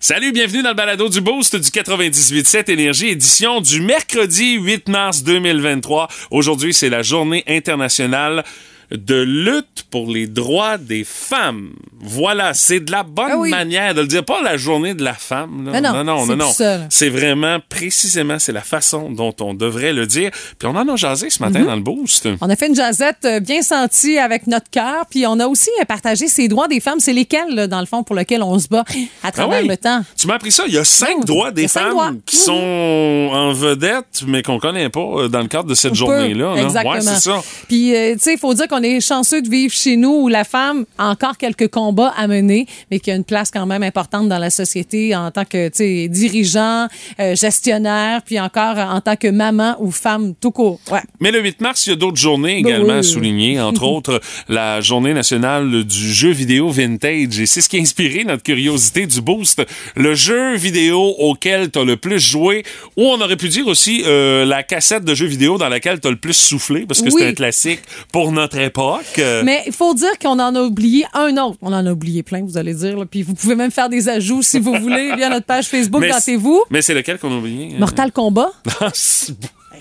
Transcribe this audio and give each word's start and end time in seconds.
Salut, 0.00 0.30
bienvenue 0.30 0.62
dans 0.62 0.68
le 0.68 0.76
balado 0.76 1.08
du 1.08 1.20
Boost 1.20 1.56
du 1.56 1.70
98.7 1.70 2.70
Énergie, 2.70 3.08
édition 3.08 3.60
du 3.60 3.80
mercredi 3.80 4.52
8 4.54 4.88
mars 4.88 5.24
2023. 5.24 6.06
Aujourd'hui, 6.30 6.72
c'est 6.72 6.88
la 6.88 7.02
journée 7.02 7.42
internationale 7.48 8.44
de 8.90 9.20
lutte 9.22 9.84
pour 9.90 10.10
les 10.10 10.26
droits 10.26 10.78
des 10.78 11.04
femmes. 11.04 11.72
Voilà, 12.00 12.54
c'est 12.54 12.80
de 12.80 12.90
la 12.92 13.02
bonne 13.02 13.30
Ah 13.32 13.36
oui. 13.38 13.50
manière 13.50 13.94
de 13.94 14.00
le 14.02 14.06
dire. 14.06 14.24
Pas 14.24 14.40
la 14.42 14.56
journée 14.56 14.94
de 14.94 15.02
la 15.04 15.14
femme. 15.14 15.70
là. 15.70 15.80
Non, 15.80 16.04
non, 16.04 16.24
non, 16.26 16.36
non. 16.36 16.52
C'est 16.88 17.08
vraiment 17.08 17.58
précisément, 17.68 18.38
c'est 18.38 18.52
la 18.52 18.62
façon 18.62 19.10
dont 19.10 19.34
on 19.40 19.52
devrait 19.54 19.92
le 19.92 20.06
dire. 20.06 20.30
Puis 20.58 20.66
on 20.68 20.76
en 20.76 20.88
a 20.88 20.96
jasé 20.96 21.28
ce 21.30 21.42
Mhm. 21.42 21.48
matin 21.52 21.64
dans 21.66 21.74
le 21.76 21.82
Boost. 21.82 22.28
On 22.40 22.48
a 22.48 22.56
fait 22.56 22.68
une 22.68 22.74
jazette 22.76 23.24
euh, 23.24 23.40
bien 23.40 23.62
sentie 23.62 24.18
avec 24.18 24.46
notre 24.46 24.70
cœur, 24.70 25.04
puis 25.10 25.26
on 25.26 25.38
a 25.40 25.46
aussi 25.46 25.70
partagé 25.86 26.28
ces 26.28 26.48
droits 26.48 26.68
des 26.68 26.80
femmes. 26.80 27.00
C'est 27.00 27.12
lesquels, 27.12 27.54
là, 27.54 27.66
dans 27.66 27.80
le 27.80 27.86
fond, 27.86 28.02
pour 28.02 28.16
lesquels 28.16 28.42
on 28.42 28.58
se 28.58 28.68
bat 28.68 28.84
à 29.22 29.32
travers 29.32 29.58
Ah 29.58 29.62
oui? 29.62 29.68
le 29.68 29.76
temps? 29.76 30.02
Tu 30.16 30.26
m'as 30.26 30.34
appris 30.34 30.52
ça. 30.52 30.64
Il 30.66 30.74
y 30.74 30.78
a 30.78 30.84
cinq 30.84 31.16
Oh, 31.20 31.24
droits 31.24 31.50
des 31.50 31.68
femmes 31.68 31.90
droits. 31.90 32.12
qui 32.24 32.36
Mhm. 32.36 32.42
sont 32.42 33.30
en 33.32 33.52
vedette, 33.52 34.22
mais 34.26 34.42
qu'on 34.42 34.58
connaît 34.58 34.88
pas 34.88 35.00
euh, 35.00 35.28
dans 35.28 35.40
le 35.40 35.48
cadre 35.48 35.68
de 35.68 35.74
cette 35.74 35.94
journée-là. 35.94 36.54
là. 36.54 36.62
Exactement. 36.62 36.94
Ouais, 36.94 37.00
c'est 37.00 37.20
ça. 37.20 37.42
Puis, 37.68 37.94
euh, 37.94 38.14
tu 38.14 38.20
sais, 38.20 38.32
il 38.34 38.38
faut 38.38 38.54
dire 38.54 38.68
qu'on 38.68 38.77
est 38.82 39.00
chanceux 39.00 39.42
de 39.42 39.48
vivre 39.48 39.72
chez 39.72 39.96
nous 39.96 40.22
où 40.22 40.28
la 40.28 40.44
femme 40.44 40.84
a 40.98 41.08
encore 41.10 41.36
quelques 41.36 41.68
combats 41.68 42.12
à 42.16 42.26
mener, 42.26 42.66
mais 42.90 42.98
qui 43.00 43.10
a 43.10 43.14
une 43.14 43.24
place 43.24 43.50
quand 43.50 43.66
même 43.66 43.82
importante 43.82 44.28
dans 44.28 44.38
la 44.38 44.50
société 44.50 45.14
en 45.14 45.30
tant 45.30 45.44
que, 45.44 45.68
dirigeant, 46.08 46.88
euh, 47.20 47.34
gestionnaire, 47.36 48.22
puis 48.24 48.38
encore 48.40 48.76
en 48.78 49.00
tant 49.00 49.16
que 49.16 49.28
maman 49.28 49.76
ou 49.80 49.90
femme 49.90 50.34
tout 50.40 50.50
court. 50.50 50.80
Ouais. 50.90 51.00
Mais 51.20 51.30
le 51.30 51.40
8 51.40 51.60
mars, 51.60 51.86
il 51.86 51.90
y 51.90 51.92
a 51.92 51.96
d'autres 51.96 52.16
journées 52.18 52.62
Ben 52.62 52.68
également 52.74 52.98
oui. 52.98 53.04
soulignées, 53.04 53.60
entre 53.60 53.82
autres 53.84 54.20
la 54.48 54.80
journée 54.80 55.14
nationale 55.14 55.84
du 55.84 56.12
jeu 56.12 56.30
vidéo 56.30 56.70
vintage. 56.70 57.38
Et 57.40 57.46
c'est 57.46 57.60
ce 57.60 57.68
qui 57.68 57.78
a 57.78 57.80
inspiré 57.80 58.24
notre 58.24 58.42
curiosité 58.42 59.06
du 59.06 59.20
boost. 59.20 59.62
Le 59.96 60.14
jeu 60.14 60.56
vidéo 60.56 61.14
auquel 61.18 61.70
tu 61.70 61.78
as 61.78 61.84
le 61.84 61.96
plus 61.96 62.18
joué, 62.20 62.64
ou 62.96 63.04
on 63.04 63.20
aurait 63.20 63.36
pu 63.36 63.48
dire 63.48 63.66
aussi 63.66 64.02
euh, 64.06 64.44
la 64.44 64.62
cassette 64.62 65.04
de 65.04 65.14
jeu 65.14 65.26
vidéo 65.26 65.58
dans 65.58 65.68
laquelle 65.68 66.00
tu 66.00 66.08
as 66.08 66.10
le 66.10 66.16
plus 66.16 66.34
soufflé, 66.36 66.86
parce 66.86 67.00
que 67.00 67.06
Oui. 67.08 67.14
c'est 67.18 67.28
un 67.28 67.32
classique 67.32 67.80
pour 68.12 68.32
notre 68.32 68.58
époque. 68.68 69.18
Euh, 69.18 69.42
Mais 69.44 69.62
il 69.66 69.72
faut 69.72 69.92
dire 69.94 70.18
qu'on 70.20 70.38
en 70.38 70.54
a 70.54 70.62
oublié 70.62 71.04
un 71.14 71.36
autre. 71.36 71.58
On 71.60 71.72
en 71.72 71.84
a 71.84 71.90
oublié 71.92 72.22
plein, 72.22 72.42
vous 72.44 72.56
allez 72.56 72.74
dire. 72.74 72.96
là. 72.96 73.04
Puis 73.04 73.22
vous 73.22 73.34
pouvez 73.34 73.54
même 73.56 73.70
faire 73.70 73.88
des 73.88 74.08
ajouts 74.08 74.42
si 74.42 74.58
vous 74.60 74.74
voulez 74.74 75.14
via 75.16 75.28
notre 75.28 75.46
page 75.46 75.66
Facebook. 75.66 76.02
Gâtez-vous. 76.02 76.62
Mais 76.70 76.80
c'est 76.82 76.94
lequel 76.94 77.18
qu'on 77.18 77.32
a 77.32 77.36
oublié? 77.38 77.70
hein? 77.74 77.78
Mortal 77.78 78.12
Kombat. 78.12 78.52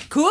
Écoute, 0.06 0.26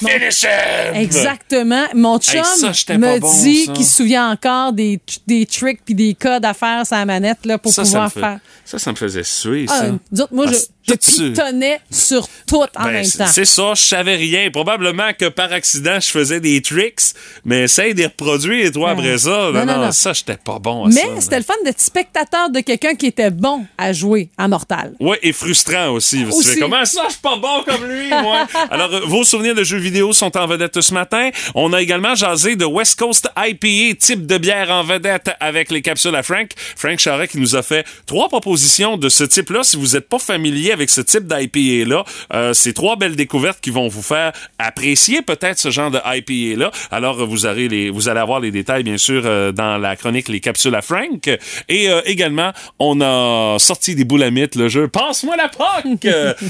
mon- 0.00 0.08
Finish 0.08 0.42
him! 0.44 0.94
Exactement. 0.94 1.84
Mon 1.94 2.18
chum 2.18 2.36
Hey, 2.40 2.74
ça, 2.74 2.96
me 2.96 3.18
bon, 3.18 3.42
dit 3.42 3.68
qu'il 3.74 3.84
se 3.84 3.96
souvient 3.96 4.30
encore 4.30 4.72
des, 4.72 5.00
des 5.26 5.44
tricks 5.44 5.80
puis 5.84 5.94
des 5.94 6.14
codes 6.14 6.44
à 6.44 6.54
faire 6.54 6.86
sur 6.86 6.96
la 6.96 7.04
manette 7.04 7.44
là, 7.44 7.58
pour 7.58 7.72
Ça, 7.72 7.82
pouvoir 7.82 8.12
faire. 8.12 8.38
Ça, 8.68 8.78
ça 8.78 8.90
me 8.92 8.96
faisait 8.96 9.22
suer, 9.24 9.64
Ah, 9.70 9.78
ça. 10.12 10.22
autres, 10.24 10.34
moi, 10.34 10.44
Ah, 10.48 10.52
je, 10.52 10.92
je 10.92 10.94
pitonnais 10.94 11.80
sur 11.90 12.28
tout 12.46 12.56
en 12.76 12.84
Ben, 12.84 12.90
même 12.92 13.10
temps. 13.10 13.26
C'est 13.26 13.46
ça, 13.46 13.72
je 13.74 13.82
savais 13.82 14.16
rien. 14.16 14.50
Probablement 14.50 15.10
que 15.18 15.26
par 15.28 15.50
accident, 15.52 15.98
je 16.00 16.08
faisais 16.08 16.38
des 16.40 16.60
tricks, 16.60 17.00
mais 17.46 17.62
essaye 17.62 17.94
de 17.94 18.00
les 18.00 18.06
reproduire, 18.06 18.70
toi, 18.72 18.92
Ben, 18.94 18.98
après 19.00 19.18
ça. 19.18 19.30
Non, 19.30 19.52
non, 19.52 19.64
non, 19.64 19.78
non, 19.86 19.92
ça, 19.92 20.12
j'étais 20.12 20.36
pas 20.36 20.58
bon 20.58 20.84
à 20.84 20.88
Mais 20.88 20.94
ça. 21.00 21.08
c'était 21.20 21.38
le 21.38 21.44
fun 21.44 21.54
d'être 21.64 21.80
spectateur 21.80 22.50
de 22.50 22.60
quelqu'un 22.60 22.94
qui 22.94 23.06
était 23.06 23.30
bon 23.30 23.64
à 23.78 23.94
jouer 23.94 24.28
à 24.36 24.48
Mortal. 24.48 24.92
Ouais, 25.00 25.18
et 25.22 25.32
frustrant 25.32 25.88
aussi. 25.88 26.18
tu 26.24 26.26
Aussi. 26.26 26.48
fais, 26.50 26.60
comment 26.60 26.84
ça, 26.84 27.04
je 27.06 27.12
suis 27.12 27.22
pas 27.22 27.36
bon 27.36 27.62
comme 27.66 27.86
lui, 27.88 28.08
moi? 28.10 28.46
Alors, 28.70 28.92
euh, 28.92 29.00
vos 29.06 29.24
souvenirs 29.24 29.54
de 29.54 29.64
jeux 29.64 29.78
vidéo 29.78 30.12
sont 30.12 30.36
en 30.36 30.46
vedette 30.46 30.78
ce 30.80 30.92
matin. 30.92 31.30
On 31.54 31.72
a 31.72 31.80
également 31.80 32.14
jasé 32.14 32.54
de 32.56 32.66
West 32.66 32.98
Coast 32.98 33.30
IPA, 33.34 33.96
type 33.98 34.26
de 34.26 34.36
bière 34.36 34.70
en 34.70 34.82
vedette 34.84 35.30
avec 35.40 35.70
les 35.70 35.80
capsules 35.80 36.14
à 36.14 36.22
Frank. 36.22 36.50
Frank 36.76 36.98
Charret 36.98 37.28
qui 37.28 37.38
nous 37.38 37.56
a 37.56 37.62
fait 37.62 37.86
trois 38.06 38.28
propositions 38.28 38.57
de 38.62 39.08
ce 39.08 39.24
type-là. 39.24 39.62
Si 39.62 39.76
vous 39.76 39.88
n'êtes 39.94 40.08
pas 40.08 40.18
familier 40.18 40.72
avec 40.72 40.90
ce 40.90 41.00
type 41.00 41.26
d'IPA-là, 41.26 42.04
euh, 42.34 42.52
c'est 42.52 42.72
trois 42.72 42.96
belles 42.96 43.14
découvertes 43.16 43.60
qui 43.60 43.70
vont 43.70 43.88
vous 43.88 44.02
faire 44.02 44.32
apprécier 44.58 45.22
peut-être 45.22 45.58
ce 45.58 45.70
genre 45.70 45.90
de 45.90 45.98
IPA-là. 46.04 46.70
Alors, 46.90 47.24
vous, 47.26 47.46
aurez 47.46 47.68
les, 47.68 47.90
vous 47.90 48.08
allez 48.08 48.20
avoir 48.20 48.40
les 48.40 48.50
détails, 48.50 48.82
bien 48.82 48.98
sûr, 48.98 49.22
euh, 49.24 49.52
dans 49.52 49.78
la 49.78 49.96
chronique 49.96 50.28
Les 50.28 50.40
capsules 50.40 50.74
à 50.74 50.82
Frank. 50.82 51.28
Et 51.68 51.88
euh, 51.88 52.00
également, 52.04 52.52
on 52.78 53.00
a 53.00 53.58
sorti 53.58 53.94
des 53.94 54.04
boulamites, 54.04 54.54
le 54.56 54.68
jeu 54.68 54.88
Passe-moi 54.88 55.36
la 55.36 55.48
POC! 55.48 56.06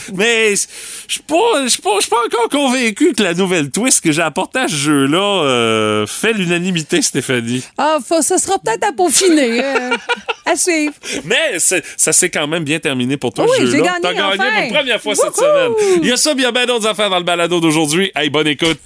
Mais 0.15 0.55
je 0.55 1.13
suis 1.13 1.23
pas, 1.23 1.63
je 1.65 1.69
suis 1.69 1.83
pas, 1.83 1.91
je 1.97 2.01
suis 2.03 2.11
pas 2.11 2.25
encore 2.25 2.49
convaincu 2.49 3.13
que 3.13 3.23
la 3.23 3.35
nouvelle 3.35 3.71
twist 3.71 4.03
que 4.03 4.13
j'ai 4.13 4.23
apportée 4.23 4.61
à 4.61 4.69
ce 4.69 4.75
jeu-là 4.75 5.43
euh, 5.45 6.07
fait 6.07 6.33
l'unanimité, 6.33 7.03
Stéphanie. 7.03 7.63
Ah, 7.77 7.99
faut- 8.07 8.23
ça 8.23 8.39
sera 8.39 8.59
peut-être 8.59 8.85
à 8.89 8.93
peaufiner. 8.93 9.63
euh, 9.65 9.91
à 10.47 10.57
suivre. 10.57 10.95
Mais 11.25 11.59
c'est- 11.59 11.83
ça 11.99 12.13
s'est 12.13 12.31
quand 12.31 12.47
même 12.47 12.65
bien 12.65 12.79
terminé 12.79 13.17
pour 13.17 13.33
toi, 13.35 13.45
Oui, 13.47 13.67
j'ai 13.71 13.79
gagné, 13.83 13.89
T'as 14.01 14.15
gagné 14.15 14.23
enfin. 14.23 14.37
pour 14.37 14.45
la 14.45 14.79
première 14.79 15.03
fois 15.03 15.15
cette 15.15 15.35
semaine. 15.37 15.73
Il 16.01 16.09
y 16.09 16.13
a 16.13 16.17
ça, 16.17 16.33
bien, 16.35 16.53
bien 16.53 16.65
d'autres 16.65 16.87
affaires 16.87 17.11
dans 17.11 17.19
le 17.19 17.25
balado 17.25 17.61
d'aujourd'hui. 17.61 18.11
Hey, 18.15 18.31
bonne 18.31 18.47
écoute. 18.47 18.79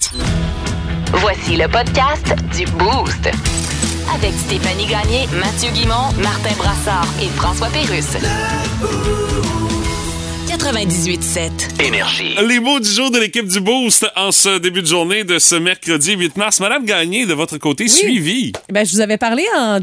Voici 1.13 1.57
le 1.57 1.69
podcast 1.69 2.35
du 2.57 2.65
Boost. 2.73 3.31
Avec 4.15 4.33
Stéphanie 4.33 4.87
Gagné, 4.87 5.27
Mathieu 5.39 5.71
Guimont, 5.73 6.11
Martin 6.23 6.55
Brassard 6.57 7.07
et 7.23 7.29
François 7.37 7.69
Pérusse. 7.69 8.17
98.7. 10.59 11.83
Énergie. 11.83 12.37
Les 12.47 12.61
mots 12.61 12.79
du 12.79 12.89
jour 12.91 13.11
de 13.11 13.19
l'équipe 13.19 13.47
du 13.49 13.61
Boost 13.61 14.07
en 14.17 14.31
ce 14.33 14.59
début 14.59 14.83
de 14.83 14.87
journée 14.87 15.25
de 15.25 15.39
ce 15.39 15.55
mercredi 15.55 16.13
8 16.15 16.37
mars. 16.37 16.61
Madame 16.61 16.85
Gagné, 16.85 17.25
de 17.25 17.33
votre 17.33 17.57
côté, 17.57 17.89
suivi. 17.89 18.53
Ben, 18.71 18.85
je 18.85 18.93
vous 18.93 19.01
avais 19.01 19.17
parlé 19.17 19.45
en- 19.57 19.79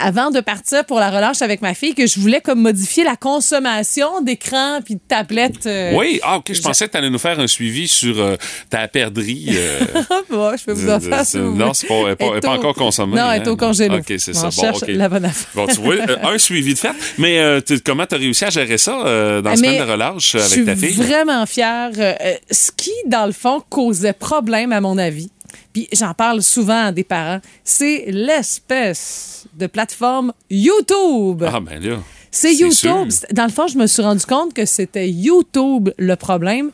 avant 0.00 0.30
de 0.30 0.40
partir 0.40 0.84
pour 0.84 1.00
la 1.00 1.10
relâche 1.10 1.40
avec 1.40 1.62
ma 1.62 1.72
fille 1.74 1.94
que 1.94 2.06
je 2.06 2.20
voulais 2.20 2.40
comme 2.42 2.60
modifier 2.60 3.02
la 3.02 3.16
consommation 3.16 4.20
d'écran 4.20 4.80
puis 4.84 4.96
de 4.96 5.00
tablettes. 5.08 5.66
euh, 5.66 5.94
Oui, 5.96 6.20
ah, 6.22 6.36
ok, 6.36 6.52
je 6.52 6.60
pensais 6.60 6.86
que 6.86 6.92
tu 6.92 6.98
allais 6.98 7.10
nous 7.10 7.18
faire 7.18 7.40
un 7.40 7.46
suivi 7.48 7.88
sur 7.88 8.20
euh, 8.20 8.36
ta 8.68 8.86
perdrie. 8.88 9.46
euh, 9.52 9.80
bon, 10.30 10.54
je 10.56 10.64
peux 10.64 10.72
vous 10.72 10.90
en 10.90 11.00
faire 11.00 11.24
si 11.24 11.38
vous 11.38 11.54
non, 11.56 11.72
c'est 11.72 11.86
pas, 11.88 11.94
elle 12.08 12.16
pas, 12.16 12.26
elle 12.34 12.40
pas 12.40 12.50
au- 12.50 12.58
encore 12.58 12.74
consommée. 12.74 13.16
Non, 13.16 13.30
elle 13.32 13.42
est 13.42 13.48
hein? 13.48 13.52
au 13.52 13.56
congélo. 13.56 13.96
Ok, 13.96 14.12
c'est 14.18 14.36
On 14.36 14.50
ça. 14.50 14.70
Bon, 14.70 14.78
la 14.86 15.08
bonne 15.08 15.24
affaire. 15.24 15.48
Bon, 15.54 15.66
tu 15.66 15.80
vois, 15.80 15.94
euh, 15.94 16.16
un 16.24 16.38
suivi 16.38 16.74
de 16.74 16.78
fait. 16.78 16.92
Mais 17.18 17.38
euh, 17.38 17.60
comment 17.84 18.04
tu 18.06 18.14
as 18.14 18.18
réussi 18.18 18.44
à 18.44 18.50
gérer 18.50 18.76
ça 18.78 19.04
euh, 19.06 19.40
dans 19.40 19.50
la 19.50 19.56
semaine 19.56 19.78
de 19.78 19.82
relâche 19.82 19.93
euh, 20.02 20.18
Je 20.18 20.38
avec 20.38 20.50
suis 20.50 20.64
ta 20.64 20.76
fille? 20.76 20.92
vraiment 20.94 21.46
fière. 21.46 21.90
Euh, 21.98 22.14
ce 22.50 22.70
qui, 22.76 22.92
dans 23.06 23.26
le 23.26 23.32
fond, 23.32 23.62
causait 23.68 24.12
problème, 24.12 24.72
à 24.72 24.80
mon 24.80 24.98
avis, 24.98 25.30
puis 25.72 25.88
j'en 25.92 26.14
parle 26.14 26.42
souvent 26.42 26.86
à 26.86 26.92
des 26.92 27.04
parents, 27.04 27.40
c'est 27.64 28.04
l'espèce 28.08 29.46
de 29.54 29.66
plateforme 29.66 30.32
YouTube. 30.50 31.44
Ah, 31.46 31.60
ben 31.60 31.82
là. 31.82 31.96
C'est 32.30 32.48
c'est 32.54 32.62
YouTube. 32.62 33.10
sûr. 33.10 33.28
Dans 33.32 33.44
le 33.44 33.50
fond, 33.52 33.68
je 33.68 33.78
me 33.78 33.86
suis 33.86 34.02
rendu 34.02 34.24
compte 34.26 34.54
que 34.54 34.64
c'était 34.66 35.08
YouTube 35.08 35.90
le 35.98 36.16
problème. 36.16 36.70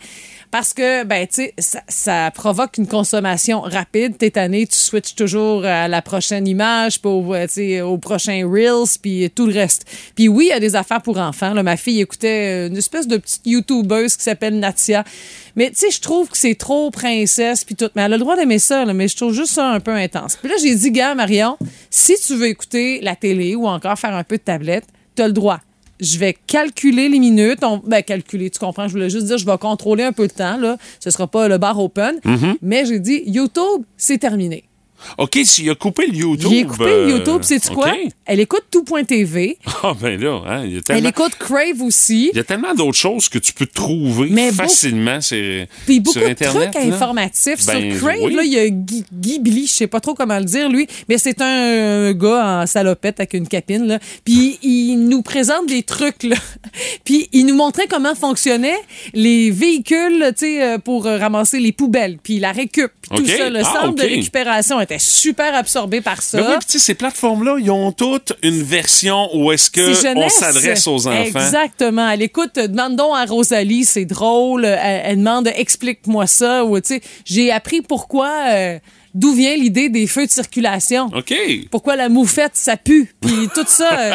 Parce 0.50 0.74
que, 0.74 1.04
ben, 1.04 1.26
tu 1.28 1.34
sais, 1.34 1.54
ça, 1.58 1.80
ça 1.86 2.30
provoque 2.34 2.76
une 2.78 2.88
consommation 2.88 3.60
rapide. 3.60 4.18
T'es 4.18 4.30
tanné, 4.30 4.66
tu 4.66 4.76
switches 4.76 5.14
toujours 5.14 5.64
à 5.64 5.86
la 5.86 6.02
prochaine 6.02 6.48
image, 6.48 6.98
au, 7.04 7.34
euh, 7.34 7.82
au 7.82 7.98
prochain 7.98 8.48
Reels, 8.50 8.98
puis 9.00 9.30
tout 9.30 9.46
le 9.46 9.52
reste. 9.52 9.84
Puis 10.16 10.26
oui, 10.26 10.46
il 10.46 10.48
y 10.48 10.52
a 10.52 10.58
des 10.58 10.74
affaires 10.74 11.02
pour 11.02 11.18
enfants. 11.18 11.54
Là. 11.54 11.62
Ma 11.62 11.76
fille 11.76 12.00
écoutait 12.00 12.66
une 12.66 12.76
espèce 12.76 13.06
de 13.06 13.16
petite 13.16 13.46
YouTubeuse 13.46 14.16
qui 14.16 14.24
s'appelle 14.24 14.58
Natia. 14.58 15.04
Mais 15.54 15.70
tu 15.70 15.76
sais, 15.76 15.90
je 15.90 16.00
trouve 16.00 16.28
que 16.28 16.36
c'est 16.36 16.56
trop 16.56 16.90
princesse, 16.90 17.64
puis 17.64 17.76
tout. 17.76 17.88
Mais 17.94 18.02
elle 18.02 18.14
a 18.14 18.16
le 18.16 18.22
droit 18.22 18.36
d'aimer 18.36 18.58
ça, 18.58 18.84
là, 18.84 18.92
mais 18.92 19.06
je 19.06 19.16
trouve 19.16 19.32
juste 19.32 19.52
ça 19.52 19.68
un 19.68 19.80
peu 19.80 19.94
intense. 19.94 20.36
Puis 20.36 20.48
là, 20.48 20.56
j'ai 20.60 20.74
dit, 20.74 20.90
gars, 20.90 21.14
Marion, 21.14 21.58
si 21.90 22.14
tu 22.18 22.34
veux 22.34 22.46
écouter 22.46 23.00
la 23.02 23.14
télé 23.14 23.54
ou 23.54 23.68
encore 23.68 23.98
faire 23.98 24.14
un 24.16 24.24
peu 24.24 24.36
de 24.36 24.42
tablette, 24.42 24.86
t'as 25.14 25.28
le 25.28 25.32
droit. 25.32 25.60
Je 26.00 26.18
vais 26.18 26.34
calculer 26.46 27.08
les 27.08 27.18
minutes. 27.18 27.62
On, 27.62 27.78
ben, 27.78 28.02
calculer, 28.02 28.50
tu 28.50 28.58
comprends? 28.58 28.88
Je 28.88 28.92
voulais 28.92 29.10
juste 29.10 29.26
dire, 29.26 29.38
je 29.38 29.46
vais 29.46 29.58
contrôler 29.58 30.04
un 30.04 30.12
peu 30.12 30.22
le 30.22 30.30
temps, 30.30 30.56
là. 30.56 30.76
Ce 30.98 31.10
sera 31.10 31.26
pas 31.26 31.48
le 31.48 31.58
bar 31.58 31.78
open. 31.78 32.20
Mm-hmm. 32.24 32.56
Mais 32.62 32.84
j'ai 32.86 32.98
dit, 32.98 33.22
YouTube, 33.26 33.84
c'est 33.96 34.18
terminé. 34.18 34.64
OK, 35.18 35.38
s'il 35.44 35.68
a 35.70 35.74
coupé 35.74 36.06
le 36.06 36.14
YouTube. 36.14 36.50
J'ai 36.50 36.64
coupé 36.64 36.84
euh, 36.84 37.10
YouTube, 37.10 37.40
c'est 37.42 37.64
quoi? 37.72 37.92
Elle 38.26 38.40
écoute 38.40 38.64
tout.tv. 38.70 39.58
Ah, 39.82 39.94
ben 39.98 40.20
là, 40.20 40.42
hein, 40.46 40.62
il 40.64 40.72
y 40.72 40.74
a 40.74 40.76
Elle 40.78 40.82
tellement... 40.82 41.08
écoute 41.08 41.32
Crave 41.38 41.80
aussi. 41.82 42.30
Il 42.32 42.36
y 42.36 42.40
a 42.40 42.44
tellement 42.44 42.74
d'autres 42.74 42.98
choses 42.98 43.28
que 43.28 43.38
tu 43.38 43.52
peux 43.52 43.66
trouver 43.66 44.28
Mais 44.30 44.52
facilement 44.52 45.20
sur, 45.20 45.66
Puis 45.86 46.00
beaucoup 46.00 46.18
sur 46.18 46.26
de 46.26 46.32
Internet. 46.32 46.70
trucs 46.72 46.74
là. 46.86 46.94
informatifs 46.94 47.66
Ben, 47.66 47.92
sur 47.92 48.00
Crave. 48.06 48.18
oui. 48.22 48.34
Là, 48.34 48.42
il 48.44 48.52
y 48.52 48.58
a 48.58 48.68
Guy, 48.68 49.04
Guy 49.12 49.66
je 49.66 49.72
sais 49.72 49.86
pas 49.86 50.00
trop 50.00 50.14
comment 50.14 50.38
le 50.38 50.44
dire, 50.44 50.68
lui, 50.68 50.86
mais 51.08 51.16
c'est 51.18 51.40
un, 51.40 52.12
gars 52.12 52.62
en 52.62 52.66
salopette 52.66 53.20
avec 53.20 53.34
une 53.34 53.48
capine. 53.48 53.86
Là. 53.86 53.98
Puis 54.24 54.58
il 54.62 54.96
nous 55.08 55.22
présente 55.22 55.66
des 55.66 55.82
trucs. 55.82 56.22
Là. 56.22 56.36
Puis 57.04 57.28
il 57.32 57.46
nous 57.46 57.54
montrait 57.54 57.86
comment 57.88 58.14
fonctionnaient 58.14 58.78
les 59.14 59.50
véhicules 59.50 60.32
tu 60.36 60.46
sais, 60.46 60.62
euh, 60.62 60.78
pour 60.78 61.04
ramasser 61.04 61.58
les 61.60 61.72
poubelles, 61.72 62.18
puis 62.22 62.38
la 62.38 62.52
récup, 62.52 62.90
puis 63.10 63.18
tout 63.20 63.26
ça. 63.26 63.48
Le 63.50 63.60
Ah, 63.60 63.64
centre 63.82 63.94
de 63.94 64.02
récupération 64.02 64.78
était 64.90 64.98
super 64.98 65.54
absorbé 65.54 66.00
par 66.00 66.22
ça. 66.22 66.38
Ben 66.38 66.46
oui, 66.50 66.54
puis 66.66 66.78
ces 66.78 66.94
plateformes-là, 66.94 67.56
ils 67.60 67.70
ont 67.70 67.92
toutes 67.92 68.32
une 68.42 68.62
version 68.62 69.28
où 69.34 69.52
est-ce 69.52 69.70
que 69.70 69.94
C'est 69.94 70.16
on 70.16 70.28
s'adresse 70.28 70.86
aux 70.86 71.06
enfants. 71.06 71.22
Exactement. 71.22 72.08
Elle 72.10 72.22
écoute, 72.22 72.58
euh, 72.58 72.66
demande 72.66 72.96
donc 72.96 73.14
à 73.16 73.24
Rosalie, 73.24 73.84
c'est 73.84 74.04
drôle. 74.04 74.64
Elle, 74.64 75.02
elle 75.04 75.18
demande, 75.18 75.48
explique-moi 75.54 76.26
ça. 76.26 76.64
Ou, 76.64 76.80
tu 76.80 76.94
sais, 76.94 77.00
j'ai 77.24 77.52
appris 77.52 77.82
pourquoi 77.82 78.30
euh, 78.50 78.78
d'où 79.14 79.32
vient 79.34 79.54
l'idée 79.56 79.88
des 79.88 80.06
feux 80.06 80.26
de 80.26 80.30
circulation? 80.30 81.06
OK. 81.14 81.34
Pourquoi 81.70 81.96
la 81.96 82.08
moufette, 82.08 82.52
ça 82.54 82.76
pue? 82.76 83.12
Puis 83.20 83.48
tout 83.54 83.64
ça, 83.66 83.98
euh, 83.98 84.14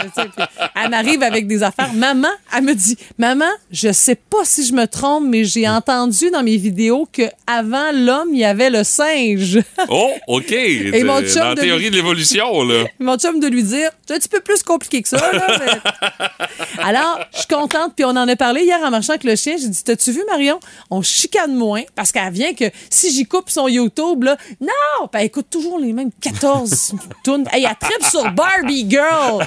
elle 0.82 0.90
m'arrive 0.90 1.22
avec 1.24 1.48
des 1.48 1.64
affaires. 1.64 1.94
Maman, 1.94 2.28
elle 2.56 2.64
me 2.64 2.74
dit, 2.74 2.98
maman, 3.18 3.46
je 3.72 3.92
sais 3.92 4.16
pas 4.16 4.44
si 4.44 4.66
je 4.66 4.74
me 4.74 4.86
trompe, 4.88 5.26
mais 5.28 5.44
j'ai 5.44 5.68
entendu 5.68 6.30
dans 6.32 6.44
mes 6.44 6.58
vidéos 6.58 7.08
que 7.12 7.24
avant 7.48 7.92
l'homme, 7.94 8.30
il 8.34 8.40
y 8.40 8.46
avait 8.46 8.70
le 8.70 8.84
singe. 8.84 9.60
Oh, 9.90 10.12
OK. 10.28 10.52
Et 10.52 11.04
mon 11.04 11.22
Dans 11.22 11.28
chum 11.28 11.44
la 11.44 11.56
de- 11.56 11.62
théorie 11.62 11.90
de 11.92 11.96
l'évolution, 11.96 12.64
là. 12.64 12.86
Mon 13.00 13.18
chum 13.18 13.40
de 13.40 13.48
lui 13.48 13.62
dire, 13.64 13.92
c'est 14.08 14.16
un 14.16 14.18
petit 14.18 14.30
peu 14.30 14.40
plus 14.40 14.64
compliqué 14.64 15.02
que 15.04 15.08
ça. 15.10 15.18
Là, 15.18 15.46
mais- 15.60 16.84
Alors, 16.84 17.20
je 17.34 17.40
suis 17.40 17.48
contente, 17.48 17.94
puis 17.96 18.04
on 18.06 18.10
en 18.10 18.28
a 18.28 18.36
parlé 18.36 18.64
hier 18.64 18.80
en 18.84 18.90
marchant 18.90 19.14
avec 19.14 19.24
le 19.26 19.36
chien. 19.36 19.56
J'ai 19.60 19.68
dit, 19.68 19.84
t'as-tu 19.84 20.12
vu, 20.12 20.22
Marion? 20.30 20.60
On 20.90 21.02
chicane 21.02 21.54
moins 21.56 21.84
parce 21.96 22.12
qu'elle 22.12 22.32
vient 22.32 22.54
que 22.54 22.66
si 22.90 23.14
j'y 23.14 23.26
coupe 23.26 23.50
son 23.50 23.68
YouTube, 23.68 24.24
là, 24.24 24.38
non! 24.60 24.68
Ben, 25.12 25.20
elle 25.20 25.26
écoute 25.26 25.48
toujours 25.50 25.80
les 25.80 25.94
mêmes 25.94 26.12
14 26.22 26.96
tunes. 27.24 27.48
Hey, 27.52 27.66
elle 27.70 27.76
tripe 27.78 28.04
sur 28.04 28.30
Barbie 28.32 28.90
Girl! 28.90 29.46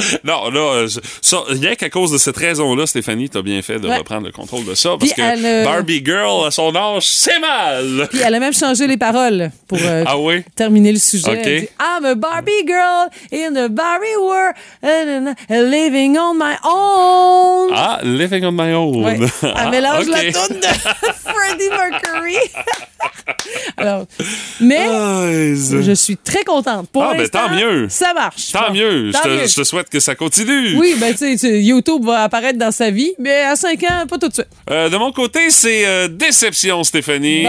Non, 0.24 0.50
là, 0.50 0.60
euh, 0.74 0.88
ça, 1.22 1.38
rien 1.48 1.74
qu'à 1.74 1.88
cause 1.90 2.10
de 2.12 2.18
cette 2.18 2.36
raison-là, 2.36 2.86
Stéphanie, 2.86 3.28
t'as 3.28 3.42
bien 3.42 3.60
fait 3.62 3.78
de 3.78 3.88
Ouais. 3.88 3.98
reprendre 3.98 4.26
le 4.26 4.32
contrôle 4.32 4.64
de 4.64 4.74
ça. 4.74 4.90
Parce 4.98 5.12
Puis 5.12 5.12
que 5.14 5.20
elle, 5.22 5.44
euh, 5.44 5.64
Barbie 5.64 6.02
Girl, 6.04 6.46
à 6.46 6.50
son 6.50 6.74
âge, 6.76 7.06
c'est 7.06 7.38
mal. 7.40 8.08
Puis 8.10 8.20
elle 8.24 8.34
a 8.34 8.40
même 8.40 8.52
changé 8.52 8.86
les 8.86 8.96
paroles 8.96 9.50
pour 9.66 9.78
euh, 9.82 10.04
Ah 10.06 10.18
oui? 10.18 10.42
terminer 10.54 10.92
le 10.92 10.98
sujet. 10.98 11.28
Ok. 11.30 11.38
Elle 11.44 11.60
dit, 11.62 11.68
I'm 11.80 12.04
a 12.04 12.14
Barbie 12.14 12.66
girl 12.66 13.08
in 13.32 13.56
a 13.56 13.68
Barbie 13.68 14.16
world, 14.20 14.54
and, 14.82 15.34
and 15.50 15.70
living 15.70 16.16
on 16.18 16.34
my 16.34 16.54
own. 16.64 17.72
Ah, 17.74 18.00
Living 18.02 18.44
on 18.44 18.52
My 18.52 18.72
Own. 18.72 19.04
Ouais. 19.04 19.18
Elle 19.42 19.52
Ah, 19.54 19.70
mélange 19.70 20.06
la 20.08 20.20
toune 20.32 20.56
de 20.60 20.66
Freddie 21.24 21.68
Mercury. 21.70 22.36
Alors, 23.76 24.06
mais 24.60 25.54
je 25.56 25.92
suis 25.94 26.16
très 26.16 26.44
contente. 26.44 26.88
Pour 26.90 27.02
Ah, 27.04 27.14
ben, 27.14 27.28
tant 27.28 27.48
mieux. 27.50 27.88
Ça 27.88 28.12
marche. 28.14 28.52
Tant 28.52 28.72
mieux. 28.72 29.10
tant 29.12 29.18
je, 29.18 29.22
te, 29.22 29.28
mieux. 29.28 29.46
je 29.46 29.54
te 29.54 29.64
souhaite 29.64 29.87
que 29.88 30.00
ça 30.00 30.14
continue. 30.14 30.76
Oui, 30.78 30.94
ben 31.00 31.12
tu 31.12 31.18
sais, 31.18 31.36
tu- 31.36 31.60
YouTube 31.60 32.04
va 32.04 32.22
apparaître 32.22 32.58
dans 32.58 32.70
sa 32.70 32.90
vie, 32.90 33.12
mais 33.18 33.42
à 33.42 33.56
5 33.56 33.82
ans, 33.84 34.06
pas 34.08 34.18
tout 34.18 34.28
de 34.28 34.34
suite. 34.34 34.48
Euh, 34.70 34.88
de 34.88 34.96
mon 34.96 35.12
côté, 35.12 35.50
c'est 35.50 35.86
euh, 35.86 36.08
déception, 36.08 36.84
Stéphanie. 36.84 37.44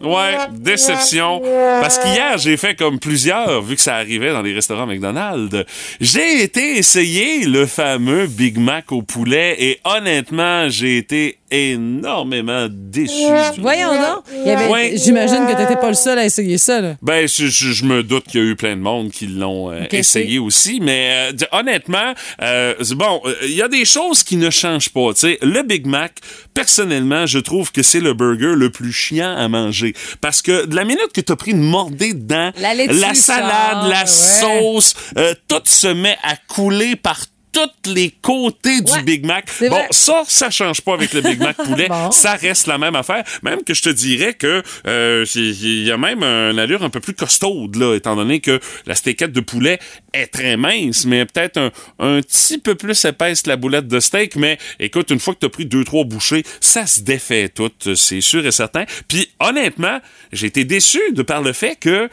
Bon. 0.00 0.14
Ouais, 0.16 0.36
déception. 0.52 1.40
Parce 1.80 1.98
qu'hier, 1.98 2.38
j'ai 2.38 2.56
fait 2.56 2.74
comme 2.74 2.98
plusieurs, 2.98 3.62
vu 3.62 3.76
que 3.76 3.82
ça 3.82 3.96
arrivait 3.96 4.32
dans 4.32 4.42
les 4.42 4.52
restaurants 4.54 4.86
McDonald's. 4.86 5.56
J'ai 6.00 6.42
été 6.42 6.76
essayer 6.78 7.44
le 7.44 7.66
fameux 7.66 8.26
Big 8.26 8.58
Mac 8.58 8.92
au 8.92 9.02
poulet 9.02 9.56
et 9.58 9.80
honnêtement, 9.84 10.68
j'ai 10.68 10.98
été 10.98 11.38
énormément 11.50 12.66
déçu. 12.70 13.14
Voyons 13.58 13.92
donc. 13.92 14.24
Ouais. 14.70 14.94
J'imagine 14.96 15.46
que 15.46 15.56
t'étais 15.56 15.76
pas 15.80 15.88
le 15.88 15.94
seul 15.94 16.18
à 16.18 16.24
essayer 16.24 16.58
ça. 16.58 16.80
Là. 16.80 16.94
Ben, 17.02 17.28
je, 17.28 17.46
je- 17.46 17.72
je 17.72 17.84
me 17.84 18.02
doute 18.02 18.24
qu'il 18.24 18.40
y 18.40 18.44
a 18.44 18.46
eu 18.50 18.56
plein 18.56 18.76
de 18.76 18.80
monde 18.80 19.10
qui 19.10 19.26
l'ont 19.26 19.70
euh, 19.70 19.84
essayé 19.92 20.38
aussi, 20.38 20.80
mais 20.80 21.10
euh, 21.30 21.32
d- 21.32 21.46
honnêtement, 21.88 22.14
euh, 22.42 22.74
bon, 22.94 23.20
euh, 23.24 23.34
il 23.42 23.54
y 23.54 23.62
a 23.62 23.68
des 23.68 23.84
choses 23.84 24.22
qui 24.22 24.36
ne 24.36 24.50
changent 24.50 24.90
pas. 24.90 25.12
Tu 25.14 25.20
sais, 25.20 25.38
le 25.42 25.62
Big 25.62 25.86
Mac, 25.86 26.18
personnellement, 26.52 27.26
je 27.26 27.38
trouve 27.38 27.72
que 27.72 27.82
c'est 27.82 28.00
le 28.00 28.14
burger 28.14 28.54
le 28.56 28.70
plus 28.70 28.92
chiant 28.92 29.34
à 29.36 29.48
manger, 29.48 29.94
parce 30.20 30.42
que 30.42 30.66
de 30.66 30.74
la 30.74 30.84
minute 30.84 31.12
que 31.14 31.20
t'as 31.20 31.36
pris 31.36 31.52
une 31.52 31.62
mordée 31.62 32.14
dedans, 32.14 32.52
La 32.58 33.14
salade, 33.14 33.14
sort, 33.14 33.88
la 33.88 34.00
ouais. 34.00 34.06
sauce, 34.06 34.94
euh, 35.18 35.34
tout 35.48 35.62
se 35.64 35.88
met 35.88 36.16
à 36.22 36.36
couler 36.36 36.96
par 36.96 37.18
tous 37.54 37.90
les 37.90 38.10
côtés 38.10 38.80
du 38.80 39.02
Big 39.02 39.24
Mac. 39.24 39.46
Bon, 39.60 39.68
vrai. 39.68 39.86
ça, 39.90 40.24
ça 40.26 40.50
change 40.50 40.80
pas 40.80 40.94
avec 40.94 41.12
le 41.12 41.20
Big 41.20 41.38
Mac 41.38 41.56
poulet. 41.64 41.88
Bon. 41.88 42.10
Ça 42.10 42.34
reste 42.34 42.66
la 42.66 42.78
même 42.78 42.96
affaire. 42.96 43.24
Même 43.42 43.62
que 43.62 43.72
je 43.72 43.82
te 43.82 43.88
dirais 43.88 44.34
que 44.34 44.62
euh, 44.86 45.24
il 45.34 45.84
y 45.84 45.90
a 45.90 45.96
même 45.96 46.22
une 46.22 46.58
allure 46.58 46.82
un 46.82 46.90
peu 46.90 47.00
plus 47.00 47.14
costaude, 47.14 47.76
là, 47.76 47.94
étant 47.94 48.16
donné 48.16 48.40
que 48.40 48.60
la 48.86 48.94
steakette 48.94 49.32
de 49.32 49.40
poulet 49.40 49.78
est 50.12 50.26
très 50.26 50.56
mince, 50.56 51.06
mais 51.06 51.24
peut-être 51.24 51.58
un, 51.58 51.70
un 51.98 52.20
petit 52.20 52.58
peu 52.58 52.74
plus 52.74 53.04
épaisse 53.04 53.42
que 53.42 53.48
la 53.48 53.56
boulette 53.56 53.88
de 53.88 54.00
steak. 54.00 54.36
Mais 54.36 54.58
écoute, 54.80 55.10
une 55.10 55.20
fois 55.20 55.34
que 55.34 55.40
tu 55.40 55.46
as 55.46 55.50
pris 55.50 55.66
deux, 55.66 55.84
trois 55.84 56.04
bouchées, 56.04 56.42
ça 56.60 56.86
se 56.86 57.00
défait 57.00 57.48
tout, 57.48 57.70
c'est 57.94 58.20
sûr 58.20 58.44
et 58.46 58.52
certain. 58.52 58.84
Puis 59.08 59.30
honnêtement, 59.40 60.00
j'ai 60.32 60.48
été 60.48 60.64
déçu 60.64 61.00
de 61.12 61.22
par 61.22 61.42
le 61.42 61.52
fait 61.52 61.76
que 61.76 62.08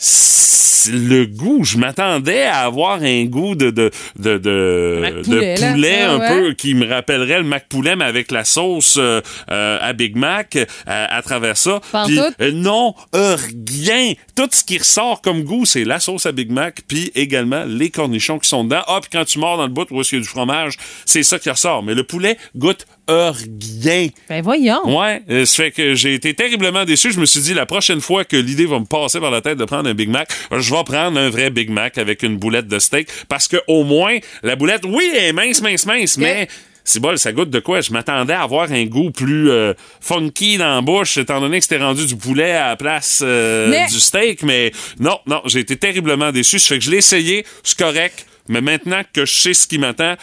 le 0.00 1.24
goût, 1.24 1.64
je 1.64 1.78
m'attendais 1.78 2.42
à 2.42 2.60
avoir 2.60 3.02
un 3.02 3.24
goût 3.24 3.54
de 3.54 3.70
de 3.70 3.90
de 4.18 4.38
de, 4.38 4.98
Mac 5.00 5.14
de 5.14 5.72
poulet, 5.72 6.00
là. 6.00 6.12
un 6.12 6.18
ouais. 6.18 6.28
peu 6.28 6.52
qui 6.52 6.74
me 6.74 6.88
rappellerait 6.88 7.38
le 7.38 7.44
Mac 7.44 7.68
poulet 7.68 7.96
mais 7.96 8.04
avec 8.04 8.30
la 8.30 8.44
sauce 8.44 8.96
euh, 8.98 9.20
euh, 9.50 9.78
à 9.80 9.92
Big 9.92 10.16
Mac 10.16 10.56
euh, 10.56 10.66
à 10.86 11.20
travers 11.22 11.56
ça. 11.56 11.80
Puis, 12.06 12.18
non, 12.52 12.94
rien. 13.12 14.12
Tout 14.36 14.48
ce 14.50 14.64
qui 14.64 14.78
ressort 14.78 15.20
comme 15.20 15.42
goût, 15.42 15.64
c'est 15.64 15.84
la 15.84 16.00
sauce 16.00 16.26
à 16.26 16.32
Big 16.32 16.50
Mac 16.50 16.82
puis 16.86 17.10
également 17.14 17.64
les 17.66 17.90
cornichons 17.90 18.38
qui 18.38 18.48
sont 18.48 18.64
dedans. 18.64 18.82
Ah, 18.86 18.98
puis 19.00 19.10
quand 19.12 19.24
tu 19.24 19.38
mords 19.38 19.56
dans 19.56 19.66
le 19.66 19.72
bout 19.72 19.90
où 19.90 20.00
est-ce 20.00 20.10
qu'il 20.10 20.18
y 20.18 20.22
a 20.22 20.22
du 20.22 20.28
fromage, 20.28 20.74
c'est 21.04 21.22
ça 21.22 21.38
qui 21.38 21.50
ressort. 21.50 21.82
Mais 21.82 21.94
le 21.94 22.04
poulet 22.04 22.36
goûte 22.56 22.86
rien. 23.08 24.08
Ben 24.28 24.42
voyons. 24.42 24.98
Ouais, 24.98 25.22
ça 25.44 25.62
fait 25.64 25.70
que 25.70 25.94
j'ai 25.94 26.14
été 26.14 26.34
terriblement 26.34 26.84
déçu. 26.84 27.10
Je 27.10 27.20
me 27.20 27.26
suis 27.26 27.40
dit, 27.40 27.54
la 27.54 27.66
prochaine 27.66 28.00
fois 28.00 28.24
que 28.24 28.36
l'idée 28.36 28.66
va 28.66 28.78
me 28.78 28.84
passer 28.84 29.18
par 29.18 29.30
la 29.30 29.40
tête 29.40 29.58
de 29.58 29.64
prendre 29.64 29.87
un 29.88 29.94
Big 29.94 30.08
Mac, 30.08 30.30
je 30.50 30.74
vais 30.74 30.84
prendre 30.84 31.18
un 31.18 31.30
vrai 31.30 31.50
Big 31.50 31.70
Mac 31.70 31.98
avec 31.98 32.22
une 32.22 32.36
boulette 32.36 32.68
de 32.68 32.78
steak. 32.78 33.08
Parce 33.28 33.48
que 33.48 33.56
au 33.66 33.84
moins, 33.84 34.18
la 34.42 34.56
boulette, 34.56 34.82
oui, 34.84 35.10
elle 35.16 35.24
est 35.24 35.32
mince, 35.32 35.60
mince, 35.62 35.86
mince, 35.86 36.16
mais... 36.18 36.48
C'est 36.84 37.00
bol, 37.00 37.18
ça 37.18 37.32
goûte 37.32 37.50
de 37.50 37.60
quoi? 37.60 37.82
Je 37.82 37.92
m'attendais 37.92 38.32
à 38.32 38.40
avoir 38.40 38.72
un 38.72 38.84
goût 38.86 39.10
plus 39.10 39.50
euh, 39.50 39.74
funky 40.00 40.56
dans 40.56 40.76
la 40.76 40.80
bouche, 40.80 41.18
étant 41.18 41.38
donné 41.38 41.58
que 41.58 41.64
c'était 41.64 41.76
rendu 41.84 42.06
du 42.06 42.16
poulet 42.16 42.52
à 42.52 42.68
la 42.68 42.76
place 42.76 43.20
euh, 43.22 43.68
Mais- 43.68 43.88
du 43.88 44.00
steak, 44.00 44.42
mais 44.42 44.72
non, 44.98 45.18
non, 45.26 45.42
j'ai 45.44 45.58
été 45.58 45.76
terriblement 45.76 46.32
déçu. 46.32 46.58
Ça 46.58 46.68
fait 46.68 46.78
que 46.78 46.84
je 46.86 46.90
l'ai 46.90 46.96
essayé, 46.96 47.44
c'est 47.62 47.76
correct, 47.76 48.24
mais 48.48 48.62
maintenant 48.62 49.02
que 49.12 49.26
je 49.26 49.32
sais 49.34 49.52
ce 49.52 49.66
qui 49.68 49.76
m'attend, 49.76 50.14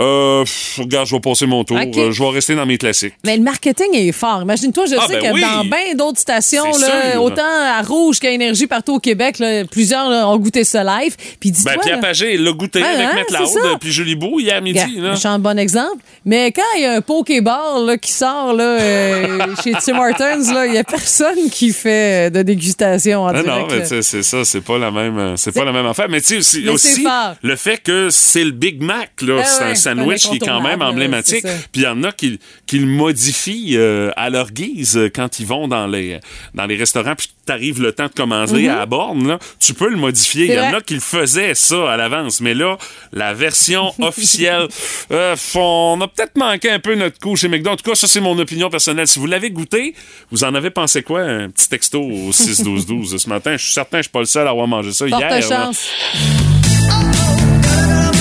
euh, 0.00 0.42
pff, 0.44 0.78
regarde, 0.80 1.06
je 1.06 1.14
vais 1.14 1.20
passer 1.20 1.46
mon 1.46 1.62
tour. 1.64 1.76
Ok. 1.80 1.96
Euh, 1.96 2.10
je 2.12 2.22
vais 2.22 2.30
rester 2.30 2.54
dans 2.54 2.66
mes 2.66 2.78
classiques. 2.78 3.14
Mais 3.24 3.36
le 3.36 3.42
marketing 3.42 3.94
est 3.94 4.12
fort. 4.12 4.42
Imagine-toi, 4.42 4.86
je 4.86 4.94
Ah, 4.98 5.06
sais 5.06 5.20
ben 5.20 5.28
que 5.30 5.34
oui. 5.34 5.40
dans 5.42 5.64
bien 5.64 5.94
d'autres 5.96 6.18
stations, 6.18 6.72
C'est 6.72 6.80
là, 6.88 7.12
sûr. 7.12 7.22
autant 7.22 7.42
à 7.44 7.82
Rouge 7.82 8.18
qu'à 8.18 8.30
Énergie 8.30 8.66
partout 8.66 8.94
au 8.94 8.98
Québec, 9.00 9.38
là, 9.38 9.64
plusieurs 9.64 10.08
là, 10.08 10.26
ont 10.28 10.36
goûté 10.38 10.64
ça 10.64 10.82
live. 10.82 11.16
Puis 11.38 11.50
dis-toi, 11.50 11.72
Ben, 11.74 11.80
Pierre 11.82 11.96
là, 11.96 12.02
Pagé 12.02 12.36
l'a 12.38 12.52
goûté 12.52 12.82
avec 12.82 13.06
hein, 13.06 13.10
Matt 13.14 13.46
c'est 13.46 13.78
puis 13.78 13.92
Julie 13.92 14.14
Beau 14.16 14.40
hier 14.40 14.60
midi. 14.62 14.78
Regarde, 14.80 14.96
là. 15.04 15.14
je 15.14 15.18
suis 15.18 15.28
un 15.28 15.38
bon 15.38 15.58
exemple. 15.58 15.98
Mais 16.24 16.50
quand 16.52 16.62
il 16.76 16.82
y 16.82 16.86
a 16.86 16.92
un 16.94 17.00
Pokéball 17.00 17.86
là, 17.86 17.98
qui 17.98 18.12
sort 18.12 18.52
là, 18.54 18.80
euh, 18.80 19.38
chez 19.64 19.72
Tim 19.72 19.98
Hortons, 19.98 20.52
là, 20.54 20.66
il 20.66 20.74
y 20.74 20.78
a 20.78 20.84
personne 20.84 21.50
qui 21.50 21.72
fait 21.72 22.30
de 22.30 22.42
dégustation 22.42 23.22
en 23.22 23.28
Ah 23.28 23.42
direct. 23.42 23.48
non, 23.48 23.66
mais 23.68 23.76
là. 23.76 23.80
tu 23.82 23.88
sais, 23.88 24.02
c'est 24.02 24.22
ça, 24.22 24.44
c'est 24.44 24.60
pas 24.60 24.78
la 24.78 24.90
même, 24.90 25.18
euh, 25.18 25.36
c'est 25.36 25.52
pas 25.52 25.64
la 25.64 25.72
même 25.72 25.86
affaire. 25.86 26.08
Mais 26.08 26.20
tu 26.20 26.26
sais 26.28 26.36
aussi, 26.38 26.58
Mais 26.58 26.64
c'est 26.66 26.70
aussi 26.90 27.02
fort. 27.02 27.34
le 27.42 27.56
fait 27.56 27.78
que 27.78 28.08
c'est 28.10 28.44
le 28.44 28.52
Big 28.52 28.80
Mac 28.82 29.10
là, 29.22 29.36
ouais, 29.36 29.42
un 29.60 29.74
sandwich 29.94 30.28
qui 30.28 30.36
est 30.36 30.38
quand 30.40 30.60
même 30.62 30.82
emblématique. 30.82 31.42
Puis 31.72 31.82
il 31.82 31.82
y 31.82 31.86
en 31.86 32.02
a 32.04 32.12
qui, 32.12 32.38
qui 32.66 32.78
le 32.78 32.86
modifient 32.86 33.76
euh, 33.76 34.10
à 34.16 34.30
leur 34.30 34.50
guise 34.50 34.96
euh, 34.96 35.10
quand 35.14 35.38
ils 35.40 35.46
vont 35.46 35.68
dans 35.68 35.86
les 35.86 36.18
dans 36.54 36.66
les 36.66 36.76
restaurants. 36.76 37.14
Puis 37.16 37.28
t'arrives 37.46 37.80
le 37.82 37.92
temps 37.92 38.06
de 38.06 38.12
commander 38.12 38.68
à 38.68 38.76
la 38.76 38.86
borne 38.86 39.26
là, 39.26 39.38
tu 39.58 39.74
peux 39.74 39.88
le 39.88 39.96
modifier. 39.96 40.46
Il 40.46 40.52
y 40.52 40.56
Mm-hmm. 40.60 40.74
En 40.74 40.78
a 40.78 40.80
qui 40.82 40.94
le 40.94 41.00
faisaient 41.00 41.54
ça 41.54 41.90
à 41.92 41.96
l'avance, 41.96 42.40
mais 42.40 42.54
là, 42.54 42.76
la 43.12 43.32
version 43.34 43.92
officielle, 44.00 44.68
euh, 45.10 45.34
on 45.54 45.98
a 46.02 46.06
peut-être 46.08 46.36
manqué 46.36 46.70
un 46.70 46.78
peu 46.78 46.94
notre 46.94 47.18
coup 47.18 47.34
chez 47.36 47.48
McDo. 47.48 47.70
En 47.70 47.76
tout 47.76 47.88
cas, 47.88 47.94
ça 47.94 48.06
c'est 48.06 48.20
mon 48.20 48.38
opinion 48.38 48.68
personnelle. 48.70 49.06
Si 49.08 49.18
vous 49.18 49.26
l'avez 49.26 49.50
goûté, 49.50 49.94
vous 50.30 50.44
en 50.44 50.54
avez 50.54 50.70
pensé 50.70 51.02
quoi? 51.02 51.20
Un 51.22 51.50
petit 51.50 51.68
texto 51.68 52.00
au 52.02 52.32
6 52.32 52.62
12 52.62 52.86
12 52.86 53.16
ce 53.16 53.28
matin. 53.28 53.56
Je 53.56 53.64
suis 53.64 53.72
certain, 53.72 53.98
que 53.98 54.02
je 54.02 54.08
suis 54.08 54.12
pas 54.12 54.20
le 54.20 54.26
seul 54.26 54.46
à 54.46 54.50
avoir 54.50 54.66
mangé 54.66 54.92
ça 54.92 55.06
Porte 55.06 55.20
hier. 55.22 55.48
là. 55.50 55.70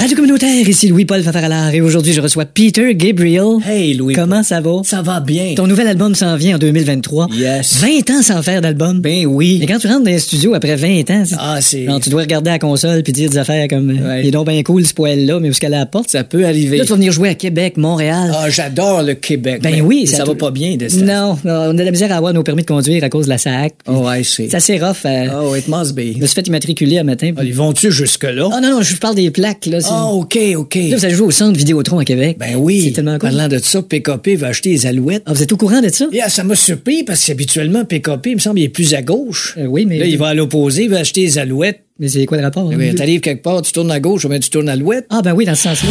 Radio 0.00 0.16
communautaire, 0.16 0.68
ici 0.68 0.88
Louis-Paul 0.88 1.22
Fafaralard 1.22 1.72
et 1.74 1.80
aujourd'hui 1.80 2.12
je 2.12 2.20
reçois 2.20 2.44
Peter 2.44 2.92
Gabriel. 2.96 3.58
Hey, 3.64 3.94
Louis. 3.94 4.14
Comment 4.14 4.42
ça 4.42 4.60
va? 4.60 4.80
Ça 4.84 5.00
va 5.00 5.20
bien. 5.20 5.54
Ton 5.54 5.68
nouvel 5.68 5.86
album 5.86 6.16
s'en 6.16 6.34
vient 6.36 6.56
en 6.56 6.58
2023. 6.58 7.28
Yes. 7.32 7.80
20 7.80 8.10
ans 8.10 8.22
sans 8.22 8.42
faire 8.42 8.60
d'album. 8.60 9.00
Ben 9.00 9.26
oui. 9.26 9.58
Mais 9.60 9.66
quand 9.66 9.78
tu 9.78 9.86
rentres 9.86 10.02
dans 10.02 10.10
les 10.10 10.18
studios 10.18 10.54
après 10.54 10.74
20 10.74 11.08
ans, 11.10 11.22
Ah, 11.38 11.58
c'est. 11.60 11.86
tu 12.02 12.10
dois 12.10 12.22
regarder 12.22 12.50
à 12.50 12.54
la 12.54 12.58
console 12.58 13.04
puis 13.04 13.12
dire 13.12 13.30
des 13.30 13.38
affaires 13.38 13.68
comme 13.68 13.90
euh, 13.90 14.08
Ouais. 14.08 14.20
Il 14.22 14.28
est 14.28 14.30
donc 14.32 14.48
bien 14.48 14.60
cool 14.64 14.84
ce 14.84 14.92
poêle-là, 14.92 15.38
mais 15.38 15.48
où 15.48 15.50
est-ce 15.52 15.60
qu'elle 15.60 15.74
apporte? 15.74 16.10
Ça 16.10 16.24
peut 16.24 16.44
arriver. 16.44 16.78
Là, 16.78 16.84
tu 16.84 16.90
vas 16.90 16.96
venir 16.96 17.12
jouer 17.12 17.28
à 17.28 17.34
Québec, 17.34 17.76
Montréal. 17.76 18.32
Ah, 18.34 18.50
j'adore 18.50 19.02
le 19.04 19.14
Québec. 19.14 19.60
ben 19.62 19.72
Mais 19.72 19.80
oui, 19.82 20.08
Ça, 20.08 20.16
ça 20.18 20.24
va 20.24 20.34
pas 20.34 20.50
bien 20.50 20.76
de 20.76 20.88
ça. 20.88 20.96
Non, 20.96 21.38
non, 21.44 21.52
on 21.52 21.70
a 21.70 21.72
de 21.74 21.82
la 21.84 21.90
misère 21.92 22.10
à 22.10 22.16
avoir 22.16 22.32
nos 22.32 22.42
permis 22.42 22.62
de 22.62 22.66
conduire 22.66 23.04
à 23.04 23.08
cause 23.08 23.26
de 23.26 23.30
la 23.30 23.38
SAC. 23.38 23.74
Oh, 23.86 24.04
I 24.10 24.24
see. 24.24 24.48
C'est 24.50 24.56
assez 24.56 24.78
rough. 24.80 25.04
euh, 25.06 25.28
Oh, 25.44 25.54
it 25.54 25.68
must 25.68 25.94
be. 25.94 26.14
Je 26.14 26.18
me 26.18 26.26
suis 26.26 26.34
fait 26.34 26.46
immatriculer 26.48 26.98
un 26.98 27.04
matin. 27.04 27.30
Ah, 27.36 27.44
ils 27.44 27.54
vont-tu 27.54 27.92
jusque-là? 27.92 28.48
Ah 28.52 28.60
non, 28.60 28.70
non, 28.72 28.82
je 28.82 28.96
parle 28.96 29.14
des 29.14 29.30
plaques, 29.30 29.66
là. 29.66 29.78
Ah, 29.90 30.06
OK, 30.12 30.38
OK. 30.56 30.74
Là, 30.74 30.96
vous 30.96 31.04
allez 31.04 31.14
jouer 31.14 31.26
au 31.26 31.30
centre 31.30 31.56
Vidéotron 31.58 31.98
à 31.98 32.04
Québec. 32.04 32.36
Ben 32.38 32.56
oui. 32.56 32.82
C'est 32.84 32.92
tellement 32.92 33.18
cool. 33.18 33.30
Parlant 33.30 33.48
de 33.48 33.58
ça, 33.58 33.82
PKP 33.82 34.36
va 34.36 34.48
acheter 34.48 34.70
les 34.70 34.86
alouettes. 34.86 35.22
Ah, 35.26 35.32
vous 35.32 35.42
êtes 35.42 35.52
au 35.52 35.56
courant 35.56 35.80
de 35.80 35.88
ça? 35.88 36.06
Yeah, 36.12 36.28
ça 36.28 36.44
m'a 36.44 36.54
surpris 36.54 37.02
parce 37.04 37.24
qu'habituellement, 37.24 37.84
PKP, 37.84 38.26
il 38.30 38.34
me 38.34 38.40
semble, 38.40 38.60
il 38.60 38.64
est 38.64 38.68
plus 38.68 38.94
à 38.94 39.02
gauche. 39.02 39.54
Euh, 39.58 39.66
oui, 39.66 39.86
mais. 39.86 39.98
Là, 39.98 40.06
il 40.06 40.18
va 40.18 40.28
à 40.28 40.34
l'opposé, 40.34 40.84
il 40.84 40.90
va 40.90 40.98
acheter 40.98 41.22
les 41.22 41.38
alouettes. 41.38 41.80
Mais 41.98 42.08
c'est 42.08 42.24
quoi 42.26 42.38
le 42.38 42.42
rapport? 42.44 42.68
Eh 42.72 42.76
bien, 42.76 42.94
T'arrives 42.94 43.20
quelque 43.20 43.42
part, 43.42 43.62
tu 43.62 43.72
tournes 43.72 43.90
à 43.90 44.00
gauche, 44.00 44.24
ou 44.24 44.28
bien 44.28 44.38
tu 44.40 44.50
tournes 44.50 44.68
à 44.68 44.76
l'ouette. 44.76 45.06
Ah, 45.10 45.22
ben 45.22 45.32
oui, 45.34 45.44
dans 45.44 45.54
ce 45.54 45.62
sens-là. 45.62 45.88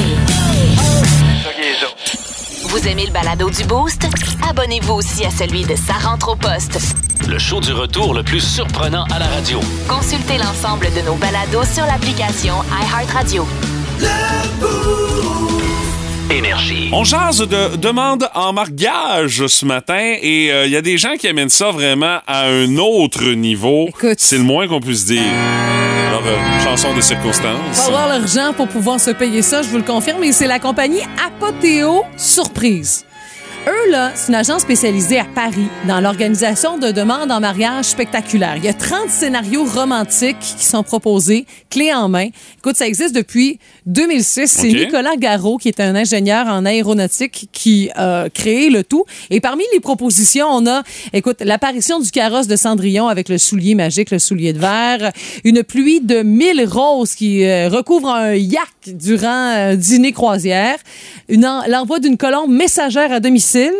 Vous 2.67 2.87
aimez 2.87 3.05
le 3.05 3.11
balado 3.11 3.49
du 3.49 3.63
Boost? 3.65 4.01
Abonnez-vous 4.49 4.93
aussi 4.93 5.25
à 5.25 5.29
celui 5.29 5.63
de 5.63 5.75
Sa 5.75 5.93
rentre 5.93 6.29
au 6.31 6.35
poste. 6.35 6.79
Le 7.29 7.37
show 7.37 7.59
du 7.59 7.71
retour 7.73 8.13
le 8.13 8.23
plus 8.23 8.39
surprenant 8.39 9.03
à 9.13 9.19
la 9.19 9.27
radio. 9.27 9.59
Consultez 9.87 10.37
l'ensemble 10.37 10.87
de 10.95 11.05
nos 11.05 11.15
balados 11.15 11.65
sur 11.73 11.85
l'application 11.85 12.55
iHeartRadio. 12.71 13.45
On 16.93 17.05
jase 17.05 17.39
de 17.39 17.77
demande 17.77 18.29
en 18.35 18.51
mariage 18.51 19.47
ce 19.47 19.65
matin 19.65 20.15
et 20.21 20.47
il 20.47 20.69
y 20.71 20.75
a 20.75 20.81
des 20.81 20.97
gens 20.97 21.15
qui 21.17 21.27
amènent 21.27 21.49
ça 21.49 21.71
vraiment 21.71 22.19
à 22.27 22.47
un 22.47 22.77
autre 22.77 23.31
niveau. 23.31 23.87
Écoute. 23.87 24.19
C'est 24.19 24.37
le 24.37 24.43
moins 24.43 24.67
qu'on 24.67 24.81
puisse 24.81 25.05
dire. 25.05 25.23
Alors, 26.11 26.23
euh, 26.27 26.63
chanson 26.65 26.93
de 26.93 26.99
circonstance. 26.99 27.57
Faut 27.71 27.87
avoir 27.87 28.09
l'argent 28.09 28.51
pour 28.51 28.67
pouvoir 28.67 28.99
se 28.99 29.11
payer 29.11 29.41
ça, 29.41 29.61
je 29.61 29.69
vous 29.69 29.77
le 29.77 29.83
confirme. 29.83 30.21
Et 30.25 30.33
c'est 30.33 30.45
la 30.45 30.59
compagnie 30.59 30.99
Apothéo 31.25 32.03
Surprise. 32.17 33.05
Eux, 33.65 33.91
là, 33.91 34.11
c'est 34.13 34.27
une 34.27 34.35
agence 34.35 34.63
spécialisée 34.63 35.19
à 35.19 35.23
Paris 35.23 35.69
dans 35.87 36.01
l'organisation 36.01 36.77
de 36.77 36.91
demandes 36.91 37.31
en 37.31 37.39
mariage 37.39 37.85
spectaculaires. 37.85 38.57
Il 38.57 38.65
y 38.65 38.67
a 38.67 38.73
30 38.73 39.09
scénarios 39.09 39.63
romantiques 39.63 40.39
qui 40.39 40.65
sont 40.65 40.83
proposés, 40.83 41.45
clés 41.69 41.93
en 41.93 42.09
main. 42.09 42.27
Écoute, 42.57 42.75
ça 42.75 42.87
existe 42.87 43.15
depuis 43.15 43.59
2006. 43.85 44.47
C'est. 44.47 44.67
Nicolas 44.67 45.15
Garot, 45.17 45.57
qui 45.57 45.67
est 45.67 45.79
un 45.79 45.95
ingénieur 45.95 46.47
en 46.47 46.65
aéronautique, 46.65 47.49
qui 47.51 47.89
a 47.95 48.29
créé 48.29 48.69
le 48.69 48.83
tout. 48.83 49.05
Et 49.29 49.39
parmi 49.39 49.63
les 49.73 49.79
propositions, 49.79 50.47
on 50.47 50.67
a, 50.67 50.83
écoute, 51.13 51.37
l'apparition 51.41 51.99
du 51.99 52.11
carrosse 52.11 52.47
de 52.47 52.55
Cendrillon 52.55 53.07
avec 53.07 53.29
le 53.29 53.37
soulier 53.37 53.75
magique, 53.75 54.11
le 54.11 54.19
soulier 54.19 54.53
de 54.53 54.59
verre, 54.59 55.11
une 55.43 55.63
pluie 55.63 56.01
de 56.01 56.21
mille 56.23 56.65
roses 56.67 57.15
qui 57.15 57.45
euh, 57.45 57.69
recouvre 57.69 58.09
un 58.09 58.35
yak 58.35 58.67
durant 58.87 59.27
un 59.27 59.75
dîner 59.75 60.11
croisière, 60.11 60.77
l'envoi 61.29 61.99
d'une 61.99 62.17
colombe 62.17 62.51
messagère 62.51 63.11
à 63.11 63.19
domicile. 63.19 63.73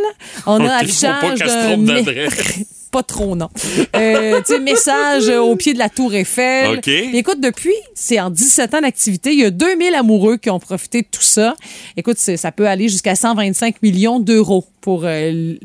On 0.45 0.59
a 0.65 0.79
faut 0.79 0.85
affichage 0.85 1.39
pas 1.39 1.75
pas 2.91 3.03
trop, 3.03 3.35
non. 3.35 3.49
Euh, 3.95 4.41
tu 4.45 4.53
sais, 4.53 4.59
message 4.59 5.29
euh, 5.29 5.39
au 5.39 5.55
pied 5.55 5.73
de 5.73 5.79
la 5.79 5.89
Tour 5.89 6.13
Eiffel. 6.13 6.77
OK. 6.77 6.87
Écoute, 6.87 7.39
depuis, 7.39 7.73
c'est 7.95 8.19
en 8.19 8.29
17 8.29 8.73
ans 8.73 8.81
d'activité, 8.81 9.31
il 9.31 9.39
y 9.39 9.45
a 9.45 9.49
2000 9.49 9.95
amoureux 9.95 10.37
qui 10.37 10.49
ont 10.49 10.59
profité 10.59 11.01
de 11.01 11.07
tout 11.09 11.21
ça. 11.21 11.55
Écoute, 11.95 12.17
ça 12.17 12.51
peut 12.51 12.67
aller 12.67 12.89
jusqu'à 12.89 13.15
125 13.15 13.81
millions 13.81 14.19
d'euros 14.19 14.65
pour 14.81 15.03
euh, 15.05 15.55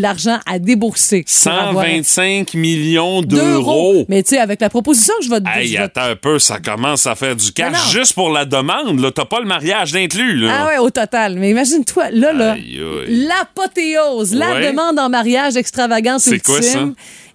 l'argent 0.00 0.38
à 0.46 0.58
débourser. 0.58 1.24
pour 1.42 1.52
avoir 1.52 1.84
125 1.84 2.54
millions 2.54 3.22
d'euros. 3.22 4.04
Mais 4.08 4.22
tu 4.22 4.30
sais, 4.30 4.38
avec 4.38 4.60
la 4.60 4.68
proposition 4.70 5.14
que 5.20 5.24
je 5.26 5.30
vais 5.30 5.40
te 5.40 5.48
Hey, 5.48 5.76
attends 5.76 6.02
un 6.02 6.16
peu, 6.16 6.38
ça 6.38 6.58
commence 6.58 7.06
à 7.06 7.14
faire 7.14 7.36
du 7.36 7.52
cash 7.52 7.90
juste 7.92 8.14
pour 8.14 8.30
la 8.30 8.44
demande. 8.44 8.98
là. 9.00 9.10
T'as 9.10 9.24
pas 9.24 9.40
le 9.40 9.46
mariage 9.46 9.92
d'inclus. 9.92 10.36
là. 10.38 10.52
Ah 10.60 10.66
ouais, 10.66 10.78
au 10.78 10.90
total. 10.90 11.38
Mais 11.38 11.50
imagine-toi, 11.50 12.10
là, 12.12 12.32
là, 12.32 12.56
l'apothéose, 13.08 14.34
la 14.34 14.54
Ouais. 14.54 14.70
demande 14.70 14.98
en 14.98 15.08
mariage 15.08 15.56
extravagante 15.56 16.20
C'est 16.20 16.40
quoi, 16.40 16.62
ça? 16.62 16.80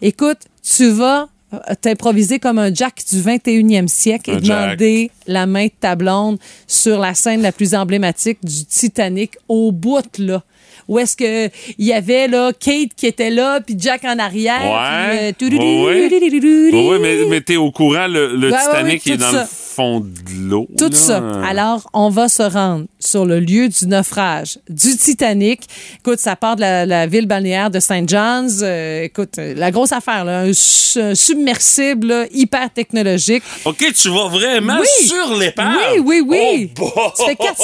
Écoute, 0.01 0.39
tu 0.63 0.89
vas 0.91 1.27
euh, 1.53 1.57
t'improviser 1.81 2.37
comme 2.39 2.59
un 2.59 2.73
Jack 2.73 3.01
du 3.11 3.21
21e 3.21 3.87
siècle 3.87 4.29
et 4.29 4.33
Jack. 4.33 4.43
demander 4.77 5.11
la 5.27 5.45
main 5.47 5.65
de 5.65 5.71
ta 5.79 5.95
blonde 5.95 6.37
sur 6.67 6.99
la 6.99 7.13
scène 7.15 7.41
la 7.41 7.51
plus 7.51 7.73
emblématique 7.73 8.37
du 8.43 8.65
Titanic 8.65 9.31
au 9.47 9.71
bout, 9.71 10.05
là. 10.19 10.43
Où 10.89 10.99
est-ce 10.99 11.15
que 11.15 11.47
il 11.77 11.85
y 11.85 11.93
avait 11.93 12.27
là 12.27 12.51
Kate 12.51 12.89
qui 12.97 13.05
était 13.07 13.29
là 13.29 13.61
puis 13.61 13.75
Jack 13.79 14.03
en 14.03 14.19
arrière 14.19 14.59
Ouais. 14.59 15.33
puis, 15.37 15.47
euh, 15.57 16.11
Oui, 16.73 16.97
mais, 16.99 17.17
mais 17.29 17.41
t'es 17.41 17.55
au 17.57 17.71
courant, 17.71 18.07
le, 18.07 18.35
le 18.35 18.49
Ouais, 18.51 18.57
Titanic 18.57 19.05
ouais, 19.05 19.13
est 19.13 19.17
dans 19.17 19.31
ça. 19.31 19.41
le 19.41 19.47
fond 19.49 19.99
de 20.01 20.49
l'eau. 20.49 20.67
Tout 20.77 20.89
là. 20.89 20.95
ça. 20.95 21.23
Alors, 21.47 21.87
on 21.93 22.09
va 22.09 22.27
se 22.27 22.41
rendre 22.43 22.85
sur 22.99 23.25
le 23.25 23.39
lieu 23.39 23.69
du 23.69 23.87
naufrage 23.87 24.57
du 24.67 24.97
Titanic. 24.97 25.61
Écoute, 25.99 26.19
ça 26.19 26.35
part 26.35 26.55
de 26.55 26.61
la, 26.61 26.85
la 26.85 27.05
ville 27.07 27.27
balnéaire 27.27 27.69
de 27.69 27.79
St. 27.79 28.09
John's. 28.09 28.59
Euh, 28.63 29.03
écoute, 29.03 29.37
la 29.37 29.71
grosse 29.71 29.91
affaire, 29.91 30.25
là, 30.25 30.41
un, 30.41 30.49
un 30.49 31.15
submersible 31.15 32.07
là, 32.07 32.25
hyper 32.33 32.71
technologique. 32.73 33.43
OK, 33.65 33.85
tu 33.95 34.09
vas 34.09 34.27
vraiment 34.27 34.79
Oui. 34.79 35.07
sur 35.07 35.35
l'épave. 35.37 35.75
Oui, 35.95 36.01
oui, 36.03 36.23
oui. 36.27 36.71
Oh. 36.81 36.91
Ça 37.15 37.25
fait 37.25 37.35
400 37.35 37.63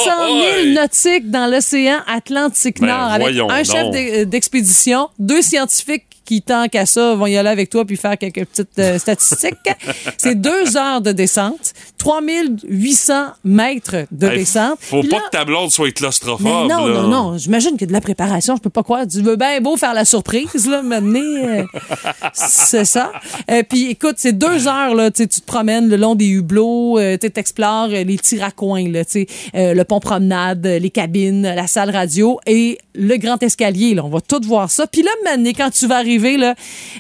000 0.63 0.79
nautiques 0.81 1.31
dans 1.31 1.47
l'océan 1.51 1.97
Atlantique 2.07 2.79
Ben, 2.79 2.87
Nord 2.87 3.11
avec 3.15 3.27
voyons 3.27 3.49
un 3.49 3.63
chef 3.63 4.27
d'expédition, 4.27 5.09
deux 5.19 5.41
scientifiques 5.41 6.14
qui, 6.25 6.41
tant 6.41 6.67
qu'à 6.67 6.85
ça, 6.85 7.15
vont 7.15 7.27
y 7.27 7.37
aller 7.37 7.49
avec 7.49 7.69
toi 7.69 7.85
puis 7.85 7.95
faire 7.97 8.17
quelques 8.17 8.45
petites 8.45 8.79
euh, 8.79 8.97
statistiques. 8.99 9.55
C'est 10.17 10.35
deux 10.35 10.75
heures 10.75 11.01
de 11.01 11.11
descente, 11.11 11.73
3800 11.97 13.13
mètres 13.43 13.95
de 14.11 14.27
Hey, 14.27 14.39
descente. 14.39 14.77
Faut 14.81 15.01
Puis 15.01 15.09
pas 15.09 15.17
là- 15.17 15.23
que 15.25 15.37
ta 15.37 15.45
blonde 15.45 15.71
soit 15.71 15.91
claustrophobe. 15.91 16.45
non, 16.69 16.87
là. 16.87 17.01
non, 17.01 17.07
non. 17.07 17.37
J'imagine 17.37 17.71
qu'il 17.71 17.81
y 17.81 17.83
a 17.85 17.87
de 17.87 17.93
la 17.93 18.01
préparation. 18.01 18.55
Je 18.55 18.61
peux 18.61 18.69
pas 18.69 18.83
croire. 18.83 19.05
Tu 19.07 19.21
veux 19.21 19.35
bien 19.35 19.61
beau 19.61 19.77
faire 19.77 19.93
la 19.93 20.05
surprise, 20.05 20.67
là, 20.67 20.81
maintenant. 20.81 21.19
euh, 21.21 21.63
c'est 22.33 22.85
ça. 22.85 23.11
Euh, 23.51 23.63
Puis 23.67 23.91
écoute, 23.91 24.15
c'est 24.17 24.33
deux 24.33 24.67
heures, 24.67 24.95
là. 24.95 25.11
Tu 25.11 25.27
te 25.27 25.41
promènes 25.45 25.89
le 25.89 25.97
long 25.97 26.15
des 26.15 26.27
hublots, 26.27 26.97
euh, 26.99 27.17
tu 27.19 27.27
explores 27.35 27.87
les 27.87 28.05
petits 28.17 28.39
raccoins, 28.39 28.89
là. 28.89 29.05
Tu 29.05 29.11
sais, 29.11 29.27
euh, 29.55 29.73
le 29.73 29.83
pont 29.83 29.99
promenade, 29.99 30.65
les 30.65 30.89
cabines, 30.89 31.43
la 31.43 31.67
salle 31.67 31.89
radio 31.91 32.39
et 32.47 32.77
le 32.95 33.17
grand 33.17 33.41
escalier, 33.43 33.93
là. 33.93 34.03
On 34.05 34.09
va 34.09 34.21
tout 34.21 34.41
voir 34.45 34.71
ça. 34.71 34.87
Puis 34.87 35.03
là, 35.03 35.11
maintenant, 35.23 35.51
quand 35.55 35.69
tu 35.69 35.85
vas 35.87 35.97
arriver, 35.97 36.14
là, 36.37 36.55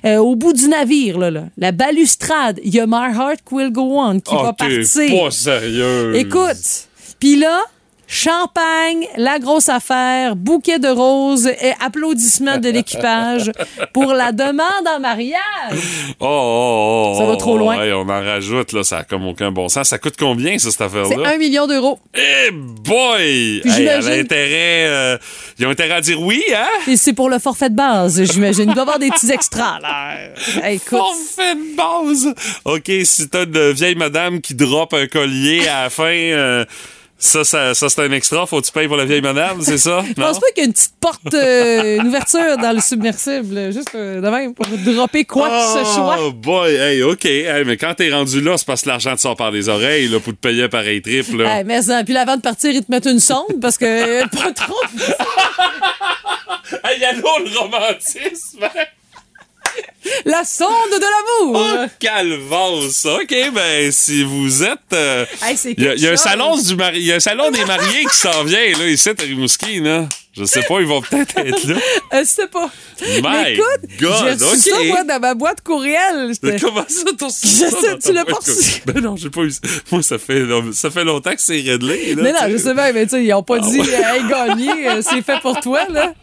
euh, 0.05 0.17
au 0.17 0.35
bout 0.35 0.53
du 0.53 0.67
navire, 0.67 1.17
là, 1.17 1.31
là, 1.31 1.45
la 1.57 1.71
balustrade, 1.71 2.59
il 2.63 2.73
y 2.73 2.79
a 2.79 2.85
My 2.87 3.15
Heart 3.17 3.41
Will 3.51 3.71
Go 3.71 3.99
On 3.99 4.19
qui 4.19 4.33
Oh, 4.35 4.43
va 4.43 4.53
partir. 4.53 4.83
pas 5.23 5.31
sérieux. 5.31 6.15
Écoute, 6.15 6.87
puis 7.19 7.35
là, 7.37 7.61
champagne, 8.07 9.07
la 9.17 9.39
grosse 9.39 9.69
affaire, 9.69 10.35
bouquet 10.35 10.79
de 10.79 10.87
roses 10.87 11.47
et 11.47 11.73
applaudissements 11.83 12.57
de 12.57 12.69
l'équipage 12.69 13.51
pour 13.93 14.13
la 14.13 14.31
demande 14.31 14.87
en 14.87 14.99
mariage. 14.99 15.35
Oh, 16.19 16.25
oh, 16.27 17.13
oh, 17.15 17.19
Ça 17.19 17.25
va 17.25 17.31
oh, 17.33 17.35
trop 17.35 17.57
loin. 17.57 17.77
ouais, 17.77 17.91
on 17.93 18.01
en 18.01 18.23
rajoute, 18.23 18.71
là. 18.73 18.83
Ça 18.83 18.99
a 18.99 19.03
comme 19.03 19.25
aucun 19.25 19.51
bon 19.51 19.67
sens. 19.69 19.89
Ça 19.89 19.97
coûte 19.97 20.15
combien, 20.19 20.57
ça, 20.57 20.69
cette 20.71 20.77
C'est 20.77 20.83
affaire-là? 20.83 21.29
un 21.33 21.37
million 21.37 21.67
d'euros. 21.67 21.99
Eh 22.15 22.51
boy! 22.51 23.61
Puis 23.63 23.71
Hey, 23.71 23.81
elle 23.83 23.89
a 23.89 24.01
j'imagine- 24.01 24.21
intérêt, 24.21 24.85
euh, 24.87 25.17
ils 25.59 25.65
ont 25.65 25.69
intérêt 25.69 25.95
à 25.95 26.01
dire 26.01 26.21
oui, 26.21 26.43
hein? 26.55 26.67
Et 26.87 26.97
c'est 26.97 27.13
pour 27.13 27.29
le 27.29 27.39
forfait 27.39 27.69
de 27.69 27.75
base, 27.75 28.23
j'imagine. 28.31 28.65
Il 28.69 28.73
doit 28.73 28.75
y 28.77 28.79
avoir 28.81 28.99
des 28.99 29.09
petits 29.09 29.31
extras, 29.31 29.79
là. 29.81 30.15
Écoute, 30.69 30.99
Forfait 30.99 31.55
de 31.55 31.75
base! 31.75 32.33
OK, 32.65 32.91
si 33.03 33.29
t'as 33.29 33.43
une 33.45 33.71
vieille 33.71 33.95
madame 33.95 34.41
qui 34.41 34.53
drop 34.55 34.93
un 34.93 35.07
collier 35.07 35.67
à 35.67 35.83
la 35.83 35.89
fin, 35.89 36.03
euh, 36.05 36.65
ça, 37.17 37.43
ça, 37.45 37.73
ça 37.73 37.89
c'est 37.89 38.01
un 38.01 38.11
extra. 38.11 38.45
Faut 38.45 38.59
que 38.59 38.65
tu 38.65 38.71
payes 38.71 38.87
pour 38.87 38.97
la 38.97 39.05
vieille 39.05 39.21
madame, 39.21 39.61
c'est 39.61 39.77
ça? 39.77 40.03
je 40.07 40.13
pense 40.13 40.39
pas 40.39 40.47
qu'il 40.53 40.63
y 40.63 40.65
a 40.65 40.67
une 40.67 40.73
petite 40.73 40.95
porte, 40.99 41.33
euh, 41.33 41.97
une 41.97 42.07
ouverture 42.07 42.57
dans 42.57 42.73
le 42.73 42.81
submersible, 42.81 43.71
juste 43.71 43.95
euh, 43.95 44.19
de 44.19 44.29
même 44.29 44.53
pour 44.53 44.65
dropper 44.67 45.23
quoi 45.23 45.49
que 45.49 45.79
ce 45.79 45.93
soit. 45.93 46.17
Oh 46.19 46.31
boy, 46.31 46.75
hey, 46.75 47.03
OK. 47.03 47.25
Hey, 47.25 47.63
mais 47.65 47.77
quand 47.77 47.93
t'es 47.95 48.11
rendu 48.11 48.41
là, 48.41 48.57
c'est 48.57 48.67
parce 48.67 48.81
que 48.81 48.89
l'argent 48.89 49.15
te 49.15 49.21
sort 49.21 49.35
par 49.35 49.51
les 49.51 49.69
oreilles 49.69 50.09
là, 50.09 50.19
pour 50.19 50.33
te 50.33 50.39
payer 50.39 50.67
pareil 50.67 51.01
triple. 51.01 51.43
Là. 51.43 51.59
Hey, 51.59 51.63
mais 51.63 51.81
ça, 51.81 52.03
puis 52.03 52.13
là, 52.13 52.21
avant 52.21 52.35
de 52.35 52.41
partir, 52.41 52.71
ils 52.71 52.83
te 52.83 52.91
mettent 52.91 53.05
une 53.05 53.19
sonde 53.19 53.61
parce 53.61 53.77
que 53.77 53.85
euh, 54.23 54.27
pas 54.27 54.51
trop. 54.51 54.75
Hey, 56.83 56.99
y 56.99 57.05
a 57.05 57.13
l'eau, 57.13 57.29
le 57.45 57.59
romantisme! 57.59 58.67
La 60.25 60.43
sonde 60.45 60.91
de 60.91 61.01
l'amour. 61.01 61.61
Oh, 61.61 61.85
calvasse! 61.99 63.05
OK, 63.05 63.35
ben, 63.53 63.91
si 63.91 64.23
vous 64.23 64.63
êtes... 64.63 64.79
euh, 64.93 65.25
Hey, 65.41 65.55
Il 65.77 65.83
y 65.83 66.07
y 67.05 67.11
a 67.11 67.15
un 67.15 67.19
salon 67.19 67.51
des 67.51 67.65
mariés 67.65 68.05
qui 68.11 68.17
s'en 68.17 68.43
vient 68.43 68.77
là 68.77 68.87
ici 68.87 69.09
à 69.09 69.13
Rimouski 69.19 69.79
là. 69.79 70.07
Je 70.37 70.43
sais 70.43 70.63
pas, 70.63 70.79
ils 70.81 70.87
vont 70.87 71.01
peut-être 71.01 71.37
être 71.37 71.63
là. 71.67 71.75
Euh, 72.13 72.19
je 72.19 72.25
sais 72.25 72.47
pas. 72.47 72.69
My 73.01 73.21
Mais 73.21 73.53
écoute, 73.53 73.89
j'ai 73.99 74.05
reçu 74.07 74.69
ok. 74.69 74.75
ça, 74.77 74.83
moi, 74.85 75.03
dans 75.03 75.19
ma 75.19 75.33
boîte 75.33 75.61
courriel. 75.61 76.31
Comment 76.61 76.85
ça 76.87 77.25
reçu 77.25 77.47
Je 77.47 77.69
ça 77.69 77.69
sais, 77.81 77.97
tu 77.99 78.13
l'as 78.13 78.25
pas 78.25 78.35
reçu. 78.35 78.81
Ben 78.85 78.99
non, 79.01 79.15
j'ai 79.15 79.29
pas 79.29 79.41
eu. 79.41 79.51
Moi 79.91 80.03
ça 80.03 80.17
fait 80.17 80.43
ça 80.73 80.91
fait 80.91 81.03
longtemps 81.03 81.33
que 81.33 81.41
c'est 81.41 81.61
réglé 81.61 82.15
là. 82.15 82.23
Mais 82.23 82.31
non, 82.31 82.39
je 82.49 82.57
sais 82.57 82.73
bien, 82.73 82.91
mais 82.93 83.05
tu 83.05 83.11
sais, 83.11 83.23
ils 83.23 83.33
ont 83.33 83.43
pas 83.43 83.57
Ah 83.61 83.67
dit, 83.67 83.79
hey, 83.79 84.23
gagné, 84.29 84.89
euh, 84.89 85.01
c'est 85.01 85.21
fait 85.21 85.39
pour 85.41 85.59
toi, 85.59 85.81
là. 85.89 86.13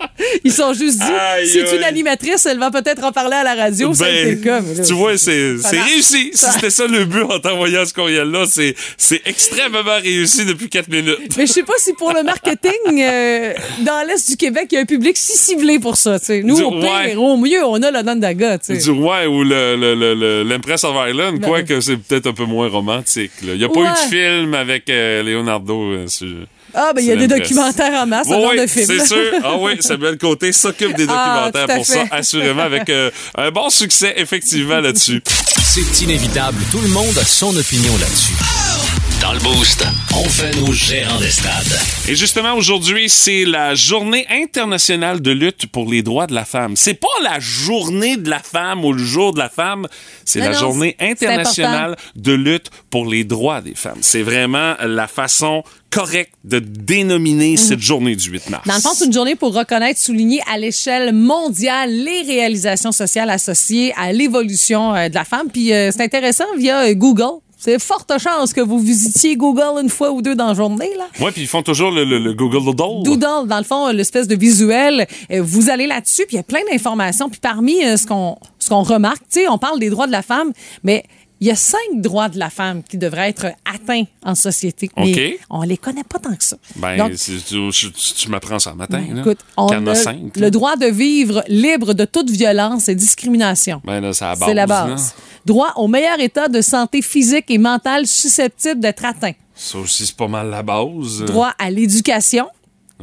Ils 0.45 0.53
sont 0.53 0.73
juste 0.73 0.99
dit, 0.99 1.13
Aïe, 1.13 1.49
c'est 1.49 1.77
une 1.77 1.85
animatrice, 1.85 2.47
elle 2.47 2.59
va 2.59 2.71
peut-être 2.71 3.03
en 3.05 3.13
parler 3.13 3.37
à 3.37 3.45
la 3.45 3.55
radio, 3.55 3.93
ça 3.93 4.05
a 4.05 4.11
été 4.11 4.35
le 4.37 4.41
mais 4.41 4.51
là, 4.51 4.61
Ben, 4.61 4.85
tu 4.85 4.93
vois, 4.93 5.19
c'est 5.19 5.59
ça 5.59 5.71
réussi. 5.71 6.31
Si 6.33 6.47
c'était 6.53 6.71
ça 6.71 6.87
le 6.87 7.05
but 7.05 7.23
en 7.23 7.41
t'envoyant 7.41 7.85
ce 7.85 7.93
courriel-là, 7.93 8.45
c'est 8.51 8.75
c'est 8.97 9.23
extrêmement 9.27 9.83
réussi 10.01 10.45
depuis 10.45 10.69
4 10.69 10.89
minutes. 10.89 11.37
Mais 11.37 11.47
je 11.47 11.53
sais 11.53 11.63
pas 11.63 11.75
si 11.79 11.93
pour 11.95 12.13
le 12.13 12.23
marketing, 12.23 12.71
euh, 13.01 13.55
dans 13.81 14.02
l'Est 14.05 14.29
du 14.31 14.37
Québec, 14.37 14.69
il 14.71 14.75
y 14.75 14.79
a 14.79 14.81
un 14.83 14.85
public 14.87 15.17
si 15.17 15.37
ciblé 15.37 15.79
pour 15.79 15.97
ça, 15.97 16.19
tu 16.19 16.27
sais. 16.27 16.43
Nous, 16.43 16.57
Du- 16.57 16.63
au 16.63 16.71
pire, 16.71 16.83
ouais. 16.91 17.15
au 17.17 17.37
mieux, 17.37 17.65
on 17.65 17.83
a 17.83 17.91
le 17.91 18.03
Nondaga, 18.03 18.59
tu 18.59 18.73
Du 18.73 18.81
sais. 18.81 18.91
ouais 18.91 19.27
ou 19.27 19.43
le, 19.45 19.77
le, 19.77 19.95
le, 19.95 20.15
le- 20.15 20.43
l'Empress 20.43 20.85
of 20.85 20.95
Ireland, 20.95 21.33
Ben 21.35 21.41
quoique 21.49 21.81
c'est 21.81 21.97
peut-être 21.97 22.27
un 22.29 22.33
peu 22.33 22.45
moins 22.45 22.69
romantique. 22.69 23.31
Il 23.43 23.55
n'y 23.57 23.65
a 23.65 23.69
pas 23.69 23.81
eu 23.81 23.85
de 23.91 24.11
film 24.17 24.55
avec 24.55 24.89
euh, 24.91 25.23
Leonardo. 25.23 25.93
euh, 25.93 26.07
sur- 26.09 26.29
Ah, 26.75 26.93
ben, 26.95 27.03
il 27.03 27.09
y 27.09 27.13
a 27.13 27.17
des 27.17 27.29
documentaires 27.29 27.93
en 28.03 28.07
masse, 28.07 28.29
Bon, 28.29 28.49
oui, 28.51 28.59
de 28.61 28.67
films. 28.67 28.87
c'est 28.87 29.07
sûr. 29.07 29.33
Ah 29.45 29.57
oui, 29.59 29.73
Samuel 29.81 30.17
Côté 30.19 30.53
s'occupe 30.53 30.95
des 30.97 31.07
Ah, 31.09 31.51
documentaires 31.53 31.77
pour 31.77 31.87
ça, 31.87 32.05
assurément, 32.11 32.63
avec 32.63 32.89
euh, 32.89 33.11
un 33.37 33.51
bon 33.51 33.69
succès, 33.69 34.15
effectivement, 34.17 34.81
là-dessus. 34.81 35.23
C'est 35.27 36.03
inévitable. 36.05 36.59
Tout 36.71 36.81
le 36.81 36.89
monde 36.89 37.17
a 37.21 37.25
son 37.25 37.55
opinion 37.57 37.93
là-dessus. 37.99 38.72
Dans 39.23 39.35
le 39.35 39.39
Boost, 39.39 39.87
on 40.17 40.25
fait 40.25 40.51
nos 40.57 40.73
gérants 40.73 41.21
d'estrade. 41.21 41.79
Et 42.09 42.17
justement, 42.17 42.55
aujourd'hui, 42.55 43.09
c'est 43.09 43.45
la 43.45 43.77
journée 43.77 44.27
internationale 44.29 45.21
de 45.21 45.31
lutte 45.31 45.69
pour 45.69 45.89
les 45.89 46.03
droits 46.03 46.27
de 46.27 46.35
la 46.35 46.45
femme. 46.45 46.75
C'est 46.75 46.95
pas 46.95 47.07
la 47.23 47.39
journée 47.39 48.17
de 48.17 48.29
la 48.29 48.41
femme 48.41 48.85
ou 48.85 48.93
le 48.93 49.05
jour 49.05 49.33
de 49.33 49.39
la 49.39 49.49
femme, 49.49 49.87
c'est 50.25 50.41
la 50.41 50.51
non, 50.51 50.59
journée 50.59 50.97
internationale 50.99 51.97
de 52.17 52.33
lutte 52.33 52.71
pour 52.91 53.07
les 53.07 53.23
droits 53.23 53.61
des 53.61 53.77
femmes. 53.77 53.99
C'est 54.01 54.23
vraiment 54.23 54.75
la 54.85 55.07
façon 55.07 55.63
correcte 55.91 56.35
de 56.43 56.59
dénominer 56.59 57.57
cette 57.57 57.81
journée 57.81 58.17
du 58.17 58.29
8 58.29 58.51
mars. 58.51 58.67
Mhm. 58.67 58.71
Dans 58.71 58.77
le 58.77 58.83
fond, 58.83 58.91
c'est 58.93 59.05
une 59.05 59.13
journée 59.13 59.37
pour 59.37 59.55
reconnaître, 59.55 60.01
souligner 60.01 60.41
à 60.53 60.59
l'échelle 60.59 61.13
mondiale 61.13 61.91
les 61.93 62.23
réalisations 62.23 62.93
sociales 62.93 63.31
associées 63.31 63.95
à 63.97 64.13
l'évolution 64.13 64.97
euh, 64.97 65.09
de 65.09 65.15
la 65.15 65.25
femme. 65.25 65.49
Puis 65.53 65.73
euh, 65.73 65.93
c'est 65.93 66.03
intéressant 66.03 66.47
via 66.59 66.87
euh, 66.87 66.95
Google. 66.95 67.39
C'est 67.65 67.79
forte 67.81 68.11
chance 68.19 68.53
que 68.53 68.61
vous 68.61 68.81
visitiez 68.81 69.37
Google 69.37 69.81
une 69.81 69.89
fois 69.89 70.11
ou 70.11 70.21
deux 70.21 70.35
dans 70.35 70.49
la 70.49 70.55
journée, 70.55 70.91
là. 70.99 71.05
Ouais, 71.25 71.31
puis 71.31 71.43
ils 71.43 71.47
font 71.47 71.63
toujours 71.63 71.93
le, 71.93 72.03
le- 72.05 72.19
le 72.19 72.35
Google 72.35 72.65
Doodle. 72.65 73.05
Doodle, 73.05 73.47
dans 73.47 73.59
le 73.59 73.63
fond, 73.65 73.87
l'espèce 73.93 74.27
de 74.27 74.35
visuel. 74.35 75.07
Euh, 75.31 75.41
Vous 75.43 75.71
allez 75.71 75.87
là-dessus, 75.87 76.25
puis 76.27 76.35
il 76.35 76.39
y 76.39 76.41
a 76.41 76.43
plein 76.43 76.59
d'informations. 76.71 77.29
Puis 77.31 77.39
parmi 77.41 77.85
euh, 77.85 77.97
ce 77.97 78.05
qu'on 78.07 78.37
ce 78.59 78.69
qu'on 78.69 78.83
remarque, 78.83 79.23
tu 79.31 79.41
sais, 79.43 79.49
on 79.49 79.59
parle 79.59 79.79
des 79.79 79.91
droits 79.91 80.09
de 80.09 80.13
la 80.13 80.23
femme, 80.23 80.53
mais 80.83 81.05
il 81.43 81.49
y 81.49 81.51
a 81.51 81.57
cinq 81.57 81.81
droits 82.01 82.29
de 82.29 82.39
la 82.39 82.51
femme 82.51 82.85
qui 82.85 82.97
devraient 82.97 83.29
être 83.31 83.47
atteints 83.65 84.05
en 84.25 84.37
société. 84.37 84.89
Mais 84.97 85.33
OK. 85.35 85.41
on 85.51 85.63
les 85.63 85.77
connaît 85.77 86.05
pas 86.05 86.21
tant 86.21 86.37
que 86.37 86.45
ça. 86.45 86.57
Ben, 86.77 86.97
Donc, 86.97 87.15
tu, 87.17 88.29
m'apprends 88.29 88.61
ça 88.61 88.75
matin. 88.75 89.03
là. 89.13 89.23
Écoute, 89.23 89.41
on 89.57 89.67
a 89.67 89.91
a 89.91 89.95
cinq. 89.97 90.37
le 90.37 90.51
droit 90.53 90.77
de 90.77 90.87
vivre 90.87 91.43
libre 91.49 91.95
de 91.95 92.05
toute 92.05 92.31
violence 92.31 92.89
et 92.89 92.95
discrimination. 92.95 93.83
Ben 93.85 94.01
là, 94.01 94.13
c'est 94.13 94.25
la 94.25 94.37
base. 94.37 94.55
La 94.55 94.67
base. 94.67 95.15
Droit 95.45 95.73
au 95.75 95.89
meilleur 95.89 96.21
état 96.21 96.47
de 96.47 96.61
santé 96.61 97.03
physique 97.03 97.47
et 97.51 97.59
mentale 97.59 98.07
susceptible 98.07 98.79
d'être 98.79 99.05
atteint. 99.05 99.33
Ça 99.53 99.79
aussi, 99.79 100.07
c'est 100.07 100.17
pas 100.17 100.29
mal 100.29 100.49
la 100.49 100.63
base. 100.63 101.25
Droit 101.25 101.53
à 101.59 101.71
l'éducation, 101.73 102.47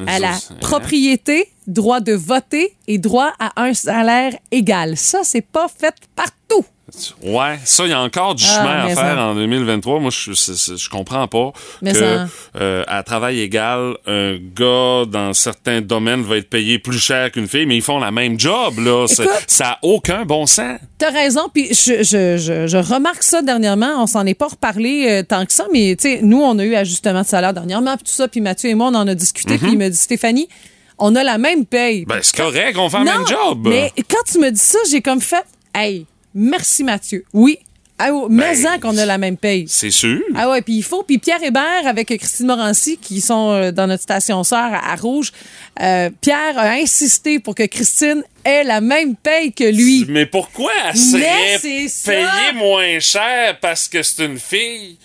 à 0.08 0.18
la 0.18 0.34
c'est- 0.36 0.58
propriété, 0.62 1.50
droit 1.68 2.00
de 2.00 2.14
voter 2.14 2.74
et 2.88 3.00
droit 3.00 3.34
à 3.38 3.62
un 3.62 3.74
salaire 3.74 4.34
égal. 4.50 4.96
Ça, 4.96 5.20
c'est 5.24 5.42
pas 5.46 5.68
fait 5.68 5.94
partout. 6.16 6.66
Ouais, 7.24 7.60
ça, 7.66 7.86
il 7.86 7.90
y 7.90 7.94
a 7.94 8.02
encore 8.02 8.36
du 8.36 8.44
Ah, 8.48 8.58
chemin 8.58 8.86
à 8.86 8.88
faire 8.88 9.16
ça. 9.16 9.26
en 9.26 9.36
2023. 9.36 10.00
Moi, 10.00 10.10
je, 10.12 10.90
comprends 10.90 11.28
pas 11.28 11.52
Mais 11.82 11.94
que 11.94 12.26
euh, 12.60 12.84
à 12.88 13.04
travail 13.04 13.40
égal, 13.42 13.96
un 14.08 14.38
gars 14.38 15.06
dans 15.08 15.34
certains 15.34 15.82
domaines 15.82 16.24
va 16.24 16.38
être 16.38 16.50
payé 16.50 16.80
plus 16.80 17.00
cher 17.00 17.32
qu'une 17.32 17.48
fille, 17.48 17.66
mais 17.66 17.76
ils 17.76 17.82
font 17.82 18.00
la 18.00 18.12
même 18.12 18.40
job. 18.40 18.80
Là. 18.80 19.06
Écoute. 19.06 19.30
ça 19.48 19.72
a 19.72 19.80
aucun 19.82 20.26
bon 20.26 20.46
sens. 20.46 20.80
T'as 20.98 21.12
raison, 21.12 21.50
puis 21.54 21.74
je, 21.74 22.04
je, 22.04 22.78
remarque 22.78 23.24
ça 23.24 23.42
dernièrement. 23.42 24.04
On 24.04 24.08
s'en 24.08 24.26
est 24.26 24.34
pas 24.34 24.48
reparlé 24.48 25.08
euh, 25.10 25.24
tant 25.24 25.46
que 25.46 25.54
ça, 25.54 25.66
mais 25.72 25.96
tu 26.00 26.10
sais, 26.10 26.20
nous, 26.22 26.42
on 26.42 26.58
a 26.60 26.64
eu 26.64 26.76
ajustement 26.76 27.22
de 27.22 27.28
salaire 27.28 27.54
dernièrement, 27.54 27.96
puis 27.96 28.06
tout 28.06 28.12
ça, 28.12 28.28
puis 28.28 28.42
Mathieu 28.42 28.70
et 28.70 28.76
moi, 28.76 28.88
on 28.88 28.96
en 28.96 29.08
a 29.08 29.16
discuté, 29.16 29.58
puis 29.58 29.72
il 29.72 29.78
me 29.78 29.90
dit, 29.90 29.98
Stéphanie, 29.98 30.50
on 30.98 31.16
a 31.16 31.24
la 31.24 31.38
même 31.38 31.66
paye. 31.66 32.06
Ben, 32.06 32.20
c'est 32.22 32.36
correct, 32.36 32.78
on 32.78 32.90
fait 32.90 33.00
le 33.00 33.06
même 33.06 33.28
job. 33.28 33.68
Mais 33.68 33.92
quand 34.10 34.24
tu 34.30 34.40
me 34.40 34.52
dis 34.52 34.60
ça, 34.60 34.80
j'ai 34.92 35.02
comme 35.02 35.22
fait, 35.22 35.46
hey, 35.74 36.06
merci 36.40 36.84
Mathieu. 36.84 37.24
Oui, 37.34 37.60
ah, 38.02 38.12
oh, 38.14 38.28
mais 38.30 38.56
Ben, 38.64 38.76
en 38.76 38.80
qu'on 38.80 38.98
a 38.98 39.06
la 39.06 39.18
même 39.18 39.36
paye. 39.36 39.66
C'est 39.68 39.92
sûr. 39.92 40.22
Ah 40.34 40.50
ouais, 40.50 40.62
puis 40.62 40.76
il 40.76 40.84
faut. 40.84 41.04
Puis 41.04 41.18
Pierre 41.18 41.44
Hébert 41.44 41.86
avec 41.86 42.08
Christine 42.08 42.48
Morancy, 42.48 42.98
qui 42.98 43.20
sont 43.20 43.52
euh, 43.52 43.72
dans 43.74 43.88
notre 43.88 44.04
station 44.04 44.42
sœur 44.46 44.74
à, 44.74 44.94
à 44.94 44.96
Rouge, 44.96 45.34
euh, 45.82 46.10
Pierre 46.22 46.58
a 46.58 46.70
insisté 46.72 47.40
pour 47.40 47.56
que 47.56 47.64
Christine 47.64 48.24
ait 48.46 48.64
la 48.64 48.80
même 48.80 49.18
paye 49.18 49.52
que 49.52 49.66
lui. 49.66 50.06
Mais 50.08 50.26
pourquoi 50.26 50.72
elle 50.88 50.98
serait 50.98 51.60
payée 52.06 52.54
moins 52.56 53.00
cher 53.00 53.60
parce 53.60 53.90
que 53.90 54.02
c'est 54.02 54.26
une 54.26 54.40
fille? 54.40 54.98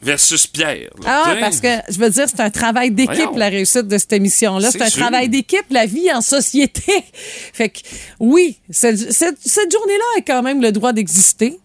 Versus 0.00 0.46
Pierre? 0.46 0.90
là, 1.02 1.24
Ah, 1.26 1.36
parce 1.40 1.60
que 1.60 1.68
je 1.88 1.98
veux 1.98 2.10
dire, 2.10 2.26
c'est 2.28 2.40
un 2.40 2.50
travail 2.50 2.90
d'équipe, 2.90 3.30
la 3.36 3.48
réussite 3.48 3.88
de 3.88 3.98
cette 3.98 4.12
émission-là. 4.12 4.70
C'est 4.70 4.78
C'est 4.78 4.84
un 4.84 4.88
sûr. 4.90 5.00
travail 5.02 5.28
d'équipe, 5.28 5.64
la 5.70 5.86
vie 5.86 6.12
en 6.12 6.20
société. 6.20 6.82
fait 7.52 7.68
que, 7.70 7.80
oui, 8.20 8.58
cette, 8.70 9.12
cette- 9.12 9.38
cette 9.44 9.72
journée-là 9.72 10.04
a 10.18 10.20
quand 10.22 10.42
même 10.42 10.60
le 10.62 10.72
droit 10.72 10.92
d'exister. 10.92 11.58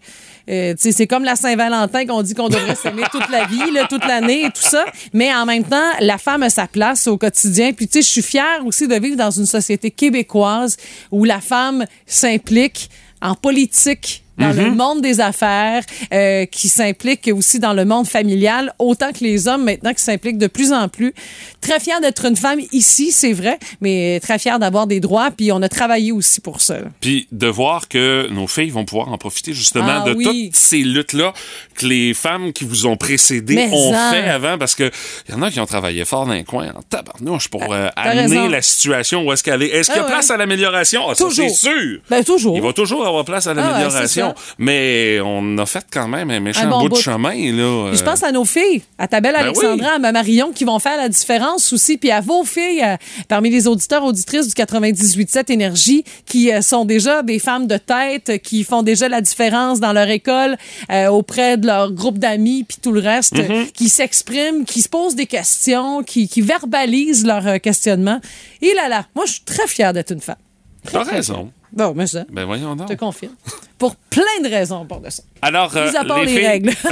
Euh, 0.49 0.73
tu 0.73 0.81
sais, 0.81 0.91
c'est 0.91 1.07
comme 1.07 1.23
la 1.23 1.37
Saint-Valentin 1.37 2.05
qu'on 2.05 2.21
dit 2.21 2.33
qu'on 2.33 2.49
devrait 2.49 2.75
s'aimer 2.75 3.03
toute 3.11 3.29
la 3.29 3.45
vie, 3.45 3.71
là, 3.71 3.87
toute 3.87 4.05
l'année 4.05 4.41
et 4.43 4.49
tout 4.49 4.61
ça. 4.61 4.83
Mais 5.13 5.33
en 5.33 5.45
même 5.45 5.63
temps, 5.63 5.89
la 6.01 6.17
femme 6.17 6.43
a 6.43 6.49
sa 6.49 6.67
place 6.67 7.07
au 7.07 7.17
quotidien. 7.17 7.71
Puis, 7.71 7.87
tu 7.87 7.93
sais, 7.93 8.01
je 8.01 8.11
suis 8.11 8.21
fière 8.21 8.59
aussi 8.65 8.85
de 8.89 8.95
vivre 8.95 9.15
dans 9.15 9.31
une 9.31 9.45
société 9.45 9.89
québécoise 9.89 10.75
où 11.11 11.23
la 11.23 11.39
femme 11.39 11.85
s'implique 12.05 12.89
en 13.21 13.35
politique, 13.35 14.22
dans 14.37 14.51
le 14.51 14.71
monde 14.71 15.01
des 15.01 15.19
affaires, 15.19 15.83
euh, 16.13 16.45
qui 16.45 16.67
s'implique 16.69 17.29
aussi 17.33 17.59
dans 17.59 17.73
le 17.73 17.85
monde 17.85 18.07
familial, 18.07 18.73
autant 18.79 19.11
que 19.11 19.23
les 19.23 19.47
hommes 19.47 19.63
maintenant 19.63 19.93
qui 19.93 20.01
s'impliquent 20.03 20.37
de 20.37 20.47
plus 20.47 20.73
en 20.73 20.87
plus. 20.89 21.13
Très 21.61 21.79
fière 21.79 22.01
d'être 22.01 22.25
une 22.25 22.35
femme 22.35 22.59
ici, 22.71 23.11
c'est 23.11 23.33
vrai, 23.33 23.59
mais 23.81 24.19
très 24.21 24.39
fière 24.39 24.59
d'avoir 24.59 24.87
des 24.87 24.99
droits, 24.99 25.29
puis 25.31 25.51
on 25.51 25.61
a 25.61 25.69
travaillé 25.69 26.11
aussi 26.11 26.41
pour 26.41 26.61
ça. 26.61 26.77
Puis 26.99 27.27
de 27.31 27.47
voir 27.47 27.87
que 27.87 28.27
nos 28.31 28.47
filles 28.47 28.69
vont 28.71 28.85
pouvoir 28.85 29.09
en 29.09 29.17
profiter 29.17 29.53
justement 29.53 30.01
Ah 30.03 30.09
de 30.09 30.13
oui. 30.13 30.23
toutes 30.49 30.55
ces 30.55 30.79
luttes-là 30.79 31.33
que 31.75 31.85
les 31.85 32.13
femmes 32.13 32.53
qui 32.53 32.65
vous 32.65 32.85
ont 32.87 32.97
précédé 32.97 33.55
Mais 33.55 33.69
ont 33.71 33.93
en. 33.95 34.11
fait 34.11 34.27
avant, 34.29 34.57
parce 34.57 34.75
que 34.75 34.89
il 35.29 35.35
y 35.35 35.37
en 35.37 35.41
a 35.41 35.51
qui 35.51 35.59
ont 35.59 35.65
travaillé 35.65 36.05
fort 36.05 36.25
dans 36.25 36.33
les 36.33 36.43
coins 36.43 36.71
en 36.75 36.81
tabarnouche 36.81 37.47
pour 37.49 37.71
euh, 37.71 37.87
t'as 37.95 38.01
amener 38.01 38.37
raison. 38.39 38.49
la 38.49 38.61
situation 38.61 39.23
où 39.25 39.31
est-ce 39.31 39.43
qu'elle 39.43 39.61
est. 39.63 39.67
Est-ce 39.67 39.89
qu'il 39.91 39.97
y 39.97 39.99
a 39.99 40.03
Ah 40.03 40.05
ouais. 40.07 40.11
place 40.13 40.31
à 40.31 40.37
l'amélioration? 40.37 41.03
Ah, 41.09 41.15
Toujours. 41.15 41.49
c'est 41.49 41.55
sûr. 41.55 41.99
Ben, 42.09 42.23
toujours. 42.23 42.55
Il 42.57 42.61
va 42.63 42.73
toujours 42.73 43.05
avoir 43.07 43.23
place 43.25 43.47
à 43.47 43.51
Ah 43.51 43.53
l'amélioration. 43.53 44.22
Mais 44.57 45.19
on 45.23 45.57
a 45.57 45.65
fait 45.65 45.85
quand 45.91 46.07
même 46.07 46.29
un 46.31 46.39
méchant 46.39 46.63
Un 46.63 46.69
bon 46.69 46.81
bout, 46.81 46.89
de 46.89 46.95
chemin. 46.95 47.33
Là. 47.33 47.89
Puis 47.89 47.99
je 47.99 48.03
pense 48.03 48.23
à 48.23 48.31
nos 48.31 48.45
filles, 48.45 48.81
à 48.97 49.07
ta 49.07 49.21
belle 49.21 49.33
Ben 49.33 49.43
Alexandra, 49.43 49.95
à 49.95 49.99
ma 49.99 50.11
Marion, 50.11 50.51
qui 50.51 50.63
vont 50.65 50.79
faire 50.79 50.97
la 50.97 51.09
différence 51.09 51.71
aussi, 51.73 51.97
puis 51.97 52.11
à 52.11 52.21
vos 52.21 52.43
filles, 52.43 52.83
euh, 52.83 52.97
parmi 53.27 53.49
les 53.49 53.67
auditeurs, 53.67 54.03
auditrices 54.03 54.47
du 54.47 54.53
98.7 54.53 55.51
Énergie, 55.51 56.03
qui 56.25 56.51
euh, 56.51 56.61
sont 56.61 56.85
déjà 56.85 57.23
des 57.23 57.39
femmes 57.39 57.67
de 57.67 57.77
tête, 57.77 58.41
qui 58.41 58.63
font 58.63 58.83
déjà 58.83 59.09
la 59.09 59.21
différence 59.21 59.79
dans 59.79 59.93
leur 59.93 60.09
école, 60.09 60.57
euh, 60.91 61.07
auprès 61.07 61.57
de 61.57 61.67
leur 61.67 61.91
groupe 61.91 62.17
d'amis, 62.17 62.63
puis 62.63 62.77
tout 62.81 62.91
le 62.91 62.99
reste, 62.99 63.33
Mm-hmm. 63.33 63.71
qui 63.71 63.89
s'expriment, 63.89 64.65
qui 64.65 64.81
se 64.81 64.89
posent 64.89 65.15
des 65.15 65.25
questions, 65.25 66.03
qui, 66.03 66.27
qui 66.27 66.41
verbalisent 66.41 67.25
leurs 67.25 67.47
euh, 67.47 67.57
questionnements. 67.57 68.19
Et 68.61 68.73
là 68.73 68.87
là, 68.89 69.05
moi, 69.15 69.25
je 69.25 69.33
suis 69.33 69.43
très 69.43 69.67
fière 69.67 69.93
d'être 69.93 70.11
une 70.11 70.21
femme. 70.21 70.35
T'as 70.91 71.03
raison. 71.03 71.51
Bon, 71.75 71.93
mais 71.95 72.05
ça, 72.07 72.23
Ben 72.29 72.45
voyons 72.45 72.75
je 72.79 72.93
te 72.93 72.99
confirme. 72.99 73.33
Pour 73.79 73.95
plein 73.95 74.21
de 74.43 74.47
raisons 74.49 74.85
pour 74.85 74.99
de 75.01 75.09
ça. 75.09 75.23
Alors, 75.41 75.75
euh, 75.75 75.89
Mis 75.89 75.97
à 75.97 76.05
part 76.05 76.21
les, 76.21 76.27
filles- 76.27 76.47
règles. 76.47 76.73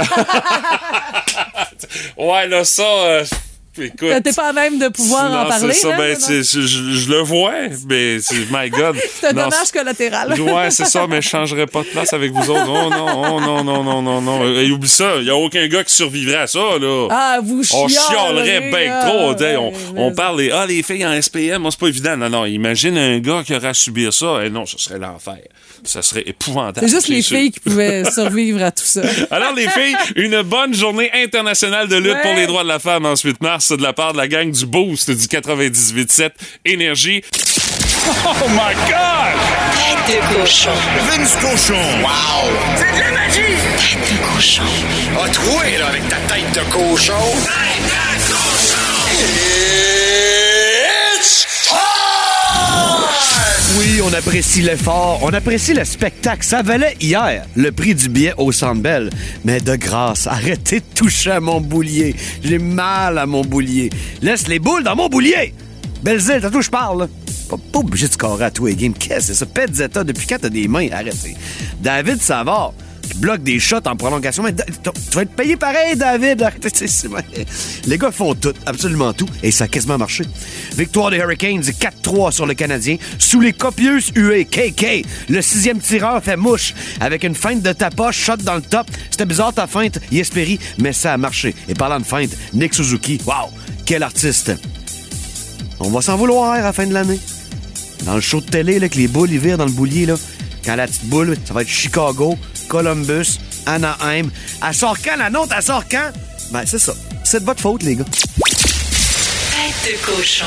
Ouais, 2.16 2.48
là, 2.48 2.64
ça... 2.64 2.82
euh. 2.82 3.24
T'es 3.74 4.32
pas 4.34 4.48
à 4.48 4.52
même 4.52 4.78
de 4.78 4.88
pouvoir 4.88 5.30
Non, 5.30 5.38
en 5.38 5.46
parler. 5.46 5.72
ça, 5.72 5.88
là, 5.88 5.96
ben, 5.96 6.12
non, 6.12 6.42
je, 6.42 7.10
le 7.10 7.20
vois, 7.20 7.54
mais 7.88 8.20
c'est, 8.20 8.50
my 8.50 8.68
God. 8.68 8.96
C'est 9.20 9.28
un 9.28 9.32
Non, 9.32 9.44
dommage 9.44 9.70
collatéral. 9.72 10.40
Ouais, 10.52 10.70
c'est 10.70 10.84
ça, 10.84 11.06
mais 11.08 11.22
je 11.22 11.28
changerais 11.28 11.66
pas 11.66 11.82
de 11.82 11.86
place 11.86 12.12
avec 12.12 12.32
vous 12.32 12.50
autres. 12.50 12.66
Oh 12.68 12.90
non, 12.90 13.36
oh 13.36 13.40
non, 13.40 13.64
non, 13.64 13.82
non, 13.82 14.02
non, 14.02 14.20
non. 14.20 14.42
Euh, 14.42 14.68
oublie 14.70 14.88
ça, 14.88 15.16
il 15.18 15.24
y 15.24 15.30
a 15.30 15.36
aucun 15.36 15.66
gars 15.68 15.84
qui 15.84 15.94
survivrait 15.94 16.36
à 16.36 16.46
ça, 16.46 16.78
là. 16.80 17.08
Ah, 17.10 17.38
vous 17.42 17.62
on 17.72 17.88
chialerait 17.88 18.70
bien 18.70 18.98
ah, 19.00 19.06
trop. 19.06 19.34
on, 19.96 20.12
parle 20.12 20.38
des 20.38 20.50
ah, 20.50 20.66
les 20.66 20.82
filles 20.82 21.06
en 21.06 21.20
SPM, 21.20 21.66
c'est 21.70 21.80
pas 21.80 21.86
évident. 21.86 22.16
Non, 22.16 22.28
non, 22.28 22.44
imagine 22.44 22.98
un 22.98 23.18
gars 23.20 23.42
qui 23.44 23.54
aurait 23.54 23.68
à 23.68 23.74
subir 23.74 24.12
ça. 24.12 24.40
Eh 24.44 24.50
non, 24.50 24.66
ce 24.66 24.78
serait 24.78 24.98
l'enfer. 24.98 25.38
Ça 25.84 26.02
serait 26.02 26.24
épouvantable. 26.26 26.86
C'est 26.86 26.94
juste 26.94 27.08
les 27.08 27.22
sûr. 27.22 27.38
filles 27.38 27.50
qui 27.50 27.60
pouvaient 27.60 28.04
survivre 28.10 28.62
à 28.62 28.70
tout 28.70 28.84
ça. 28.84 29.02
Alors, 29.30 29.54
les 29.54 29.68
filles, 29.68 29.96
une 30.16 30.42
bonne 30.42 30.74
journée 30.74 31.10
internationale 31.14 31.88
de 31.88 31.96
lutte 31.96 32.12
Ouais. 32.12 32.20
pour 32.20 32.34
les 32.34 32.46
droits 32.46 32.62
de 32.62 32.68
la 32.68 32.78
femme 32.78 33.06
en 33.06 33.14
8 33.16 33.40
mars 33.40 33.61
de 33.70 33.82
la 33.82 33.92
part 33.92 34.12
de 34.12 34.18
la 34.18 34.28
gang 34.28 34.50
du 34.50 34.66
Boost 34.66 35.10
du 35.10 35.26
98.7 35.26 36.30
Énergie. 36.64 37.22
Oh 38.04 38.48
my 38.48 38.74
God! 38.88 39.38
Tête 40.06 40.16
de 40.16 40.40
cochon. 40.40 40.70
Vince 41.08 41.36
Cochon. 41.36 41.74
Wow! 42.02 42.50
C'est 42.74 42.92
de 42.96 42.98
la 42.98 43.12
magie! 43.12 43.54
Tête 43.78 44.12
de 44.12 44.34
cochon. 44.34 44.62
A 45.24 45.28
troué, 45.28 45.78
là, 45.78 45.86
avec 45.86 46.08
ta 46.08 46.16
tête 46.16 46.52
de 46.52 46.72
cochon. 46.72 47.12
Tête 47.44 48.28
de 48.28 48.32
cochon! 48.32 49.51
Oui, 53.78 54.00
on 54.04 54.12
apprécie 54.12 54.60
l'effort, 54.60 55.20
on 55.22 55.32
apprécie 55.32 55.72
le 55.72 55.84
spectacle. 55.84 56.44
Ça 56.44 56.62
valait 56.62 56.94
hier 57.00 57.44
le 57.56 57.72
prix 57.72 57.94
du 57.94 58.08
billet 58.08 58.34
au 58.36 58.52
Centre. 58.52 59.08
Mais 59.44 59.60
de 59.60 59.76
grâce, 59.76 60.26
arrêtez 60.26 60.80
de 60.80 60.84
toucher 60.94 61.30
à 61.30 61.40
mon 61.40 61.60
boulier. 61.60 62.14
J'ai 62.42 62.58
mal 62.58 63.16
à 63.18 63.24
mon 63.24 63.42
boulier. 63.42 63.88
Laisse 64.20 64.46
les 64.48 64.58
boules 64.58 64.82
dans 64.84 64.94
mon 64.94 65.08
boulier. 65.08 65.54
Belzile, 66.02 66.40
t'as 66.42 66.50
tout 66.50 66.60
je 66.60 66.70
parle. 66.70 67.08
Pas, 67.48 67.56
pas 67.56 67.78
obligé 67.78 68.08
de 68.08 68.12
scorer 68.12 68.44
à 68.44 68.50
tous 68.50 68.66
les 68.66 68.76
games. 68.76 68.94
Qu'est-ce 68.94 69.28
que 69.28 69.34
c'est 69.34 69.44
ça? 69.44 69.72
Zeta, 69.72 70.04
depuis 70.04 70.26
quand 70.26 70.38
t'as 70.40 70.48
des 70.48 70.68
mains? 70.68 70.88
Arrêtez. 70.92 71.36
David 71.80 72.20
Savard. 72.20 72.74
Qui 73.12 73.18
bloquent 73.18 73.42
des 73.42 73.58
shots 73.58 73.86
en 73.86 73.96
prolongation. 73.96 74.42
Mais 74.42 74.54
tu 74.54 74.90
vas 75.14 75.22
être 75.22 75.36
payé 75.36 75.56
pareil, 75.56 75.96
David. 75.96 76.48
Les 77.86 77.98
gars 77.98 78.10
font 78.10 78.34
tout, 78.34 78.52
absolument 78.66 79.12
tout, 79.12 79.28
et 79.42 79.50
ça 79.50 79.64
a 79.64 79.68
quasiment 79.68 79.98
marché. 79.98 80.24
Victoire 80.76 81.10
des 81.10 81.18
Hurricanes 81.18 81.60
4-3 81.60 82.32
sur 82.32 82.46
le 82.46 82.54
Canadien, 82.54 82.96
sous 83.18 83.40
les 83.40 83.52
copieuses 83.52 84.10
huées. 84.14 84.44
KK, 84.44 85.06
le 85.28 85.42
sixième 85.42 85.78
tireur 85.78 86.22
fait 86.22 86.36
mouche, 86.36 86.74
avec 87.00 87.24
une 87.24 87.34
feinte 87.34 87.62
de 87.62 87.72
tapas, 87.72 88.12
shot 88.12 88.36
dans 88.38 88.56
le 88.56 88.62
top. 88.62 88.86
C'était 89.10 89.26
bizarre 89.26 89.52
ta 89.52 89.66
feinte, 89.66 89.98
Yesperi, 90.10 90.58
mais 90.78 90.92
ça 90.92 91.12
a 91.12 91.16
marché. 91.16 91.54
Et 91.68 91.74
parlant 91.74 92.00
de 92.00 92.04
feinte, 92.04 92.30
Nick 92.52 92.74
Suzuki, 92.74 93.18
wow, 93.26 93.50
quel 93.84 94.02
artiste. 94.02 94.52
On 95.80 95.90
va 95.90 96.00
s'en 96.00 96.16
vouloir 96.16 96.52
à 96.52 96.60
la 96.60 96.72
fin 96.72 96.86
de 96.86 96.92
l'année. 96.92 97.18
Dans 98.04 98.14
le 98.14 98.20
show 98.20 98.40
de 98.40 98.46
télé, 98.46 98.78
là, 98.78 98.88
que 98.88 98.96
les 98.96 99.08
boules, 99.08 99.30
ils 99.30 99.38
virent 99.38 99.58
dans 99.58 99.64
le 99.64 99.70
boulier, 99.70 100.06
là. 100.06 100.14
Quand 100.64 100.76
la 100.76 100.86
petite 100.86 101.06
boule, 101.06 101.36
ça 101.44 101.54
va 101.54 101.62
être 101.62 101.68
Chicago, 101.68 102.38
Columbus, 102.72 103.38
Anaheim. 103.66 104.30
Elle 104.66 104.74
sort 104.74 104.96
quand, 105.04 105.16
la 105.18 105.28
nôtre? 105.28 105.54
Elle 105.54 105.62
sort 105.62 105.84
quand? 105.90 106.10
Ben, 106.52 106.62
c'est 106.64 106.78
ça. 106.78 106.94
C'est 107.22 107.40
de 107.40 107.44
votre 107.44 107.60
faute, 107.60 107.82
les 107.82 107.96
gars. 107.96 108.04
Tête 109.52 109.92
de 109.92 110.06
cochon. 110.06 110.46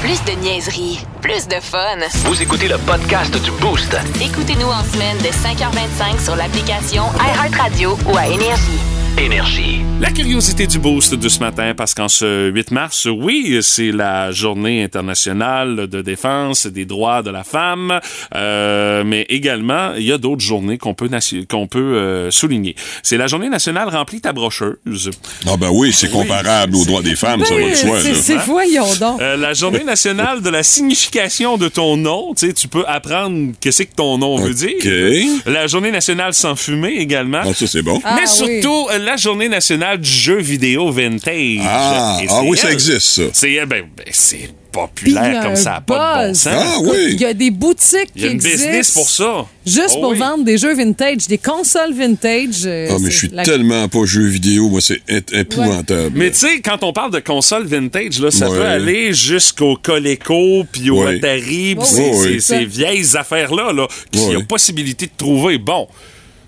Plus 0.00 0.24
de 0.24 0.32
niaiserie, 0.40 0.98
plus 1.22 1.46
de 1.46 1.60
fun. 1.60 2.00
Vous 2.24 2.42
écoutez 2.42 2.66
le 2.66 2.76
podcast 2.78 3.32
du 3.40 3.52
Boost. 3.52 3.96
Écoutez-nous 4.20 4.66
en 4.66 4.82
semaine 4.82 5.18
de 5.18 5.28
5h25 5.28 6.24
sur 6.24 6.34
l'application 6.34 7.04
iHeartRadio 7.20 7.96
ou 8.12 8.16
à 8.16 8.26
Énergie. 8.26 8.80
Énergie. 9.18 9.80
La 10.00 10.10
curiosité 10.10 10.66
du 10.66 10.78
boost 10.78 11.14
de 11.14 11.28
ce 11.28 11.40
matin, 11.40 11.74
parce 11.76 11.92
qu'en 11.92 12.08
ce 12.08 12.50
8 12.50 12.70
mars, 12.70 13.06
oui, 13.06 13.58
c'est 13.60 13.92
la 13.92 14.32
journée 14.32 14.82
internationale 14.82 15.88
de 15.88 16.00
défense 16.00 16.66
des 16.66 16.86
droits 16.86 17.22
de 17.22 17.30
la 17.30 17.44
femme, 17.44 18.00
euh, 18.34 19.04
mais 19.04 19.26
également, 19.28 19.92
il 19.98 20.04
y 20.04 20.12
a 20.12 20.16
d'autres 20.16 20.40
journées 20.40 20.78
qu'on 20.78 20.94
peut, 20.94 21.10
qu'on 21.50 21.66
peut 21.66 21.78
euh, 21.78 22.30
souligner. 22.30 22.76
C'est 23.02 23.18
la 23.18 23.26
journée 23.26 23.50
nationale 23.50 23.90
remplie 23.90 24.22
ta 24.22 24.32
brocheuse. 24.32 25.10
Ah 25.46 25.58
ben 25.58 25.68
oui, 25.70 25.92
c'est 25.92 26.10
comparable 26.10 26.76
aux 26.76 26.86
droits 26.86 27.02
des 27.02 27.16
femmes, 27.16 27.44
ça 27.44 27.54
va 27.54 27.68
de 27.68 27.74
soi. 27.74 27.98
Ben, 28.02 28.14
C'est 28.14 28.38
voyons 28.38 28.94
donc. 28.98 29.20
Euh, 29.20 29.36
la 29.36 29.52
journée 29.52 29.84
nationale 29.84 30.40
de 30.40 30.48
la 30.48 30.62
signification 30.62 31.58
de 31.58 31.68
ton 31.68 31.98
nom, 31.98 32.32
tu 32.34 32.46
sais, 32.46 32.54
tu 32.54 32.68
peux 32.68 32.84
apprendre 32.88 33.52
qu'est-ce 33.60 33.82
que 33.82 33.94
ton 33.94 34.16
nom 34.16 34.36
veut 34.36 34.54
dire. 34.54 34.70
OK. 34.80 35.44
La 35.46 35.66
journée 35.66 35.90
nationale 35.90 36.32
sans 36.32 36.56
fumer 36.56 36.94
également. 36.98 37.42
Ah, 37.44 37.52
ça, 37.52 37.66
c'est 37.66 37.82
bon. 37.82 38.00
Ah, 38.02 38.16
mais 38.16 38.22
oui. 38.22 38.60
surtout, 38.62 38.88
la 39.04 39.16
journée 39.16 39.48
nationale 39.48 39.98
du 39.98 40.08
jeu 40.10 40.38
vidéo 40.38 40.90
vintage. 40.90 41.60
Ah, 41.64 42.18
ah 42.28 42.40
oui, 42.44 42.56
ça 42.56 42.70
existe, 42.72 43.00
ça. 43.00 43.22
C'est 43.32 43.52
eh 43.52 43.66
ben, 43.66 43.84
ben, 43.96 44.06
c'est 44.10 44.50
populaire 44.72 45.42
comme 45.42 45.56
ça, 45.56 45.74
a 45.76 45.80
pas 45.80 46.22
de 46.22 46.28
bon 46.28 46.34
sens. 46.34 46.54
Ah 46.56 46.76
oui. 46.82 47.08
Il 47.14 47.20
y 47.20 47.24
a 47.24 47.34
des 47.34 47.50
boutiques 47.50 48.10
Il 48.14 48.22
y 48.22 48.24
a 48.24 48.28
qui 48.28 48.34
une 48.34 48.40
business 48.40 48.66
existent 48.66 49.00
pour 49.00 49.10
ça. 49.10 49.46
Juste 49.66 49.94
Oh 49.96 50.00
pour 50.00 50.10
oui. 50.12 50.18
vendre 50.18 50.44
des 50.44 50.58
jeux 50.58 50.74
vintage, 50.76 51.26
des 51.26 51.38
consoles 51.38 51.92
vintage. 51.92 52.62
euh, 52.66 52.86
Ah, 52.92 52.96
mais 53.00 53.10
je 53.10 53.16
suis 53.16 53.28
la- 53.32 53.42
tellement 53.42 53.88
pas 53.88 54.04
jeu 54.04 54.26
vidéo, 54.26 54.68
moi, 54.68 54.80
c'est 54.80 55.00
ép- 55.08 55.36
épouvantable. 55.36 56.12
Mais 56.14 56.30
tu 56.30 56.36
sais, 56.38 56.60
quand 56.60 56.84
on 56.84 56.92
parle 56.92 57.10
de 57.12 57.18
console 57.18 57.66
vintage, 57.66 58.20
là, 58.20 58.30
ça 58.30 58.48
Ouais. 58.48 58.56
peut 58.58 58.64
aller 58.64 59.12
jusqu'au 59.12 59.76
Coleco 59.76 60.64
puis 60.70 60.88
au 60.90 61.02
Ouais. 61.04 61.16
Atari, 61.16 61.74
puis 61.74 61.84
ces, 61.86 62.12
ces- 62.12 62.40
ces 62.40 62.64
vieilles 62.64 63.16
affaires-là, 63.16 63.72
là, 63.72 63.88
qu'il 64.12 64.22
y 64.30 64.36
a 64.36 64.40
possibilité 64.44 65.06
de 65.06 65.12
trouver. 65.16 65.58
Bon, 65.58 65.88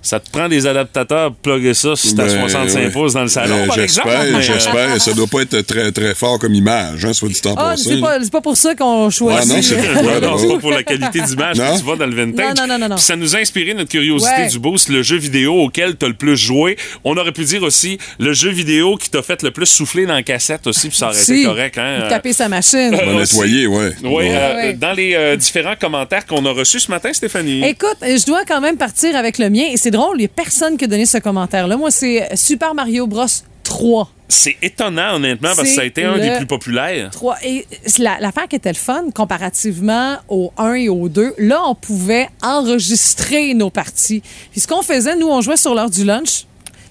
ça 0.02 0.20
te 0.20 0.28
prend 0.30 0.48
des 0.48 0.66
adaptateurs 0.66 1.28
pour 1.32 1.40
plugger 1.54 1.74
ça 1.74 1.94
si 1.96 2.14
t'as 2.14 2.24
Ben, 2.26 2.40
65 2.48 2.74
ouais. 2.78 2.90
pouces 2.90 3.12
dans 3.14 3.22
le 3.22 3.28
salon, 3.28 3.54
Euh, 3.56 3.66
par 3.66 3.78
exemple. 3.78 4.08
J'espère, 4.10 4.36
euh, 4.36 4.40
j'espère. 4.40 5.00
Ça 5.00 5.12
doit 5.14 5.26
pas 5.28 5.40
être 5.42 5.60
très, 5.62 5.92
très 5.92 6.14
fort 6.14 6.38
comme 6.38 6.54
image, 6.54 7.04
hein, 7.04 7.12
soit 7.12 7.28
dit 7.28 7.40
en 7.46 7.54
Ah, 7.56 7.74
c'est 7.76 8.00
pas, 8.00 8.18
c'est 8.22 8.32
pas 8.32 8.40
pour 8.40 8.56
ça 8.56 8.74
qu'on 8.74 9.08
choisit. 9.10 9.50
Ah, 9.50 9.54
non, 9.56 9.62
c'est 9.62 9.76
non, 9.76 9.82
pourquoi, 9.94 10.02
non, 10.14 10.20
d'abord? 10.20 10.40
c'est 10.40 10.48
pas 10.48 10.58
pour 10.58 10.70
la 10.72 10.82
qualité 10.82 11.20
d'image 11.20 11.56
que 11.58 11.78
tu 11.78 11.84
vas 11.84 11.96
dans 11.96 12.06
le 12.06 12.14
vintage. 12.14 12.54
Non, 12.56 12.66
non, 12.66 12.66
non, 12.74 12.78
non, 12.78 12.88
non. 12.90 12.96
Puis 12.96 13.04
ça 13.04 13.16
nous 13.16 13.36
a 13.36 13.38
inspiré 13.38 13.74
notre 13.74 13.90
curiosité 13.90 14.32
Ouais. 14.42 14.48
du 14.48 14.58
boost, 14.58 14.88
le 14.88 15.02
jeu 15.02 15.16
vidéo 15.16 15.54
auquel 15.54 15.96
tu 15.96 16.04
as 16.04 16.08
le 16.08 16.14
plus 16.14 16.36
joué. 16.36 16.76
On 17.04 17.16
aurait 17.16 17.32
pu 17.32 17.44
dire 17.44 17.62
aussi 17.62 17.98
le 18.18 18.32
jeu 18.32 18.50
vidéo 18.50 18.96
qui 18.96 19.08
t'a 19.10 19.22
fait 19.22 19.42
le 19.42 19.50
plus 19.52 19.66
souffler 19.66 20.06
dans 20.06 20.14
la 20.14 20.22
cassette 20.22 20.66
aussi, 20.66 20.88
puis 20.88 20.96
ça 20.98 21.06
aurait 21.08 21.16
été 21.22 21.36
Si. 21.36 21.44
correct. 21.44 21.78
Hein? 21.78 22.06
Taper 22.08 22.32
sa 22.32 22.48
machine. 22.48 22.90
On 23.00 23.06
va 23.06 23.20
nettoyer, 23.20 23.66
ouais. 23.68 23.90
Oui, 24.02 24.10
Bon. 24.10 24.20
euh, 24.20 24.54
Ouais. 24.56 24.72
dans 24.74 24.92
les 24.92 25.14
euh, 25.14 25.36
différents 25.36 25.76
commentaires 25.80 26.26
qu'on 26.26 26.44
a 26.46 26.50
reçus 26.50 26.80
ce 26.80 26.90
matin, 26.90 27.12
Stéphanie. 27.12 27.62
Écoute, 27.64 27.96
je 28.02 28.26
dois 28.26 28.44
quand 28.46 28.60
même 28.60 28.76
partir 28.76 29.14
avec 29.16 29.38
le 29.38 29.48
mien. 29.48 29.64
Et 29.70 29.76
c'est 29.76 29.91
drôle, 29.92 30.16
il 30.16 30.20
n'y 30.20 30.24
a 30.24 30.28
personne 30.28 30.76
qui 30.76 30.84
a 30.84 30.88
donné 30.88 31.06
ce 31.06 31.18
commentaire-là. 31.18 31.76
Moi, 31.76 31.90
c'est 31.92 32.34
Super 32.36 32.74
Mario 32.74 33.06
Bros. 33.06 33.26
3. 33.62 34.10
C'est 34.28 34.56
étonnant, 34.60 35.14
honnêtement, 35.14 35.50
parce 35.54 35.68
que 35.68 35.74
ça 35.74 35.82
a 35.82 35.84
été 35.84 36.02
un 36.04 36.18
des 36.18 36.32
plus 36.36 36.46
populaires. 36.46 37.10
3. 37.12 37.36
Et 37.44 37.64
la- 37.98 38.18
l'affaire 38.18 38.48
qui 38.48 38.56
était 38.56 38.70
le 38.72 38.76
fun, 38.76 39.04
comparativement 39.14 40.16
au 40.28 40.52
1 40.58 40.74
et 40.74 40.88
au 40.88 41.08
2, 41.08 41.34
là, 41.38 41.60
on 41.66 41.74
pouvait 41.76 42.28
enregistrer 42.42 43.54
nos 43.54 43.70
parties. 43.70 44.22
Puis 44.50 44.60
ce 44.60 44.66
qu'on 44.66 44.82
faisait, 44.82 45.14
nous, 45.16 45.28
on 45.28 45.40
jouait 45.40 45.56
sur 45.56 45.74
l'heure 45.74 45.90
du 45.90 46.04
lunch. 46.04 46.44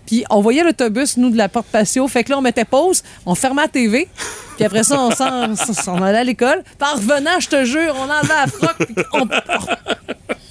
Puis 0.05 0.23
on 0.29 0.41
voyait 0.41 0.63
l'autobus, 0.63 1.17
nous, 1.17 1.29
de 1.29 1.37
la 1.37 1.49
porte 1.49 1.67
patio. 1.67 2.07
Fait 2.07 2.23
que 2.23 2.31
là, 2.31 2.37
on 2.37 2.41
mettait 2.41 2.65
pause, 2.65 3.03
on 3.25 3.35
fermait 3.35 3.63
la 3.63 3.67
TV. 3.67 4.07
Puis 4.62 4.67
après 4.67 4.84
ça, 4.84 5.02
on 5.02 5.56
s'en 5.56 6.04
allait 6.04 6.19
à 6.19 6.24
l'école. 6.24 6.63
En 6.80 6.95
revenant, 6.95 7.39
je 7.39 7.47
te 7.47 7.65
jure, 7.65 7.95
on 7.97 8.04
enlevait 8.04 8.36
la 8.36 8.45
froc, 8.45 8.76
puis 8.78 8.95
on, 9.13 9.28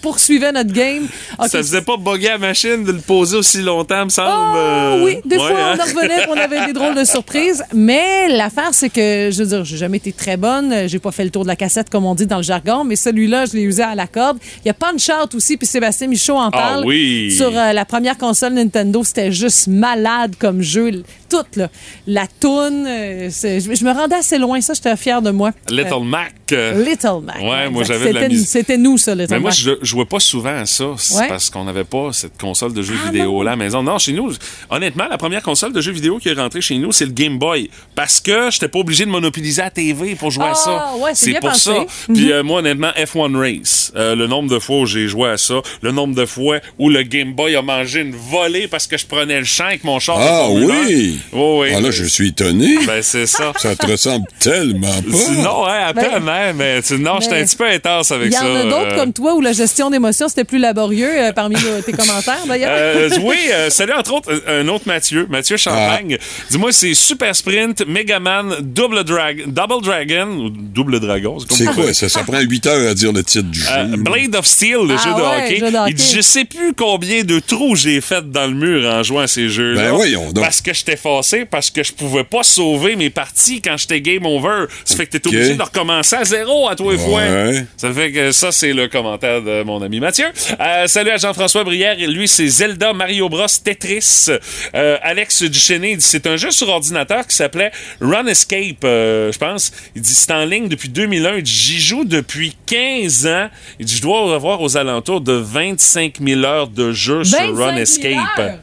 poursuivait 0.00 0.52
notre 0.52 0.72
game. 0.72 1.06
OK, 1.38 1.48
Ça 1.48 1.58
faisait 1.58 1.82
pas 1.82 1.96
bugger 1.96 2.28
la 2.28 2.38
machine 2.38 2.84
de 2.84 2.92
le 2.92 2.98
poser 2.98 3.36
aussi 3.36 3.62
longtemps, 3.62 4.04
me 4.04 4.10
semble. 4.10 4.30
Ah, 4.32 4.56
euh, 4.56 5.04
oui, 5.04 5.18
des 5.24 5.36
ouais, 5.36 5.46
fois, 5.46 5.58
hein? 5.58 5.76
on 5.78 5.80
en 5.80 5.84
revenait 5.84 6.26
on 6.28 6.36
avait 6.36 6.66
des 6.66 6.72
drôles 6.72 6.94
de 6.94 7.04
surprises. 7.04 7.62
Mais 7.74 8.28
l'affaire, 8.28 8.70
c'est 8.72 8.90
que, 8.90 9.30
je 9.30 9.42
veux 9.42 9.48
dire, 9.48 9.64
j'ai 9.64 9.76
jamais 9.76 9.98
été 9.98 10.12
très 10.12 10.36
bonne. 10.36 10.88
J'ai 10.88 10.98
pas 10.98 11.12
fait 11.12 11.24
le 11.24 11.30
tour 11.30 11.42
de 11.42 11.48
la 11.48 11.56
cassette, 11.56 11.90
comme 11.90 12.04
on 12.04 12.14
dit 12.14 12.26
dans 12.26 12.38
le 12.38 12.42
jargon, 12.42 12.84
mais 12.84 12.96
celui-là, 12.96 13.46
je 13.46 13.52
l'ai 13.52 13.62
usé 13.62 13.82
à 13.82 13.94
la 13.94 14.06
corde. 14.06 14.38
Il 14.64 14.68
y 14.68 14.70
a 14.70 14.74
Punch 14.74 15.08
Out 15.10 15.34
aussi, 15.34 15.56
puis 15.56 15.66
Sébastien 15.66 16.08
Michaud 16.08 16.36
en 16.36 16.50
parle. 16.50 16.82
Ah 16.82 16.86
oui. 16.86 17.32
Sur 17.36 17.56
euh, 17.56 17.72
la 17.72 17.84
première 17.84 18.18
console 18.18 18.54
Nintendo, 18.54 19.04
c'était 19.04 19.32
juste 19.32 19.68
malade 19.68 20.34
comme 20.38 20.62
jeu. 20.62 21.02
Tout, 21.28 21.44
là. 21.56 21.68
La 22.06 22.26
toune, 22.26 22.86
euh, 22.88 23.30
je 23.30 23.84
me 23.84 23.92
rendais 24.00 24.16
assez 24.16 24.38
loin, 24.38 24.60
ça, 24.60 24.74
j'étais 24.74 24.96
fière 24.96 25.22
de 25.22 25.30
moi. 25.30 25.52
Little 25.68 26.04
Mac. 26.04 26.32
euh, 26.52 26.72
Euh, 26.74 26.84
Little 26.84 27.20
Mac. 27.24 27.40
Ouais, 27.40 27.70
moi, 27.70 27.84
j'avais 27.84 28.08
de 28.08 28.14
la 28.14 28.20
C'était- 28.22 28.28
musique. 28.34 28.48
C'était 28.48 28.76
nous, 28.76 28.98
ça, 28.98 29.14
Little 29.14 29.28
Mais 29.30 29.38
moi, 29.38 29.50
Mac. 29.50 29.58
je 29.58 29.70
jouais 29.82 30.04
pas 30.04 30.18
souvent 30.20 30.54
à 30.56 30.66
ça. 30.66 30.84
C'est 30.96 31.14
Ouais. 31.16 31.28
parce 31.28 31.48
qu'on 31.50 31.64
n'avait 31.64 31.84
pas 31.84 32.12
cette 32.12 32.36
console 32.38 32.72
de 32.72 32.82
jeux 32.82 32.96
Ah, 33.02 33.10
vidéo 33.10 33.24
non. 33.32 33.42
là 33.42 33.52
à 33.52 33.56
la 33.56 33.64
maison. 33.64 33.82
Non, 33.82 33.98
chez 33.98 34.12
nous, 34.12 34.32
honnêtement, 34.68 35.04
la 35.08 35.16
première 35.18 35.42
console 35.42 35.72
de 35.72 35.80
jeux 35.80 35.92
vidéo 35.92 36.18
qui 36.18 36.28
est 36.28 36.32
rentrée 36.32 36.60
chez 36.60 36.76
nous, 36.78 36.90
c'est 36.92 37.06
le 37.06 37.12
Game 37.12 37.38
Boy. 37.38 37.70
Parce 37.94 38.20
que 38.20 38.50
j'étais 38.50 38.68
pas 38.68 38.78
obligé 38.80 39.04
de 39.04 39.10
monopoliser 39.10 39.62
la 39.62 39.70
TV 39.70 40.14
pour 40.16 40.30
jouer 40.30 40.44
à 40.44 40.52
Ah, 40.52 40.54
ça. 40.54 40.92
ouais, 40.98 41.10
c'est 41.14 41.30
bien 41.30 41.40
pour 41.40 41.50
pensé. 41.50 41.70
ça. 41.70 41.86
Mhm. 42.08 42.14
Puis 42.16 42.32
euh, 42.32 42.42
moi, 42.42 42.58
honnêtement, 42.60 42.90
F1 42.96 43.36
Race, 43.36 43.92
euh, 43.96 44.14
le 44.16 44.26
nombre 44.26 44.48
de 44.52 44.58
fois 44.58 44.80
où 44.80 44.86
j'ai 44.86 45.06
joué 45.08 45.28
à 45.30 45.36
ça, 45.38 45.60
le 45.82 45.92
nombre 45.92 46.14
de 46.14 46.26
fois 46.26 46.58
où 46.78 46.88
le 46.90 47.02
Game 47.02 47.32
Boy 47.34 47.54
a 47.56 47.62
mangé 47.62 48.00
une 48.00 48.14
volée 48.14 48.66
parce 48.68 48.86
que 48.86 48.96
je 48.98 49.06
prenais 49.06 49.38
le 49.38 49.44
champ 49.44 49.66
avec 49.66 49.84
mon 49.84 49.98
char. 50.00 50.16
Ah 50.20 50.44
Formule 50.46 50.70
1. 50.70 50.86
oui! 50.86 51.18
Oh, 51.32 51.60
oui. 51.62 51.68
Ah 51.76 51.80
là, 51.80 51.90
je 51.90 52.04
suis 52.04 52.28
étonné. 52.28 52.76
Ben, 52.86 53.02
c'est 53.02 53.26
ça. 53.26 53.52
Ça 53.56 53.76
te 53.86 53.90
ressemble 53.90 54.24
tellement 54.40 54.88
pas. 54.88 55.32
Non, 55.42 55.66
hein, 55.66 55.86
à 55.88 55.94
peine, 55.94 56.28
hein, 56.28 56.52
mais 56.54 56.82
tu- 56.82 56.98
non, 56.98 57.18
j'étais 57.20 57.36
un 57.40 57.44
petit 57.44 57.56
peu 57.56 57.66
intense 57.68 58.10
avec 58.12 58.26
Il 58.28 58.32
y 58.32 58.36
ça. 58.36 58.44
en 58.46 58.54
a 58.56 58.62
d'autres 58.64 58.92
euh. 58.92 58.96
comme 58.96 59.12
toi 59.12 59.34
où 59.34 59.40
la 59.40 59.52
gestion 59.52 59.90
d'émotions, 59.90 60.28
c'était 60.28 60.44
plus 60.44 60.58
laborieux 60.58 61.10
euh, 61.10 61.32
parmi 61.32 61.56
tes 61.84 61.92
commentaires, 61.92 62.44
d'ailleurs. 62.46 62.70
Euh, 62.72 63.10
oui, 63.22 63.36
euh, 63.52 63.70
salut 63.70 63.92
entre 63.92 64.14
autres 64.14 64.42
un 64.46 64.66
autre 64.68 64.84
Mathieu, 64.86 65.26
Mathieu 65.30 65.56
Champagne. 65.56 66.16
Ah. 66.20 66.24
Dis-moi, 66.50 66.72
c'est 66.72 66.94
Super 66.94 67.34
Sprint, 67.34 67.84
Megaman, 67.86 68.56
Double, 68.60 69.04
Drag 69.04 69.44
Double 69.46 69.82
Dragon 69.82 70.26
ou 70.38 70.50
Double 70.50 71.00
Dragon. 71.00 71.38
C'est 71.48 71.64
ça. 71.64 71.72
quoi? 71.72 71.92
Ça, 71.92 72.08
ça 72.08 72.22
prend 72.24 72.40
8 72.40 72.66
heures 72.66 72.90
à 72.90 72.94
dire 72.94 73.12
le 73.12 73.22
titre 73.22 73.48
du 73.50 73.60
jeu. 73.60 73.68
Euh, 73.70 73.96
Blade 73.96 74.34
of 74.36 74.46
Steel, 74.46 74.76
le 74.86 74.94
Ah 74.98 75.02
jeu, 75.04 75.10
de 75.10 75.20
ouais, 75.20 75.44
hockey. 75.44 75.58
jeu 75.58 75.70
de 75.70 75.76
hockey. 75.76 75.90
Il 75.90 75.94
dit, 75.94 76.12
je 76.16 76.20
sais 76.20 76.44
plus 76.44 76.74
combien 76.74 77.22
de 77.24 77.38
trous 77.40 77.76
j'ai 77.76 78.00
fait 78.00 78.30
dans 78.30 78.46
le 78.46 78.54
mur 78.54 78.88
en 78.90 79.02
jouant 79.02 79.20
à 79.20 79.26
ces 79.26 79.48
jeux-là. 79.48 79.82
Ben 79.82 79.90
voyons 79.92 80.32
donc. 80.32 80.44
Parce 80.44 80.60
que 80.60 80.72
j'étais 80.74 80.96
forcé, 80.96 81.44
parce 81.44 81.70
que 81.70 81.82
je 81.82 81.92
pouvais 81.92 82.24
pas 82.24 82.42
sauver 82.42 82.96
mes 82.96 83.10
parties 83.10 83.60
quand 83.60 83.69
j'étais 83.76 84.00
game 84.00 84.26
over. 84.26 84.66
Ça 84.84 84.96
fait 84.96 85.06
que 85.06 85.16
t'es 85.16 85.26
obligé 85.28 85.54
de 85.54 85.62
recommencer 85.62 86.16
à 86.16 86.24
zéro 86.24 86.68
à 86.68 86.76
tous 86.76 86.90
les 86.90 86.98
fois. 86.98 87.20
Ouais. 87.22 87.64
Ça 87.76 87.92
fait 87.92 88.12
que 88.12 88.32
ça, 88.32 88.52
c'est 88.52 88.72
le 88.72 88.88
commentaire 88.88 89.42
de 89.42 89.62
mon 89.62 89.82
ami 89.82 90.00
Mathieu. 90.00 90.26
Euh, 90.60 90.86
salut 90.86 91.10
à 91.10 91.16
Jean-François 91.16 91.64
Brière. 91.64 91.96
Et 91.98 92.06
lui, 92.06 92.28
c'est 92.28 92.46
Zelda 92.48 92.92
Mario 92.92 93.28
Bros. 93.28 93.46
Tetris. 93.64 94.26
Euh, 94.74 94.96
Alex 95.02 95.42
Duchesnay, 95.42 95.96
dit 95.96 96.04
c'est 96.04 96.26
un 96.26 96.36
jeu 96.36 96.50
sur 96.50 96.68
ordinateur 96.68 97.26
qui 97.26 97.34
s'appelait 97.36 97.72
Run 98.00 98.26
Escape, 98.26 98.84
euh, 98.84 99.30
je 99.32 99.38
pense. 99.38 99.72
Il 99.94 100.02
dit 100.02 100.14
c'est 100.14 100.32
en 100.32 100.44
ligne 100.44 100.68
depuis 100.68 100.88
2001. 100.88 101.36
Il 101.36 101.42
dit 101.42 101.52
j'y 101.52 101.80
joue 101.80 102.04
depuis 102.04 102.56
15 102.66 103.26
ans. 103.26 103.48
Il 103.78 103.86
dit 103.86 103.96
je 103.96 104.02
dois 104.02 104.34
avoir 104.34 104.60
aux 104.60 104.76
alentours 104.76 105.20
de 105.20 105.32
25 105.32 106.16
000 106.24 106.42
heures 106.44 106.68
de 106.68 106.92
jeu 106.92 107.24
sur 107.24 107.38
25 107.38 107.54
000 107.56 107.56
Run 107.68 107.76
Escape. 107.76 108.38
heures? 108.38 108.58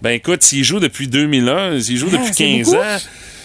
Ben 0.00 0.10
écoute, 0.10 0.42
s'il 0.44 0.62
joue 0.62 0.78
depuis 0.78 1.08
2001, 1.08 1.80
s'il 1.80 1.96
joue 1.96 2.08
Ah, 2.12 2.16
depuis 2.18 2.32
c'est 2.34 2.44
15 2.58 2.66
beaucoup. 2.66 2.76
ans. 2.78 2.96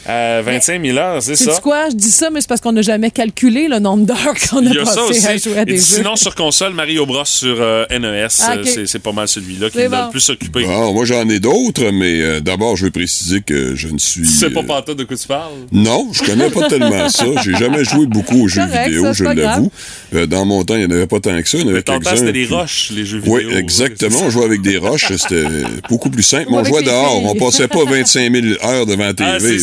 Euh, 0.09 0.41
25 0.45 0.83
000 0.85 0.97
heures, 0.97 1.23
c'est 1.23 1.35
C'est 1.37 1.51
ça. 1.51 1.59
quoi? 1.61 1.89
Je 1.89 1.95
dis 1.95 2.11
ça, 2.11 2.29
mais 2.29 2.41
c'est 2.41 2.47
parce 2.49 2.59
qu'on 2.59 2.73
n'a 2.73 2.81
jamais 2.81 3.09
calculé 3.09 3.67
le 3.69 3.79
nombre 3.79 4.05
d'heures 4.05 4.17
qu'on 4.49 4.65
a 4.65 4.71
a 4.71 4.83
passé 4.83 5.25
à 5.27 5.37
jouer 5.37 5.57
à 5.57 5.61
Et 5.61 5.65
des 5.65 5.75
jeux. 5.77 5.81
sinon, 5.81 6.15
sur 6.17 6.35
console, 6.35 6.73
Mario 6.73 7.05
Bros 7.05 7.23
sur 7.23 7.55
euh, 7.61 7.85
NES, 7.89 8.27
Ah, 8.41 8.55
euh, 8.57 8.63
c'est- 8.65 8.85
c'est 8.85 8.99
pas 8.99 9.13
mal 9.13 9.27
celui-là 9.29 9.69
qui 9.69 9.77
l'a 9.77 9.87
bon. 9.89 10.05
le 10.05 10.11
plus 10.11 10.29
occupé. 10.29 10.65
Ah, 10.67 10.91
moi, 10.91 11.05
j'en 11.05 11.27
ai 11.29 11.39
d'autres, 11.39 11.89
mais 11.91 12.19
euh, 12.21 12.39
d'abord, 12.41 12.75
je 12.75 12.85
veux 12.85 12.91
préciser 12.91 13.41
que 13.41 13.75
je 13.75 13.87
ne 13.87 13.97
suis. 13.97 14.23
Tu 14.23 14.27
sais 14.27 14.49
pas 14.49 14.59
euh, 14.59 14.63
pantoute 14.63 14.97
de 14.97 15.03
quoi 15.05 15.15
tu 15.15 15.25
parles? 15.27 15.53
Non, 15.71 16.09
je 16.11 16.21
connais 16.23 16.49
pas 16.49 16.67
tellement 16.67 17.07
ça. 17.09 17.25
J'ai 17.43 17.55
jamais 17.55 17.85
joué 17.85 18.05
beaucoup 18.05 18.43
aux 18.43 18.47
jeux 18.49 18.61
Correct, 18.61 18.87
vidéo, 18.89 19.03
ça, 19.05 19.13
je 19.13 19.23
l'avoue. 19.23 19.71
Euh, 20.15 20.25
dans 20.25 20.45
mon 20.45 20.63
temps, 20.65 20.75
il 20.75 20.81
n'y 20.81 20.85
en 20.87 20.91
avait 20.97 21.07
pas 21.07 21.19
tant 21.21 21.41
que 21.41 21.47
ça. 21.47 21.57
Il 21.57 21.63
y 21.63 21.67
en 21.67 21.69
avait 21.69 21.81
quelques-uns, 21.83 22.15
c'était 22.17 22.31
des 22.33 22.45
roches, 22.45 22.89
les 22.93 23.05
jeux 23.05 23.19
vidéo. 23.19 23.35
Oui, 23.35 23.55
exactement. 23.57 24.19
On 24.25 24.29
jouait 24.29 24.45
avec 24.45 24.61
des 24.61 24.77
roches. 24.77 25.13
C'était 25.15 25.43
beaucoup 25.89 26.09
plus 26.09 26.23
simple. 26.23 26.47
On 26.49 26.63
jouait 26.63 26.83
dehors. 26.83 27.23
On 27.23 27.35
passait 27.35 27.67
pas 27.69 27.85
25 27.85 28.31
000 28.33 28.45
heures 28.65 28.85
devant 28.85 29.05
la 29.05 29.13
TV. 29.13 29.59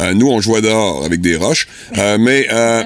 Euh, 0.00 0.14
nous, 0.14 0.28
on 0.28 0.40
jouait 0.40 0.60
dehors 0.62 1.04
avec 1.04 1.20
des 1.20 1.36
roches. 1.36 1.66
Euh, 1.98 2.16
mais 2.18 2.46
euh, 2.52 2.82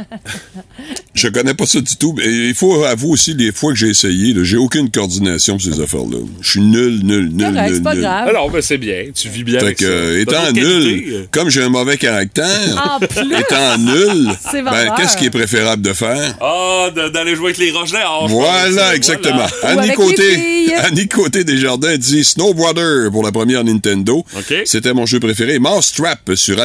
je 1.14 1.28
connais 1.28 1.54
pas 1.54 1.66
ça 1.66 1.80
du 1.80 1.96
tout. 1.96 2.14
Il 2.24 2.54
faut 2.54 2.84
avouer 2.84 3.10
aussi, 3.10 3.34
les 3.34 3.52
fois 3.52 3.72
que 3.72 3.78
j'ai 3.78 3.88
essayé, 3.88 4.34
j'ai 4.42 4.56
aucune 4.56 4.90
coordination 4.90 5.54
pour 5.58 5.62
ces 5.62 5.80
affaires-là. 5.80 6.18
Je 6.40 6.50
suis 6.50 6.60
nul, 6.60 7.00
nul, 7.02 7.30
nul, 7.32 7.46
Correct, 7.52 7.66
nul, 7.68 7.74
c'est 7.76 7.82
pas 7.82 7.94
nul. 7.94 8.02
grave. 8.02 8.28
Alors, 8.28 8.50
ben, 8.50 8.62
c'est 8.62 8.78
bien. 8.78 9.04
Tu 9.14 9.28
vis 9.28 9.44
bien 9.44 9.58
Fait 9.60 9.64
avec 9.66 9.78
que, 9.78 9.84
ça. 9.84 9.90
euh, 9.90 10.20
étant 10.20 10.52
nul, 10.52 11.28
comme 11.30 11.48
j'ai 11.50 11.62
un 11.62 11.68
mauvais 11.68 11.96
caractère, 11.96 12.46
En 12.96 13.00
plus, 13.00 13.32
étant 13.38 13.78
nul, 13.78 14.28
ben, 14.52 14.94
qu'est-ce 14.96 15.16
qui 15.16 15.26
est 15.26 15.30
préférable 15.30 15.82
de 15.82 15.92
faire? 15.92 16.36
Ah, 16.40 16.90
d'aller 17.12 17.34
jouer 17.36 17.46
avec 17.46 17.58
les 17.58 17.70
roches 17.70 17.92
dehors. 17.92 18.28
Voilà, 18.28 18.94
exactement. 18.94 19.46
Ou 19.62 19.66
Annie 19.66 19.92
Côté. 19.92 20.72
Annie 20.78 21.08
Côté 21.08 21.44
Desjardins 21.44 21.96
dit 21.96 22.24
Snowboarder 22.24 23.08
pour 23.10 23.22
la 23.22 23.32
première 23.32 23.64
Nintendo. 23.64 24.24
OK. 24.36 24.54
C'était 24.64 24.92
mon 24.92 25.06
jeu 25.06 25.20
préféré. 25.20 25.58
Mousetrap 25.58 26.30
sur 26.34 26.56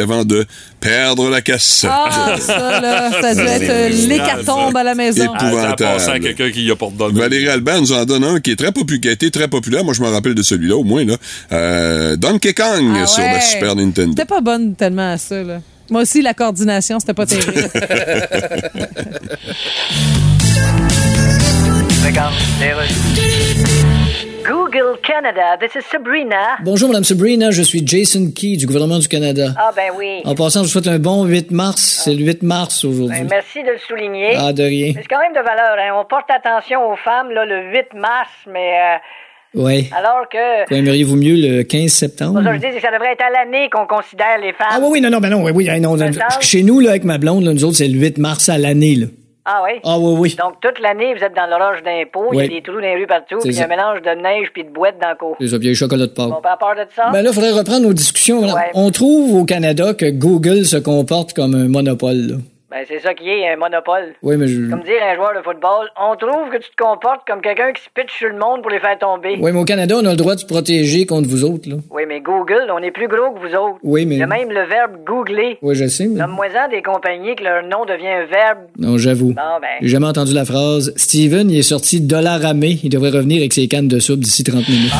Avant 0.00 0.24
de 0.24 0.46
perdre 0.80 1.28
la 1.28 1.40
casse. 1.40 1.84
Ah, 1.88 2.36
ça, 2.40 2.80
là, 2.80 3.10
ça 3.20 3.34
doit 3.34 3.44
être 3.44 3.70
euh, 3.70 3.88
l'hécatombe 3.88 4.76
à 4.76 4.82
la 4.82 4.94
maison. 4.94 5.26
Ah, 5.34 5.46
épouvantable. 5.46 5.98
pensé 5.98 6.10
à 6.10 6.18
quelqu'un 6.18 6.50
qui 6.50 6.64
y 6.64 6.70
a. 6.70 6.74
Valérie 7.12 7.48
Albert 7.48 7.80
nous 7.80 7.92
en 7.92 8.04
donne 8.04 8.24
un 8.24 8.40
qui 8.40 8.52
est 8.52 8.56
très 8.56 8.72
populaire, 8.72 9.00
qui 9.00 9.08
a 9.08 9.12
été 9.12 9.30
très 9.30 9.48
populaire. 9.48 9.84
Moi, 9.84 9.94
je 9.94 10.02
me 10.02 10.08
rappelle 10.08 10.34
de 10.34 10.42
celui-là, 10.42 10.76
au 10.76 10.84
moins, 10.84 11.04
là. 11.04 11.16
Euh, 11.52 12.16
Donkey 12.16 12.54
Kong 12.54 12.92
Ah 12.94 13.06
sur 13.06 13.22
ouais. 13.22 13.34
la 13.34 13.40
Super 13.40 13.76
Nintendo. 13.76 14.12
C'était 14.16 14.26
pas 14.26 14.40
bonne 14.40 14.74
tellement 14.74 15.12
à 15.12 15.18
ça, 15.18 15.42
là. 15.42 15.60
Moi 15.90 16.02
aussi, 16.02 16.22
la 16.22 16.34
coordination, 16.34 17.00
c'était 17.00 17.14
pas 17.14 17.26
terrible. 17.26 17.68
Google 24.44 24.96
Canada, 25.02 25.56
this 25.60 25.74
is 25.74 25.84
Sabrina. 25.90 26.56
Bonjour, 26.64 26.88
Madame 26.88 27.04
Sabrina, 27.04 27.50
je 27.50 27.62
suis 27.62 27.86
Jason 27.86 28.30
Key 28.34 28.56
du 28.56 28.66
gouvernement 28.66 28.98
du 28.98 29.06
Canada. 29.06 29.48
Ah 29.58 29.70
ben 29.76 29.90
oui. 29.96 30.22
En 30.24 30.34
passant, 30.34 30.60
je 30.60 30.64
vous 30.66 30.70
souhaite 30.72 30.86
un 30.88 30.98
bon 30.98 31.24
8 31.24 31.50
mars. 31.50 32.02
C'est 32.04 32.14
le 32.14 32.24
8 32.24 32.42
mars 32.42 32.84
aujourd'hui. 32.84 33.18
Ben, 33.20 33.28
merci 33.30 33.62
de 33.62 33.70
le 33.70 33.78
souligner. 33.78 34.34
Ah, 34.38 34.52
de 34.52 34.62
rien. 34.62 34.92
C'est 34.96 35.06
quand 35.08 35.20
même 35.20 35.32
de 35.32 35.40
valeur, 35.46 35.76
hein. 35.78 35.98
On 36.00 36.04
porte 36.04 36.30
attention 36.34 36.90
aux 36.90 36.96
femmes 36.96 37.30
là, 37.30 37.44
le 37.44 37.70
8 37.72 37.94
mars, 37.94 38.30
mais 38.50 38.78
euh, 38.80 39.62
Oui. 39.62 39.90
alors 39.96 40.26
que. 40.30 40.66
Quoi, 40.68 40.76
aimeriez-vous 40.78 41.16
mieux 41.16 41.34
le 41.36 41.62
15 41.62 41.90
septembre? 41.90 42.42
Ça, 42.42 42.52
je 42.54 42.58
dis, 42.58 42.66
que 42.74 42.80
ça 42.80 42.90
devrait 42.92 43.12
être 43.12 43.24
à 43.24 43.30
l'année 43.30 43.68
qu'on 43.70 43.86
considère 43.86 44.38
les 44.40 44.52
femmes. 44.52 44.68
Ah 44.70 44.78
oui, 44.80 44.88
oui, 44.92 45.00
non, 45.00 45.10
non, 45.10 45.18
ben 45.18 45.30
non, 45.30 45.42
oui, 45.44 45.52
oui, 45.54 45.80
non, 45.80 45.96
non? 45.96 46.10
Chez 46.40 46.62
nous, 46.62 46.80
là, 46.80 46.90
avec 46.90 47.04
ma 47.04 47.18
blonde, 47.18 47.44
là, 47.44 47.52
nous 47.52 47.64
autres, 47.64 47.76
c'est 47.76 47.88
le 47.88 47.98
8 47.98 48.18
mars 48.18 48.48
à 48.48 48.58
l'année, 48.58 48.94
là. 48.94 49.06
Ah 49.44 49.62
oui? 49.64 49.80
Ah 49.84 49.98
oui, 49.98 50.14
oui. 50.18 50.36
Donc, 50.38 50.60
toute 50.60 50.78
l'année, 50.80 51.14
vous 51.14 51.24
êtes 51.24 51.34
dans 51.34 51.46
l'orage 51.46 51.82
d'impôts, 51.82 52.28
il 52.32 52.40
y 52.40 52.42
a 52.42 52.48
des 52.48 52.62
trous 52.62 52.74
dans 52.74 52.80
les 52.80 52.94
rues 52.94 53.06
partout, 53.06 53.38
puis 53.40 53.50
il 53.50 53.56
y 53.56 53.60
a 53.60 53.64
un 53.64 53.68
mélange 53.68 54.02
de 54.02 54.10
neige 54.10 54.48
puis 54.52 54.64
de 54.64 54.70
boîtes 54.70 55.00
dans 55.00 55.10
le 55.10 55.16
cours. 55.16 55.36
C'est 55.40 55.48
ça, 55.48 55.58
puis 55.58 55.66
il 55.66 55.68
y 55.68 55.70
a 55.70 55.72
les 55.72 55.76
chocolats 55.76 56.06
de 56.06 56.12
Pâques. 56.12 56.28
Bon, 56.28 56.40
pas 56.42 56.56
peur 56.58 56.74
de 56.74 56.86
ça? 56.94 57.10
Ben 57.10 57.22
là, 57.22 57.30
il 57.30 57.34
faudrait 57.34 57.52
reprendre 57.52 57.82
nos 57.82 57.92
discussions. 57.92 58.42
Ouais. 58.42 58.70
On 58.74 58.90
trouve 58.90 59.34
au 59.40 59.44
Canada 59.44 59.94
que 59.94 60.10
Google 60.10 60.64
se 60.64 60.76
comporte 60.76 61.32
comme 61.32 61.54
un 61.54 61.68
monopole. 61.68 62.16
Là. 62.16 62.36
Ben, 62.70 62.84
c'est 62.86 63.00
ça 63.00 63.14
qui 63.14 63.28
est, 63.28 63.48
un 63.52 63.56
monopole. 63.56 64.14
Oui, 64.22 64.36
mais 64.36 64.46
je... 64.46 64.70
Comme 64.70 64.84
dire 64.84 65.02
un 65.02 65.16
joueur 65.16 65.32
de 65.36 65.42
football, 65.42 65.88
on 66.00 66.14
trouve 66.14 66.50
que 66.52 66.58
tu 66.58 66.70
te 66.70 66.76
comportes 66.80 67.26
comme 67.26 67.40
quelqu'un 67.40 67.72
qui 67.72 67.82
se 67.82 67.88
pitche 67.92 68.16
sur 68.16 68.28
le 68.28 68.38
monde 68.38 68.62
pour 68.62 68.70
les 68.70 68.78
faire 68.78 68.96
tomber. 68.96 69.36
Oui, 69.40 69.50
mais 69.52 69.58
au 69.58 69.64
Canada, 69.64 69.96
on 70.00 70.04
a 70.06 70.10
le 70.10 70.16
droit 70.16 70.36
de 70.36 70.40
se 70.40 70.46
protéger 70.46 71.04
contre 71.04 71.28
vous 71.28 71.44
autres. 71.44 71.68
Là. 71.68 71.76
Oui, 71.90 72.02
mais 72.06 72.20
Google, 72.20 72.70
on 72.72 72.78
est 72.78 72.92
plus 72.92 73.08
gros 73.08 73.32
que 73.32 73.40
vous 73.40 73.54
autres. 73.56 73.78
Oui, 73.82 74.06
mais- 74.06 74.14
Il 74.14 74.18
y 74.18 74.22
a 74.22 74.28
même 74.28 74.50
le 74.52 74.62
verbe 74.66 75.02
googler. 75.04 75.58
Oui, 75.62 75.74
je 75.74 75.88
sais, 75.88 76.06
mais... 76.06 76.20
Nomme-moi-en 76.20 76.68
des 76.70 76.80
compagnies 76.82 77.34
que 77.34 77.42
leur 77.42 77.64
nom 77.64 77.84
devient 77.86 78.06
un 78.06 78.26
verbe. 78.26 78.58
Non, 78.78 78.96
j'avoue. 78.98 79.32
Bon, 79.32 79.58
ben. 79.60 79.68
J'ai 79.80 79.88
jamais 79.88 80.06
entendu 80.06 80.32
la 80.32 80.44
phrase. 80.44 80.92
Steven, 80.96 81.50
il 81.50 81.58
est 81.58 81.62
sorti 81.62 82.00
dollar 82.00 82.40
ramé. 82.40 82.78
Il 82.84 82.90
devrait 82.90 83.10
revenir 83.10 83.38
avec 83.38 83.52
ses 83.52 83.66
cannes 83.66 83.88
de 83.88 83.98
soupe 83.98 84.20
d'ici 84.20 84.44
30 84.44 84.68
minutes. 84.68 84.92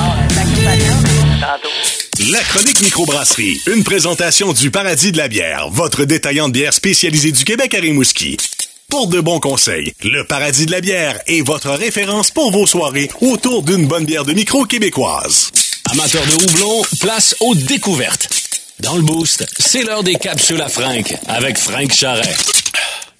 Tantôt. 1.40 1.99
La 2.28 2.40
chronique 2.40 2.82
microbrasserie, 2.82 3.62
une 3.66 3.82
présentation 3.82 4.52
du 4.52 4.70
Paradis 4.70 5.10
de 5.10 5.16
la 5.16 5.28
bière, 5.28 5.70
votre 5.70 6.04
détaillant 6.04 6.48
de 6.48 6.52
bière 6.52 6.74
spécialisé 6.74 7.32
du 7.32 7.44
Québec 7.44 7.72
à 7.74 7.78
Rimouski. 7.78 8.36
Pour 8.90 9.06
de 9.06 9.22
bons 9.22 9.40
conseils, 9.40 9.94
le 10.04 10.24
Paradis 10.24 10.66
de 10.66 10.70
la 10.70 10.82
bière 10.82 11.18
est 11.26 11.40
votre 11.40 11.70
référence 11.70 12.30
pour 12.30 12.52
vos 12.52 12.66
soirées 12.66 13.08
autour 13.22 13.62
d'une 13.62 13.86
bonne 13.86 14.04
bière 14.04 14.26
de 14.26 14.34
micro 14.34 14.66
québécoise. 14.66 15.50
Amateurs 15.90 16.26
de 16.26 16.44
houblon, 16.44 16.82
place 17.00 17.34
aux 17.40 17.54
découvertes. 17.54 18.28
Dans 18.80 18.96
le 18.96 19.02
boost, 19.02 19.46
c'est 19.58 19.82
l'heure 19.82 20.02
des 20.02 20.16
capsules 20.16 20.60
à 20.60 20.68
Frank 20.68 21.14
avec 21.26 21.56
Frank 21.56 21.90
Charret. 21.90 22.36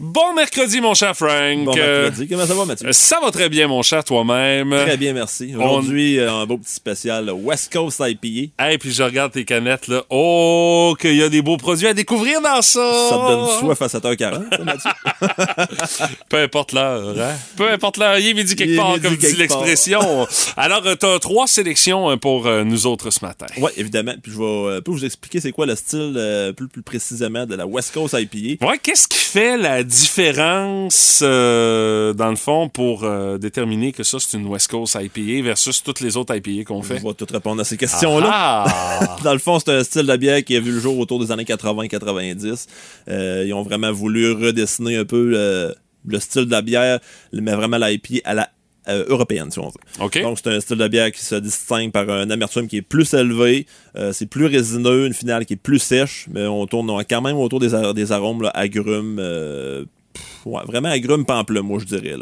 Bon 0.02 0.32
mercredi, 0.34 0.80
mon 0.80 0.94
cher 0.94 1.14
Frank. 1.14 1.62
Bon 1.66 1.74
Euh, 1.76 2.04
mercredi. 2.04 2.26
Comment 2.26 2.46
ça 2.46 2.54
va, 2.54 2.64
Mathieu? 2.64 2.88
euh, 2.88 2.92
ça 2.94 3.20
va 3.22 3.30
très 3.30 3.50
bien, 3.50 3.68
mon 3.68 3.82
cher, 3.82 4.02
toi-même. 4.02 4.70
Très 4.70 4.96
bien, 4.96 5.12
merci. 5.12 5.54
Aujourd'hui, 5.54 6.18
euh, 6.18 6.32
un 6.32 6.46
beau 6.46 6.56
petit 6.56 6.72
spécial 6.72 7.30
West 7.30 7.70
Coast 7.70 8.00
IPA. 8.02 8.50
Hey, 8.58 8.78
puis 8.78 8.92
je 8.92 9.02
regarde 9.02 9.32
tes 9.32 9.44
canettes, 9.44 9.88
là. 9.88 10.02
Oh, 10.08 10.96
qu'il 10.98 11.16
y 11.16 11.22
a 11.22 11.28
des 11.28 11.42
beaux 11.42 11.58
produits 11.58 11.86
à 11.86 11.92
découvrir 11.92 12.40
dans 12.40 12.62
ça! 12.62 12.80
Ça 13.10 13.14
te 13.14 13.28
donne 13.30 13.58
soif 13.58 13.82
à 13.82 13.86
7h40, 13.88 14.56
ça, 14.56 14.64
Mathieu? 14.64 14.90
Peu 16.30 16.38
importe 16.38 16.72
l'heure, 16.72 17.14
hein? 17.20 17.34
Peu 17.58 17.70
importe 17.70 17.98
l'heure, 17.98 18.18
il 18.18 18.28
est 18.28 18.32
midi 18.34 18.56
quelque 18.56 18.76
part, 18.76 18.92
midi 18.92 19.02
comme 19.02 19.16
dit 19.16 19.26
quelque 19.36 19.48
part. 19.48 19.64
l'expression. 19.66 20.26
Alors, 20.56 20.82
t'as 20.98 21.18
trois 21.18 21.46
sélections 21.46 22.16
pour 22.16 22.48
nous 22.48 22.86
autres 22.86 23.10
ce 23.10 23.22
matin. 23.22 23.44
Oui, 23.58 23.70
évidemment. 23.76 24.14
Puis 24.22 24.32
je 24.32 24.38
vais 24.38 24.80
vous 24.86 25.04
expliquer 25.04 25.40
c'est 25.42 25.52
quoi 25.52 25.66
le 25.66 25.76
style 25.76 26.14
euh, 26.16 26.52
plus, 26.54 26.68
plus 26.68 26.82
précisément 26.82 27.44
de 27.44 27.54
la 27.54 27.66
West 27.66 27.92
Coast 27.92 28.16
IPA. 28.18 28.66
Ouais, 28.66 28.78
qu'est-ce 28.82 29.06
qui 29.06 29.18
fait 29.18 29.58
la 29.58 29.82
différence, 29.90 31.20
euh, 31.22 32.12
dans 32.12 32.31
le 32.31 32.37
fond, 32.37 32.68
pour 32.68 33.05
euh, 33.05 33.38
déterminer 33.38 33.92
que 33.92 34.05
ça, 34.05 34.18
c'est 34.20 34.38
une 34.38 34.46
West 34.46 34.70
Coast 34.70 34.96
IPA 34.98 35.42
versus 35.44 35.83
toutes 35.83 36.00
les 36.00 36.16
autres 36.16 36.35
IPA 36.35 36.64
qu'on 36.64 36.83
fait? 36.83 36.98
Je 36.98 37.07
vais 37.07 37.14
tout 37.14 37.26
répondre 37.31 37.61
à 37.61 37.64
ces 37.64 37.76
questions-là. 37.76 38.31
Ah! 38.33 39.16
Dans 39.24 39.33
le 39.33 39.38
fond, 39.38 39.59
c'est 39.59 39.72
un 39.72 39.85
style 39.85 40.07
de 40.07 40.16
bière 40.16 40.44
qui 40.44 40.57
a 40.57 40.61
vu 40.61 40.70
le 40.72 40.81
jour 40.81 40.98
autour 40.98 41.18
des 41.18 41.33
années 41.33 41.44
80-90. 41.44 42.66
Euh, 43.09 43.44
ils 43.46 43.53
ont 43.53 43.62
vraiment 43.62 43.92
voulu 43.92 44.33
redessiner 44.33 44.96
un 44.96 45.05
peu 45.05 45.24
le, 45.24 45.74
le 46.07 46.20
style 46.20 46.46
de 46.46 46.53
la 46.53 46.62
bière, 46.62 47.00
mais 47.33 47.55
vraiment 47.55 47.79
l'IPA 47.79 48.20
à 48.24 48.35
la 48.35 48.48
euh, 48.88 49.05
européenne, 49.09 49.51
si 49.51 49.59
on 49.59 49.66
veut. 49.69 50.05
Donc, 50.23 50.38
c'est 50.43 50.51
un 50.51 50.61
style 50.61 50.79
de 50.79 50.88
bière 50.88 51.12
qui 51.12 51.25
se 51.25 51.35
distingue 51.37 51.93
par 51.93 52.09
un 52.09 52.31
amertume 52.31 52.66
qui 52.69 52.79
est 52.79 52.83
plus 52.83 53.12
élevé, 53.14 53.66
euh, 53.97 54.12
c'est 54.12 54.27
plus 54.27 54.47
résineux, 54.47 55.07
une 55.07 55.14
finale 55.14 55.45
qui 55.47 55.53
est 55.55 55.57
plus 55.62 55.79
sèche, 55.79 56.27
mais 56.33 56.47
on 56.47 56.66
tourne 56.66 56.90
quand 57.09 57.21
même 57.23 57.37
autour 57.37 57.61
des, 57.61 57.75
ar- 57.75 57.95
des 57.95 58.11
arômes 58.12 58.43
là, 58.43 58.51
agrumes, 58.55 59.19
euh, 59.21 59.85
pff, 60.14 60.25
ouais, 60.47 60.62
vraiment 60.66 60.88
agrumes 60.88 61.25
pamplemousse, 61.25 61.83
je 61.88 61.97
dirais. 61.97 62.16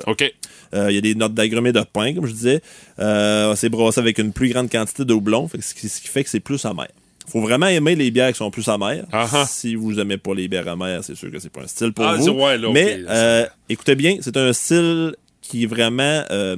Il 0.73 0.94
y 0.94 0.99
a 0.99 1.01
des 1.01 1.14
notes 1.14 1.33
d'agrumé 1.35 1.73
de 1.73 1.81
pain, 1.92 2.12
comme 2.14 2.27
je 2.27 2.33
disais. 2.33 2.61
C'est 2.99 3.68
brassé 3.68 4.01
avec 4.01 4.18
une 4.18 4.33
plus 4.33 4.49
grande 4.51 4.71
quantité 4.71 5.05
de 5.05 5.14
houblon, 5.14 5.49
fait 5.49 5.61
ce, 5.62 5.75
qui, 5.75 5.88
ce 5.88 6.01
qui 6.01 6.09
fait 6.09 6.25
que 6.25 6.31
c'est 6.31 6.40
plus 6.40 6.64
amer. 6.66 6.88
faut 7.27 7.40
vraiment 7.40 7.68
aimer 7.68 7.94
les 7.94 8.11
bières 8.11 8.33
qui 8.33 8.38
sont 8.38 8.51
plus 8.51 8.68
amères. 8.68 9.05
Si 9.47 9.75
vous 9.75 9.99
aimez 10.01 10.18
pas 10.18 10.35
les 10.35 10.49
bières 10.49 10.68
amères, 10.68 11.05
c'est 11.05 11.14
sûr 11.14 11.31
que 11.31 11.38
c'est 11.38 11.51
pas 11.53 11.62
un 11.62 11.66
style 11.66 11.92
pour 11.92 12.05
Ah, 12.05 12.16
vous. 12.16 12.29
ouais, 12.31 12.59
là. 12.59 12.68
Mais 12.73 13.01
euh, 13.09 13.47
écoutez 13.68 13.94
bien, 13.94 14.16
c'est 14.21 14.37
un 14.37 14.53
style 14.53 15.14
qui 15.40 15.64
est 15.64 15.66
vraiment 15.66 16.24
euh, 16.31 16.57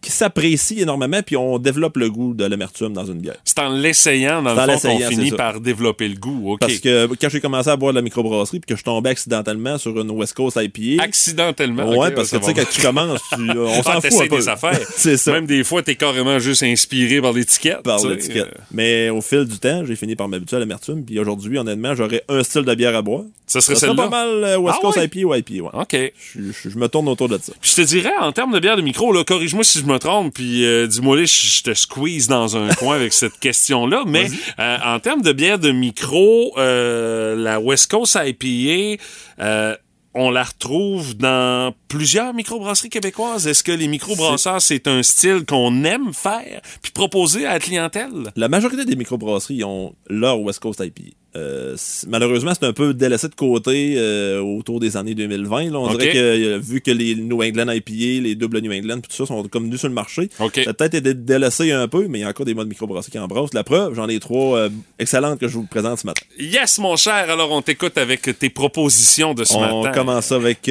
qui 0.00 0.12
s'apprécie 0.12 0.80
énormément, 0.80 1.20
puis 1.24 1.36
on 1.36 1.58
développe 1.58 1.96
le 1.96 2.10
goût 2.10 2.32
de 2.34 2.44
l'amertume 2.44 2.92
dans 2.92 3.04
une 3.04 3.18
bière. 3.18 3.36
C'est 3.44 3.58
en 3.58 3.68
l'essayant, 3.70 4.42
dans 4.42 4.54
le 4.54 4.72
fond, 4.78 4.88
qu'on 4.88 4.98
finit 5.08 5.32
par 5.32 5.60
développer 5.60 6.08
le 6.08 6.14
goût. 6.16 6.52
OK. 6.52 6.60
Parce 6.60 6.78
que 6.78 7.06
quand 7.20 7.28
j'ai 7.28 7.40
commencé 7.40 7.68
à 7.70 7.76
boire 7.76 7.92
de 7.92 7.98
la 7.98 8.02
microbrasserie 8.02 8.60
puis 8.60 8.74
que 8.74 8.78
je 8.78 8.84
tombais 8.84 9.10
accidentellement 9.10 9.78
sur 9.78 9.98
une 10.00 10.10
West 10.12 10.34
Coast 10.34 10.58
IPA. 10.60 11.02
Accidentellement. 11.02 11.88
Ouais, 11.96 12.10
parce 12.12 12.30
que 12.30 12.36
tu 12.36 12.44
sais, 12.44 12.54
quand 12.54 12.68
tu 12.70 12.80
commences, 12.82 13.20
tu- 13.34 13.50
on 13.50 13.66
Ah, 13.78 13.82
s'en 13.82 14.00
fout 14.00 14.12
un 14.22 14.26
peu. 14.28 14.36
des 14.38 14.48
affaires. 14.48 14.78
c'est 14.96 15.16
ça. 15.16 15.32
Même 15.32 15.46
des 15.46 15.64
fois, 15.64 15.82
t'es 15.82 15.96
carrément 15.96 16.38
juste 16.38 16.62
inspiré 16.62 17.20
par 17.20 17.32
l'étiquette. 17.32 17.82
par 17.82 18.04
l'étiquette. 18.06 18.54
Mais 18.72 19.10
au 19.10 19.20
fil 19.20 19.44
du 19.44 19.58
temps, 19.58 19.84
j'ai 19.84 19.96
fini 19.96 20.14
par 20.16 20.28
m'habituer 20.28 20.56
à 20.56 20.60
l'amertume. 20.60 21.04
Puis 21.04 21.18
aujourd'hui, 21.18 21.58
honnêtement, 21.58 21.94
j'aurais 21.94 22.22
un 22.28 22.42
style 22.42 22.62
de 22.62 22.74
bière 22.74 22.94
à 22.96 23.02
boire. 23.02 23.22
Ça 23.48 23.60
serait 23.60 23.74
Ça 23.76 23.86
celle-là? 23.86 24.04
pas 24.04 24.08
mal 24.08 24.28
euh, 24.44 24.58
West 24.58 24.76
Ah 24.78 24.82
Coast 24.82 24.98
ouais? 24.98 25.04
IPA 25.06 25.20
ou 25.28 25.34
IPA, 25.34 25.52
ouais. 25.64 25.70
OK. 25.72 26.12
Je, 26.34 26.40
je- 26.52 26.68
je 26.70 26.78
me 26.78 26.88
tourne 26.88 27.08
autour 27.08 27.28
de 27.28 27.38
ça. 27.38 27.52
Puis 27.60 27.70
je 27.70 27.82
te 27.82 27.86
dirais, 27.86 28.10
en 28.20 28.32
termes 28.32 28.52
de 28.52 28.58
bière 28.58 28.76
de 28.76 28.82
micro, 28.82 29.12
là, 29.12 29.22
corrige-moi 29.24 29.62
si 29.62 29.78
je 29.78 29.84
me 29.84 29.95
trompe, 29.98 30.34
puis 30.34 30.64
euh, 30.64 30.86
dis-moi, 30.86 31.24
je 31.24 31.62
te 31.62 31.74
squeeze 31.74 32.28
dans 32.28 32.56
un 32.56 32.72
coin 32.74 32.96
avec 32.96 33.12
cette 33.12 33.38
question-là, 33.40 34.04
mais 34.06 34.26
euh, 34.58 34.78
en 34.84 35.00
termes 35.00 35.22
de 35.22 35.32
bière 35.32 35.58
de 35.58 35.70
micro, 35.70 36.52
euh, 36.58 37.36
la 37.36 37.60
West 37.60 37.90
Coast 37.90 38.18
IPA, 38.20 39.02
euh, 39.40 39.76
on 40.14 40.30
la 40.30 40.44
retrouve 40.44 41.14
dans 41.16 41.74
plusieurs 41.88 42.32
microbrasseries 42.32 42.88
québécoises. 42.88 43.46
Est-ce 43.46 43.62
que 43.62 43.72
les 43.72 43.86
microbrasseurs, 43.86 44.62
c'est 44.62 44.88
un 44.88 45.02
style 45.02 45.44
qu'on 45.46 45.84
aime 45.84 46.14
faire, 46.14 46.62
puis 46.80 46.90
proposer 46.90 47.44
à 47.44 47.52
la 47.52 47.60
clientèle? 47.60 48.32
La 48.34 48.48
majorité 48.48 48.86
des 48.86 48.96
microbrasseries 48.96 49.62
ont 49.62 49.94
leur 50.08 50.40
West 50.40 50.60
Coast 50.60 50.80
IPA. 50.80 51.14
Euh, 51.36 51.76
malheureusement, 52.08 52.52
c'est 52.58 52.66
un 52.66 52.72
peu 52.72 52.94
délaissé 52.94 53.28
de 53.28 53.34
côté 53.34 53.94
euh, 53.98 54.40
autour 54.40 54.80
des 54.80 54.96
années 54.96 55.14
2020. 55.14 55.70
là. 55.70 55.78
On 55.78 55.94
dirait 55.94 56.12
que 56.12 56.18
euh, 56.18 56.58
vu 56.58 56.80
que 56.80 56.90
les 56.90 57.14
New 57.14 57.42
England 57.42 57.70
IPA, 57.70 58.22
les 58.22 58.34
doubles 58.34 58.60
New 58.60 58.72
England, 58.72 59.00
tout 59.00 59.10
ça 59.14 59.26
sont 59.26 59.42
comme 59.48 59.64
venus 59.64 59.80
sur 59.80 59.88
le 59.88 59.94
marché, 59.94 60.30
ça 60.38 60.44
a 60.44 60.72
peut-être 60.74 60.94
été 60.94 61.14
délaissé 61.14 61.72
un 61.72 61.88
peu, 61.88 62.06
mais 62.08 62.18
il 62.18 62.22
y 62.22 62.24
a 62.24 62.28
encore 62.28 62.46
des 62.46 62.54
modes 62.54 62.68
microbrassés 62.68 63.10
qui 63.10 63.18
embrassent. 63.18 63.52
La 63.54 63.64
preuve, 63.64 63.94
j'en 63.94 64.08
ai 64.08 64.18
trois 64.18 64.56
euh, 64.58 64.68
excellentes 64.98 65.38
que 65.38 65.48
je 65.48 65.54
vous 65.54 65.64
présente 65.66 65.98
ce 65.98 66.06
matin. 66.06 66.22
Yes, 66.38 66.78
mon 66.78 66.96
cher. 66.96 67.28
Alors, 67.30 67.50
on 67.52 67.60
t'écoute 67.62 67.98
avec 67.98 68.38
tes 68.38 68.50
propositions 68.50 69.34
de 69.34 69.44
ce 69.44 69.54
On 69.54 69.82
matin. 69.82 69.92
commence 69.92 70.32
avec 70.32 70.70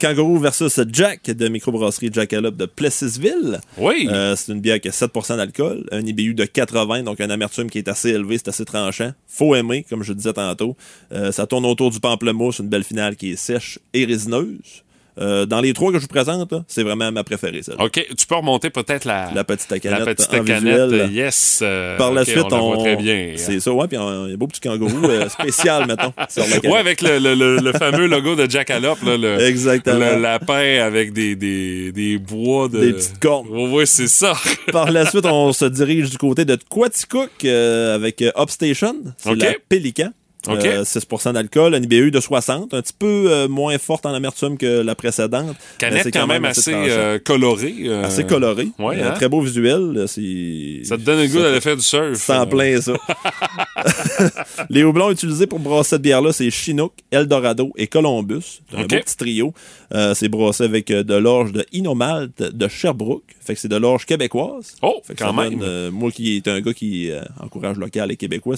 Kangaroo 0.00 0.38
versus 0.38 0.78
Jack 0.92 1.30
de 1.30 1.48
microbrasserie 1.48 2.10
Jackalope 2.12 2.56
de 2.56 2.66
Plessisville. 2.66 3.60
Oui. 3.78 4.08
C'est 4.36 4.52
une 4.52 4.60
bière 4.60 4.80
qui 4.80 4.88
a 4.88 4.92
7% 4.92 5.36
d'alcool, 5.36 5.86
un 5.92 6.04
IBU 6.04 6.34
de 6.34 6.44
80, 6.44 7.04
donc 7.04 7.20
un 7.20 7.30
amertume 7.30 7.70
qui 7.70 7.78
est 7.78 7.88
assez 7.88 8.10
élevé, 8.10 8.38
c'est 8.38 8.48
assez 8.48 8.64
tranchant. 8.64 9.12
Faut 9.26 9.54
aimer, 9.54 9.84
comme 9.94 10.02
je 10.02 10.12
disais 10.12 10.32
tantôt. 10.32 10.76
Euh, 11.12 11.30
ça 11.30 11.46
tourne 11.46 11.64
autour 11.64 11.92
du 11.92 12.00
pamplemousse, 12.00 12.58
une 12.58 12.68
belle 12.68 12.82
finale 12.82 13.14
qui 13.14 13.30
est 13.30 13.36
sèche 13.36 13.78
et 13.92 14.04
résineuse. 14.04 14.82
Euh, 15.16 15.46
dans 15.46 15.60
les 15.60 15.72
trois 15.74 15.92
que 15.92 15.98
je 15.98 16.02
vous 16.02 16.08
présente, 16.08 16.50
là, 16.50 16.64
c'est 16.66 16.82
vraiment 16.82 17.12
ma 17.12 17.22
préférée, 17.22 17.62
celle 17.62 17.76
OK, 17.80 18.04
tu 18.18 18.26
peux 18.26 18.34
remonter 18.34 18.70
peut-être 18.70 19.04
la, 19.04 19.30
La 19.32 19.44
petite 19.44 19.68
canette 19.80 20.00
la 20.00 20.06
petite 20.06 20.34
en 20.34 20.42
canette, 20.44 20.90
visuel. 20.90 21.12
yes. 21.12 21.60
euh, 21.62 21.96
Par 21.96 22.12
la 22.12 22.24
suite, 22.24 22.38
on, 22.46 22.48
la 22.50 22.58
voit 22.58 22.76
très 22.78 22.96
bien. 22.96 23.34
C'est 23.36 23.60
ça, 23.60 23.72
ouais, 23.72 23.86
puis 23.86 23.96
il 23.96 24.00
y 24.00 24.02
a 24.02 24.06
un 24.06 24.34
beau 24.34 24.46
petit 24.48 24.60
kangourou 24.60 25.04
euh, 25.06 25.28
spécial, 25.28 25.86
mettons. 25.86 26.12
sur 26.28 26.42
la 26.42 26.58
canette. 26.58 26.64
Ouais, 26.72 26.78
avec 26.78 27.00
le, 27.00 27.18
le, 27.20 27.34
le, 27.34 27.56
le 27.58 27.72
fameux 27.72 28.06
logo 28.06 28.34
de 28.34 28.50
Jackalope, 28.50 29.02
là, 29.02 29.16
le, 29.16 29.40
Exactement. 29.40 29.98
le 30.16 30.20
lapin 30.20 30.80
avec 30.82 31.12
des, 31.12 31.36
des, 31.36 31.92
des 31.92 32.18
bois 32.18 32.68
de... 32.68 32.80
Des 32.80 32.92
petites 32.94 33.20
cornes. 33.20 33.46
Oui, 33.50 33.70
ouais, 33.70 33.86
c'est 33.86 34.08
ça. 34.08 34.34
Par 34.72 34.90
la 34.90 35.08
suite, 35.08 35.26
on 35.26 35.52
se 35.52 35.64
dirige 35.66 36.10
du 36.10 36.18
côté 36.18 36.44
de 36.44 36.58
Quaticook 36.68 37.30
euh, 37.44 37.94
avec 37.94 38.24
Upstation. 38.36 38.96
C'est 39.18 39.30
OK. 39.30 39.36
la 39.38 39.52
Pélican. 39.68 40.10
OK. 40.48 40.64
Euh, 40.64 40.84
6% 40.84 41.32
d'alcool, 41.32 41.74
un 41.74 41.82
IBU 41.82 42.10
de 42.10 42.20
60, 42.20 42.74
un 42.74 42.82
petit 42.82 42.92
peu 42.98 43.26
euh, 43.28 43.48
moins 43.48 43.76
forte 43.78 44.06
en 44.06 44.12
amertume 44.14 44.58
que 44.58 44.82
la 44.82 44.94
précédente. 44.94 45.56
Canette 45.78 46.02
c'est 46.04 46.10
quand 46.10 46.26
même 46.26 46.44
assez 46.44 46.72
euh, 46.74 47.18
colorée. 47.18 47.74
euh, 47.84 48.04
assez 48.04 48.24
colorée. 48.24 48.68
Ouais, 48.78 49.00
Euh, 49.00 49.08
hein? 49.10 49.14
Très 49.14 49.28
beau 49.28 49.40
visuel. 49.40 50.04
Ça 50.06 50.96
te 50.96 51.02
donne 51.02 51.20
le 51.22 51.28
goût 51.28 51.40
d'aller 51.40 51.60
faire 51.60 51.76
du 51.76 51.82
surf. 51.82 52.14
C'est 52.18 52.32
en 52.34 52.42
euh. 52.42 52.46
plein 52.46 52.80
ça. 52.80 52.92
Les 54.70 54.82
houblons 54.84 55.10
utilisés 55.10 55.46
pour 55.46 55.58
brasser 55.58 55.90
cette 55.90 56.02
bière-là, 56.02 56.32
c'est 56.32 56.50
Chinook, 56.50 56.92
Eldorado 57.10 57.72
et 57.76 57.86
Columbus. 57.86 58.60
C'est 58.70 58.76
un 58.76 58.80
beau 58.82 58.86
petit 58.96 59.16
trio. 59.16 59.52
Euh, 59.94 60.14
c'est 60.14 60.28
brassé 60.28 60.64
avec 60.64 60.90
euh, 60.90 61.02
de 61.02 61.14
l'orge 61.14 61.52
de 61.52 61.64
Inomalt 61.72 62.42
de 62.42 62.68
Sherbrooke. 62.68 63.22
Fait 63.40 63.54
que 63.54 63.60
c'est 63.60 63.68
de 63.68 63.76
l'orge 63.76 64.06
québécoise. 64.06 64.76
Oh, 64.82 65.00
Fait 65.04 65.14
que 65.14 65.22
quand 65.22 65.32
même. 65.32 65.58
donne, 65.58 65.68
euh, 65.68 65.90
moi 65.90 66.10
qui 66.10 66.36
est 66.36 66.48
un 66.48 66.60
gars 66.60 66.72
qui 66.72 67.10
euh, 67.10 67.20
encourage 67.40 67.76
local 67.76 68.10
et 68.10 68.16
québécois, 68.16 68.56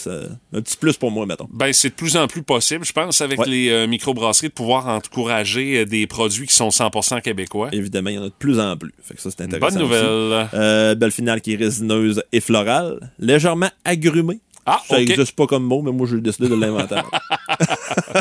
un 0.53 0.61
petit 0.63 0.77
plus 0.77 0.97
pour 0.97 1.11
moi, 1.11 1.27
mettons. 1.27 1.49
Ben, 1.53 1.73
c'est 1.77 1.91
de 1.91 1.95
plus 1.95 2.17
en 2.17 2.27
plus 2.27 2.43
possible, 2.43 2.85
je 2.85 2.93
pense, 2.93 3.21
avec 3.21 3.41
Ouais. 3.41 3.49
les 3.49 3.69
euh, 3.71 3.87
microbrasseries, 3.87 4.49
de 4.49 4.53
pouvoir 4.53 4.89
encourager 4.89 5.81
euh, 5.81 5.85
des 5.85 6.07
produits 6.07 6.47
qui 6.47 6.55
sont 6.55 6.69
100% 6.71 7.21
québécois. 7.23 7.69
Évidemment, 7.73 8.11
il 8.11 8.17
y 8.17 8.19
en 8.19 8.23
a 8.23 8.29
de 8.29 8.35
plus 8.39 8.59
en 8.59 8.77
plus. 8.77 8.93
Fait 9.03 9.15
que 9.15 9.21
ça, 9.21 9.31
c'est 9.31 9.43
intéressant. 9.45 9.69
Bonne 9.75 9.83
nouvelle. 9.83 10.49
Euh, 10.55 10.95
belle 10.95 11.13
finale 11.13 11.41
qui 11.41 11.53
est 11.53 11.57
résineuse 11.57 12.23
et 12.33 12.41
florale. 12.41 13.13
Légèrement 13.19 13.71
agrumée. 13.85 14.41
Ah, 14.69 14.81
ça 14.89 14.99
n'existe 14.99 15.31
pas 15.37 15.47
comme 15.47 15.63
mot, 15.63 15.81
mais 15.81 15.93
moi, 15.93 16.09
j'ai 16.11 16.21
décidé 16.21 16.49
de 16.49 16.57
l'inventer. 16.57 16.97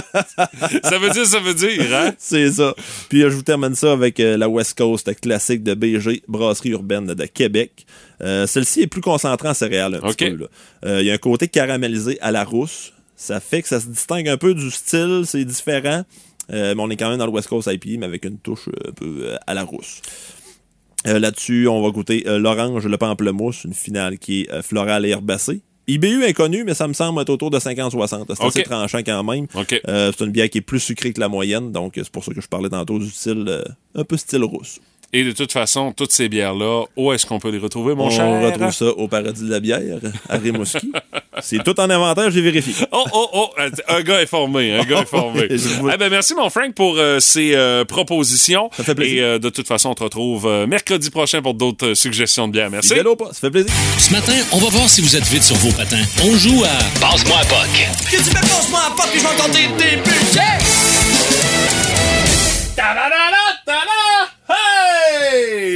ça 0.83 0.97
veut 0.99 1.09
dire, 1.09 1.25
ça 1.25 1.39
veut 1.39 1.53
dire, 1.53 1.81
hein? 1.93 2.11
C'est 2.17 2.51
ça. 2.51 2.73
Puis 3.09 3.23
euh, 3.23 3.29
je 3.29 3.35
vous 3.35 3.41
termine 3.41 3.75
ça 3.75 3.91
avec 3.93 4.19
euh, 4.19 4.37
la 4.37 4.47
West 4.47 4.77
Coast 4.77 5.13
classique 5.19 5.63
de 5.63 5.73
BG, 5.73 6.23
brasserie 6.27 6.69
urbaine 6.69 7.07
de 7.07 7.25
Québec. 7.25 7.85
Euh, 8.21 8.47
Celle-ci 8.47 8.81
est 8.81 8.87
plus 8.87 9.01
concentrée 9.01 9.49
en 9.49 9.53
céréales 9.53 9.95
un 9.95 10.11
petit 10.11 10.31
peu. 10.31 10.47
Euh, 10.85 11.01
Il 11.01 11.07
y 11.07 11.11
a 11.11 11.15
un 11.15 11.17
côté 11.17 11.47
caramélisé 11.47 12.17
à 12.21 12.31
la 12.31 12.43
rousse. 12.43 12.91
Ça 13.15 13.39
fait 13.39 13.61
que 13.61 13.67
ça 13.67 13.79
se 13.79 13.87
distingue 13.87 14.27
un 14.27 14.37
peu 14.37 14.53
du 14.53 14.69
style, 14.71 15.23
c'est 15.25 15.45
différent. 15.45 16.03
Euh, 16.51 16.75
mais 16.75 16.81
on 16.83 16.89
est 16.89 16.97
quand 16.97 17.09
même 17.09 17.17
dans 17.17 17.25
le 17.25 17.31
West 17.31 17.47
Coast 17.47 17.67
IPA, 17.71 17.99
mais 17.99 18.05
avec 18.05 18.25
une 18.25 18.37
touche 18.37 18.67
euh, 18.67 18.89
un 18.89 18.91
peu 18.91 19.17
euh, 19.21 19.37
à 19.47 19.53
la 19.53 19.63
rousse. 19.63 20.01
Euh, 21.07 21.19
Là-dessus, 21.19 21.67
on 21.67 21.81
va 21.81 21.89
goûter 21.91 22.23
euh, 22.27 22.37
l'orange, 22.39 22.85
le 22.85 22.97
pamplemousse, 22.97 23.63
une 23.63 23.73
finale 23.73 24.17
qui 24.17 24.41
est 24.41 24.51
euh, 24.51 24.61
florale 24.61 25.05
et 25.05 25.09
herbacée. 25.09 25.61
IBU 25.87 26.25
inconnu, 26.25 26.63
mais 26.63 26.73
ça 26.73 26.87
me 26.87 26.93
semble 26.93 27.21
être 27.21 27.29
autour 27.29 27.51
de 27.51 27.59
50-60. 27.59 28.25
C'est 28.29 28.43
assez 28.43 28.63
tranchant 28.63 28.97
quand 28.99 29.23
même. 29.23 29.45
C'est 29.87 30.21
une 30.25 30.31
bière 30.31 30.49
qui 30.49 30.57
est 30.57 30.61
plus 30.61 30.79
sucrée 30.79 31.13
que 31.13 31.19
la 31.19 31.29
moyenne, 31.29 31.71
donc 31.71 31.93
c'est 31.95 32.09
pour 32.09 32.23
ça 32.23 32.33
que 32.33 32.41
je 32.41 32.47
parlais 32.47 32.69
tantôt 32.69 32.97
du 32.97 33.09
style 33.09 33.63
un 33.93 34.03
peu 34.03 34.17
style 34.17 34.43
rousse. 34.43 34.79
Et 35.17 35.23
de 35.23 35.31
toute 35.31 35.53
façon, 35.53 35.93
toutes 35.95 36.11
ces 36.11 36.27
bières-là, 36.27 36.83
où 36.97 37.13
est-ce 37.13 37.25
qu'on 37.25 37.39
peut 37.39 37.49
les 37.49 37.57
retrouver, 37.57 37.95
mon 37.95 38.07
On 38.07 38.09
cher? 38.09 38.41
retrouve 38.41 38.71
ça 38.73 38.85
au 38.87 39.07
Paradis 39.07 39.43
de 39.43 39.49
la 39.49 39.61
bière, 39.61 39.79
à 40.27 40.35
Rimouski. 40.35 40.91
c'est 41.41 41.63
tout 41.63 41.79
en 41.79 41.89
inventaire, 41.89 42.29
j'ai 42.31 42.41
vérifié. 42.41 42.73
Oh, 42.91 43.05
oh, 43.13 43.29
oh, 43.31 43.49
un 43.87 44.01
gars 44.01 44.17
informé, 44.17 44.73
un 44.77 44.83
gars 44.83 44.99
informé. 44.99 45.47
Je 45.51 45.55
vous- 45.79 45.89
Eh 45.89 45.95
ben, 45.95 46.09
merci, 46.09 46.35
mon 46.35 46.49
Frank, 46.49 46.73
pour 46.73 46.97
euh, 46.97 47.21
ces 47.21 47.55
euh, 47.55 47.85
propositions. 47.85 48.69
Ça 48.75 48.83
fait 48.83 48.93
plaisir. 48.93 49.17
Et 49.17 49.23
euh, 49.23 49.39
de 49.39 49.47
toute 49.49 49.67
façon, 49.69 49.91
on 49.91 49.93
te 49.95 50.03
retrouve 50.03 50.47
euh, 50.47 50.67
mercredi 50.67 51.09
prochain 51.09 51.41
pour 51.41 51.53
d'autres 51.53 51.87
euh, 51.91 51.95
suggestions 51.95 52.49
de 52.49 52.51
bières. 52.51 52.69
Merci. 52.69 52.93
Pas, 52.95 53.27
ça 53.31 53.39
fait 53.39 53.51
plaisir. 53.51 53.71
Ce 53.97 54.11
matin, 54.11 54.33
on 54.51 54.57
va 54.57 54.67
voir 54.69 54.89
si 54.89 54.99
vous 54.99 55.15
êtes 55.15 55.23
vite 55.27 55.43
sur 55.43 55.55
vos 55.55 55.71
patins. 55.71 56.03
On 56.25 56.35
joue 56.35 56.61
à 56.65 56.99
Passe-moi 56.99 57.37
à 57.37 57.45
POC. 57.45 57.87
Que 58.11 58.17
tu 58.21 58.29
me 58.31 58.41
passes-moi 58.41 58.81
un 58.85 58.91
pop 58.91 59.05
que 59.13 59.17
je 59.17 59.23
vais 59.23 59.41
compter 59.41 59.67
des 59.77 59.95
budgets! 59.95 60.41
Ta-da! 62.75 63.44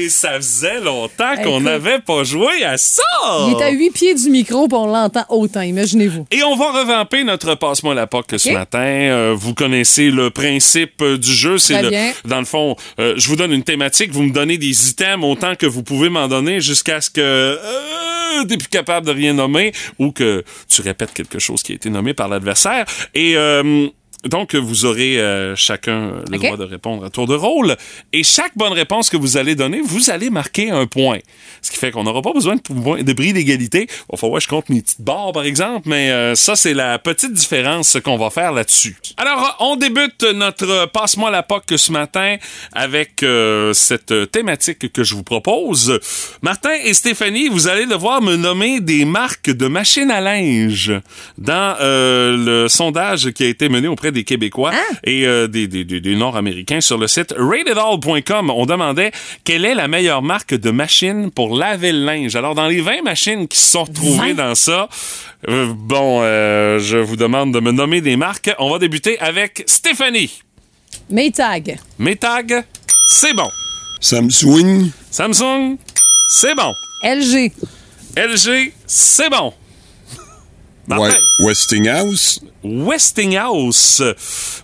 Ça 0.10 0.34
faisait 0.36 0.80
longtemps 0.80 1.36
qu'on 1.43 1.62
n'avait 1.62 2.00
pas 2.00 2.24
joué 2.24 2.63
à 2.63 2.78
ça! 2.78 3.04
Il 3.48 3.56
est 3.58 3.63
à 3.63 3.69
huit 3.69 3.91
pieds 3.91 4.13
du 4.15 4.30
micro, 4.30 4.67
puis 4.67 4.78
on 4.78 4.88
l'entend 4.88 5.26
autant, 5.30 5.62
imaginez-vous. 5.62 6.26
Et 6.32 6.43
on 6.43 6.56
va 6.56 6.72
revamper 6.72 7.24
notre 7.24 7.56
passe-moi 7.56 7.93
la 7.93 8.08
POC 8.08 8.39
ce 8.39 8.52
matin. 8.52 8.80
Euh, 8.80 9.36
vous 9.38 9.54
connaissez 9.54 10.10
le 10.10 10.30
principe 10.30 11.02
euh, 11.02 11.17
du 11.17 11.32
jeu. 11.32 11.58
C'est 11.58 11.82
le, 11.82 11.89
dans 12.28 12.39
le 12.39 12.45
fond, 12.45 12.76
euh, 13.00 13.13
je 13.17 13.28
vous 13.28 13.36
donne 13.36 13.54
une 13.54 13.63
thématique, 13.63 14.12
vous 14.12 14.24
me 14.24 14.34
donnez 14.34 14.58
des 14.58 14.89
items 14.89 15.24
autant 15.26 15.56
que 15.56 15.65
vous 15.65 15.84
pouvez 15.84 16.10
m'en 16.10 16.28
donner 16.28 16.60
jusqu'à 16.60 17.02
ce 17.02 17.10
que 17.10 17.22
euh, 17.22 18.45
t'es 18.48 18.58
plus 18.58 18.67
capable 18.67 19.06
de 19.08 19.12
rien 19.12 19.34
nommer 19.34 19.72
ou 19.98 20.12
que 20.12 20.43
tu 20.67 20.82
répètes 20.82 21.13
quelque 21.13 21.39
chose 21.39 21.63
qui 21.63 21.74
a 21.74 21.76
été 21.76 21.89
nommé 21.89 22.13
par 22.13 22.28
l'adversaire. 22.28 22.86
Et 23.13 23.36
euh, 23.36 23.88
donc, 24.25 24.53
vous 24.53 24.84
aurez 24.84 25.17
euh, 25.17 25.55
chacun 25.55 26.12
le 26.29 26.38
droit 26.38 26.58
de 26.58 26.65
répondre 26.65 27.05
à 27.05 27.10
tour 27.10 27.25
de 27.25 27.36
rôle. 27.36 27.77
Et 28.12 28.23
chaque 28.23 28.51
bonne 28.58 28.73
réponse 28.73 29.10
que 29.10 29.15
vous 29.15 29.38
allez 29.38 29.55
donner, 29.55 29.79
vous 29.82 30.10
allez 30.10 30.29
marquer 30.29 30.71
un 30.71 30.88
point. 30.88 31.19
Ce 31.62 31.71
qui 31.71 31.77
fait 31.77 31.91
qu'on 31.91 32.03
n'aura 32.03 32.21
pas 32.21 32.34
besoin 32.34 32.55
de, 32.55 33.01
de 33.01 33.13
bris 33.13 33.32
d'égalité. 33.32 33.88
Il 33.89 34.12
va 34.12 34.17
falloir 34.17 34.39
que 34.39 34.43
je 34.43 34.49
compte 34.49 34.67
mes 34.67 34.82
petites 34.82 35.01
barres, 35.01 35.32
par 35.32 35.43
exemple, 35.43 35.88
mais 35.88 36.12
euh, 36.12 36.36
ça, 36.36 36.58
c'est 36.58 36.73
la 36.73 36.99
petite 36.99 37.32
différence 37.32 37.97
qu'on 38.03 38.17
va 38.17 38.29
faire 38.29 38.51
là-dessus. 38.51 38.97
Alors, 39.15 39.55
on 39.62 39.77
débute 39.77 40.23
notre 40.23 40.88
Passe-moi 40.91 41.32
la 41.32 41.43
POC 41.43 41.77
ce 41.77 41.91
matin 41.93 42.36
avec 42.73 43.23
euh, 43.23 43.71
cette 43.71 44.32
thématique 44.32 44.91
que 44.91 45.03
je 45.05 45.15
vous 45.15 45.23
propose. 45.23 45.97
Martin 46.41 46.73
et 46.84 46.93
Stéphanie, 46.93 47.47
vous 47.47 47.69
allez 47.69 47.86
devoir 47.86 48.21
me 48.21 48.36
nommer 48.36 48.82
des 48.82 49.05
marques 49.05 49.49
de 49.49 49.67
machines 49.67 50.12
à 50.12 50.19
linge 50.19 50.91
dans 51.38 51.77
le 51.79 52.67
sondage 52.67 53.32
qui 53.32 53.43
a 53.43 53.47
été 53.47 53.69
mené 53.69 53.88
auprès 53.88 54.09
des 54.12 54.24
Québécois 54.24 54.72
et 55.04 55.26
euh, 55.26 55.48
des, 55.48 55.67
des, 55.67 55.84
des- 55.86 56.02
des 56.02 56.15
Nord-Américains 56.15 56.82
sur 56.82 56.98
le 56.98 57.08
site 57.08 57.34
ratedall.com. 57.38 58.50
On 58.50 58.65
demandait 58.65 59.12
quelle 59.43 59.65
est 59.65 59.76
la 59.76 59.88
meilleure 59.88 60.22
marque 60.22 60.54
de 60.54 60.72
machine 60.72 61.32
pour 61.32 61.56
laver 61.58 61.91
le 61.91 62.04
linge. 62.06 62.36
Alors, 62.36 62.56
dans 62.56 62.67
les 62.67 62.82
20 62.82 63.02
machines 63.04 63.48
qui 63.48 63.60
se 63.60 63.67
sont 63.69 63.84
retrouvées 63.86 64.34
dans 64.34 64.56
ça, 64.56 64.89
euh, 65.48 65.72
bon, 65.76 66.19
euh, 66.22 66.80
je 66.80 66.98
vous 66.98 67.15
demande 67.15 67.54
de 67.54 67.60
me 67.60 67.72
nommer 67.72 68.02
des 68.02 68.15
marques. 68.17 68.52
On 68.60 68.69
va 68.69 68.80
débuter 68.80 69.19
avec 69.19 69.63
Stéphanie. 69.65 70.41
Maytag. 71.10 71.78
Metag, 71.98 72.63
c'est 73.08 73.34
bon. 73.34 73.50
Samsung, 74.02 74.89
Samsung, 75.12 75.78
c'est 76.30 76.56
bon. 76.56 76.74
LG. 77.04 77.52
LG, 78.17 78.74
c'est 78.88 79.30
bon. 79.30 79.54
Westinghouse, 81.39 82.41
Westinghouse. 82.63 84.02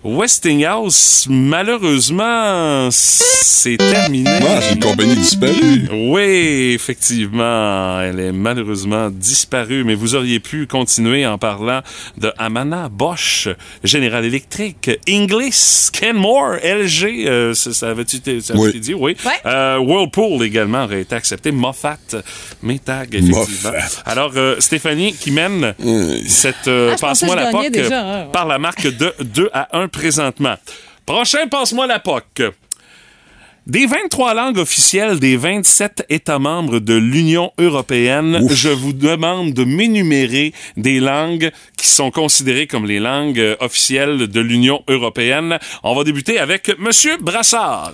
Westinghouse, 0.04 1.28
malheureusement, 1.30 2.90
c'est 2.92 3.78
terminé. 3.78 4.30
Ah, 4.42 4.60
c'est 4.62 4.74
une 4.74 4.80
compagnie 4.82 5.16
disparue. 5.16 5.88
Oui, 5.92 6.74
effectivement, 6.76 8.02
elle 8.02 8.20
est 8.20 8.32
malheureusement 8.32 9.10
disparue, 9.10 9.84
mais 9.84 9.96
vous 9.96 10.16
auriez 10.16 10.40
pu 10.40 10.68
continuer 10.68 11.26
en 11.26 11.38
parlant 11.38 11.82
de 12.18 12.32
Amana, 12.38 12.90
Bosch, 12.90 13.48
General 13.84 14.24
Electric, 14.26 14.92
Inglis, 15.08 15.90
Kenmore, 15.94 16.56
LG, 16.64 17.26
euh, 17.28 17.54
ça, 17.54 17.74
ça 17.74 17.90
avait-tu 17.92 18.18
Oui. 18.56 18.70
été 18.70 18.80
dit? 18.80 18.94
Oui. 18.94 19.16
Ouais. 19.26 19.32
Euh, 19.46 19.78
Whirlpool 19.80 20.44
également 20.44 20.84
aurait 20.84 21.02
été 21.02 21.16
accepté, 21.16 21.52
Moffat, 21.52 21.98
Metag, 22.62 23.16
effectivement. 23.16 23.40
Moffat. 23.72 24.02
Alors, 24.06 24.34
euh, 24.36 24.58
Stéphanie 24.60 25.14
qui 25.14 25.32
mène 25.32 25.74
cette 26.28 26.68
euh, 26.68 26.92
Ah, 26.94 26.98
pensais 27.00 27.26
Passe-moi 27.26 27.36
la 27.36 27.52
POC 27.52 27.72
déjà, 27.72 28.02
hein, 28.02 28.26
ouais. 28.26 28.32
par 28.32 28.46
la 28.46 28.58
marque 28.58 28.88
de 28.88 29.14
2 29.22 29.50
à 29.54 29.78
1 29.78 29.88
présentement. 29.88 30.56
Prochain 31.06 31.48
Passe-moi 31.48 31.88
la 31.88 32.00
POC. 32.00 32.52
Des 33.68 33.88
23 33.88 34.36
langues 34.36 34.60
officielles 34.60 35.20
des 35.20 35.38
27 35.38 36.06
États 36.10 36.38
membres 36.38 36.78
de 36.80 36.94
l'Union 36.94 37.52
européenne, 37.58 38.48
je 38.52 38.70
vous 38.70 38.94
demande 38.94 39.54
de 39.54 39.64
m'énumérer 39.64 40.54
des 40.78 41.00
langues 41.00 41.52
qui 41.76 41.88
sont 41.88 42.12
considérées 42.12 42.68
comme 42.68 42.86
les 42.86 43.00
langues 43.00 43.40
euh, 43.40 43.56
officielles 43.62 44.28
de 44.28 44.40
l'Union 44.40 44.84
européenne. 44.88 45.58
On 45.82 45.96
va 45.96 46.04
débuter 46.04 46.38
avec 46.38 46.78
Monsieur 46.78 47.18
Brassard. 47.18 47.94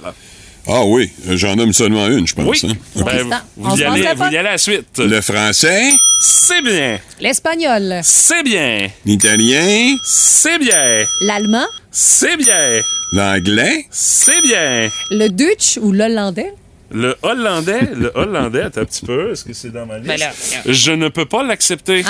Ah 0.67 0.83
oui, 0.85 1.09
j'en 1.31 1.55
nomme 1.55 1.73
seulement 1.73 2.07
une, 2.07 2.27
je 2.27 2.35
pense. 2.35 2.45
Oui. 2.45 2.61
hein. 2.71 2.75
Ben, 3.03 3.41
On 3.59 3.69
vous, 3.69 3.77
y 3.79 3.83
allez, 3.83 4.03
la 4.03 4.13
vous 4.13 4.21
y 4.21 4.23
pote. 4.23 4.27
allez 4.27 4.37
à 4.37 4.43
la 4.43 4.57
suite. 4.57 4.97
Le 4.99 5.19
français, 5.21 5.81
C'est 6.21 6.61
bien. 6.61 6.99
L'espagnol? 7.19 7.99
C'est 8.03 8.43
bien. 8.43 8.87
l'italien, 9.05 9.95
C'est 10.05 10.59
bien. 10.59 11.03
L'allemand? 11.21 11.65
C'est 11.91 12.37
bien. 12.37 12.81
l'anglais, 13.13 13.85
C'est 13.89 14.41
bien. 14.41 14.89
Le 15.09 15.27
Dutch 15.29 15.77
ou 15.81 15.91
l'hollandais? 15.91 16.53
Le 16.93 17.15
hollandais, 17.21 17.89
le 17.95 18.11
hollandais, 18.15 18.63
attends 18.63 18.81
un 18.81 18.85
petit 18.85 19.05
peu, 19.05 19.31
est-ce 19.31 19.45
que 19.45 19.53
c'est 19.53 19.71
dans 19.71 19.85
ma 19.85 19.97
liste? 19.97 20.07
Ben 20.09 20.19
là, 20.19 20.31
Je 20.65 20.91
ne 20.91 21.07
peux 21.07 21.25
pas 21.25 21.41
l'accepter. 21.41 22.03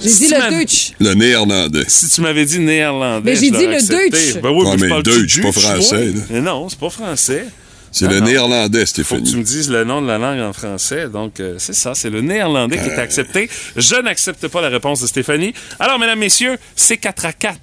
J'ai 0.00 0.08
dit 0.08 0.14
Si 0.14 0.28
tu 0.28 0.34
le 0.34 0.58
Dutch. 0.60 0.92
le 1.00 1.14
néerlandais. 1.14 1.84
Si 1.88 2.08
tu 2.08 2.20
m'avais 2.20 2.44
dit 2.44 2.58
néerlandais, 2.58 3.30
Mais 3.32 3.36
j'ai 3.36 3.50
dit 3.50 3.66
le 3.66 3.74
accepté. 3.74 4.10
Deutsch. 4.10 4.42
Ben 4.42 4.50
oui, 4.50 4.64
Ouais, 4.64 4.70
mais 4.72 4.78
je 4.78 4.82
mais 4.84 4.88
parle 4.88 5.02
Deutsch, 5.02 5.34
c'est 5.34 5.40
pas 5.42 5.48
Deutsch, 5.50 5.58
français. 5.60 6.12
Mais 6.30 6.40
non, 6.40 6.68
c'est 6.68 6.78
pas 6.78 6.90
français. 6.90 7.44
C'est 7.92 8.06
Ah 8.06 8.10
le 8.12 8.20
non. 8.20 8.26
néerlandais, 8.26 8.78
Faut 8.86 8.92
que 8.92 9.00
tu 9.00 9.04
Stéphanie. 9.04 9.34
me 9.36 9.42
dises 9.42 9.68
le 9.68 9.82
nom 9.84 10.00
de 10.00 10.06
la 10.06 10.16
langue 10.16 10.38
en 10.40 10.52
français. 10.52 11.08
Donc, 11.08 11.40
euh, 11.40 11.56
c'est 11.58 11.74
ça, 11.74 11.92
c'est 11.94 12.08
le 12.10 12.20
néerlandais 12.20 12.78
qui 12.78 12.88
est 12.88 12.98
accepté. 12.98 13.50
Je 13.76 13.96
n'accepte 13.96 14.46
pas 14.46 14.60
la 14.60 14.68
réponse 14.68 15.00
de 15.00 15.08
Stéphanie. 15.08 15.52
Alors, 15.80 15.98
mesdames, 15.98 16.20
messieurs, 16.20 16.56
c'est 16.76 16.98
4 16.98 17.26
à 17.26 17.32
4. 17.32 17.58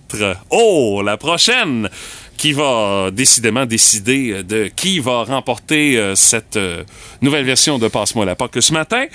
Oh, 0.49 1.01
la 1.01 1.15
prochaine 1.15 1.89
qui 2.35 2.51
va 2.51 3.09
décidément 3.11 3.65
décider 3.65 4.31
euh, 4.31 4.43
de 4.43 4.69
qui 4.75 4.99
va 4.99 5.23
remporter 5.23 5.97
euh, 5.97 6.13
cette 6.13 6.57
euh, 6.57 6.83
nouvelle 7.21 7.45
version 7.45 7.79
de 7.79 7.87
Passe-moi 7.87 8.25
la 8.25 8.35
POC 8.35 8.57
ce 8.61 8.73
matin. 8.73 9.05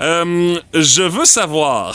Euh, 0.00 0.58
je 0.74 1.02
veux 1.02 1.24
savoir. 1.24 1.94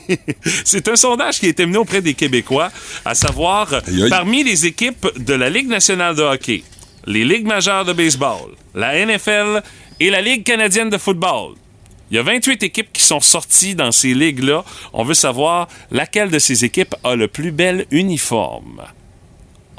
C'est 0.64 0.88
un 0.88 0.96
sondage 0.96 1.38
qui 1.38 1.46
a 1.46 1.48
été 1.50 1.66
mené 1.66 1.78
auprès 1.78 2.00
des 2.02 2.14
Québécois, 2.14 2.70
à 3.04 3.14
savoir 3.14 3.72
Aïe, 3.86 4.02
aïe. 4.04 4.10
parmi 4.10 4.42
les 4.42 4.66
équipes 4.66 5.06
de 5.16 5.34
la 5.34 5.48
Ligue 5.48 5.68
nationale 5.68 6.16
de 6.16 6.22
hockey, 6.22 6.62
les 7.06 7.24
ligues 7.24 7.46
majeures 7.46 7.84
de 7.84 7.92
baseball, 7.92 8.50
la 8.74 9.04
NFL 9.06 9.62
et 10.00 10.10
la 10.10 10.20
Ligue 10.20 10.44
canadienne 10.44 10.90
de 10.90 10.98
football. 10.98 11.54
Il 12.10 12.16
y 12.16 12.18
a 12.18 12.22
28 12.22 12.62
équipes 12.62 12.88
qui 12.92 13.02
sont 13.02 13.20
sorties 13.20 13.74
dans 13.74 13.92
ces 13.92 14.14
ligues-là. 14.14 14.64
On 14.94 15.04
veut 15.04 15.14
savoir 15.14 15.68
laquelle 15.90 16.30
de 16.30 16.38
ces 16.38 16.64
équipes 16.64 16.94
a 17.04 17.14
le 17.14 17.28
plus 17.28 17.52
bel 17.52 17.86
uniforme. 17.90 18.82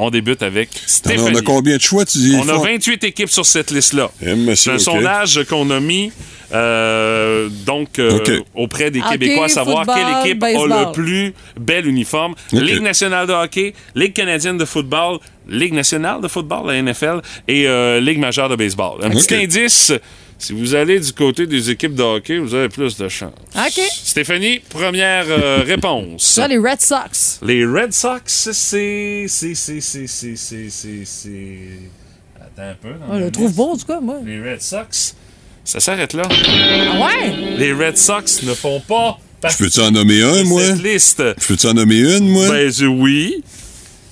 On 0.01 0.09
débute 0.09 0.41
avec 0.43 0.69
Stéphanie. 0.85 1.35
on 1.35 1.39
a 1.39 1.41
combien 1.41 1.75
de 1.75 1.81
choix, 1.81 2.05
tu 2.05 2.17
dis? 2.19 2.35
On 2.37 2.47
a 2.47 2.53
Fort? 2.53 2.63
28 2.63 3.03
équipes 3.03 3.29
sur 3.29 3.45
cette 3.45 3.69
liste-là. 3.69 4.09
Eh, 4.25 4.55
C'est 4.55 4.71
un 4.71 4.79
sondage 4.79 5.43
qu'on 5.49 5.69
a 5.71 5.79
mis 5.79 6.11
euh, 6.51 7.47
donc 7.65 7.99
euh, 7.99 8.39
auprès 8.55 8.89
des 8.89 8.99
Hockey, 9.01 9.11
Québécois 9.11 9.45
à 9.45 9.49
savoir 9.49 9.85
football, 9.85 9.95
quelle 10.23 10.31
équipe 10.31 10.43
a 10.43 10.49
le 10.87 10.91
plus 10.93 11.33
bel 11.59 11.85
uniforme. 11.85 12.33
Ligue 12.51 12.81
nationale 12.81 13.27
de 13.27 13.33
hockey, 13.33 13.73
Ligue 13.93 14.13
canadienne 14.13 14.57
de 14.57 14.65
football, 14.65 15.19
Ligue 15.47 15.73
nationale 15.73 16.21
de 16.21 16.27
football, 16.27 16.67
la 16.67 16.81
NFL, 16.81 17.21
et 17.47 17.67
euh, 17.67 17.99
Ligue 17.99 18.19
majeure 18.19 18.49
de 18.49 18.55
baseball. 18.55 19.03
Un 19.03 19.09
petit 19.09 19.35
indice, 19.35 19.91
si 20.39 20.53
vous 20.53 20.73
allez 20.73 20.99
du 20.99 21.11
côté 21.13 21.45
des 21.45 21.69
équipes 21.69 21.93
de 21.95 22.01
hockey, 22.01 22.37
vous 22.39 22.55
avez 22.55 22.69
plus 22.69 22.97
de 22.97 23.07
chance. 23.09 23.33
OK. 23.55 23.81
Stéphanie, 23.91 24.59
première 24.69 25.25
euh, 25.27 25.63
réponse. 25.67 26.23
Ça, 26.23 26.47
les 26.47 26.57
Red 26.57 26.81
Sox. 26.81 27.39
Les 27.45 27.65
Red 27.65 27.91
Sox, 27.93 28.21
c'est. 28.25 29.25
C'est. 29.27 29.53
C'est. 29.55 29.81
C'est. 29.81 29.81
C'est. 29.81 30.07
C'est. 30.07 30.35
C'est. 30.37 30.69
c'est- 30.69 31.05
c'est- 31.05 31.79
Attends 32.39 32.69
un 32.71 32.75
peu. 32.81 32.89
dans 32.99 33.05
Ouais, 33.07 33.13
ma 33.13 33.19
je 33.19 33.25
le 33.25 33.31
trouve 33.31 33.53
bon, 33.53 33.71
en 33.73 33.77
tout 33.77 33.85
cas, 33.85 33.99
moi. 33.99 34.19
Les 34.25 34.39
Red 34.41 34.61
Sox, 34.61 35.13
ça 35.65 35.79
s'arrête 35.79 36.13
là. 36.13 36.23
Ah 36.29 37.05
ouais? 37.05 37.35
Les 37.57 37.73
Red 37.73 37.97
Sox 37.97 38.41
ne 38.43 38.53
font 38.53 38.79
pas 38.79 39.19
Je 39.37 39.41
partie 39.41 39.63
peux-tu 39.63 39.81
en 39.81 39.91
nommer 39.91 40.21
un, 40.23 40.43
de 40.43 40.47
moi? 40.47 40.63
cette 40.65 40.81
liste. 40.83 41.21
Je 41.39 41.47
peux-tu 41.47 41.67
en 41.67 41.73
nommer 41.73 41.99
une, 41.99 42.27
moi? 42.29 42.47
Ben, 42.47 42.71
je- 42.71 42.85
oui. 42.85 43.43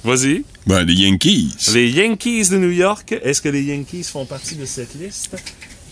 Vas-y. 0.03 0.43
Ben, 0.67 0.83
les 0.83 0.93
Yankees. 0.93 1.53
Les 1.73 1.89
Yankees 1.89 2.49
de 2.49 2.57
New 2.57 2.71
York, 2.71 3.15
est-ce 3.23 3.41
que 3.41 3.49
les 3.49 3.63
Yankees 3.63 4.03
font 4.03 4.25
partie 4.25 4.55
de 4.55 4.65
cette 4.65 4.93
liste? 4.95 5.35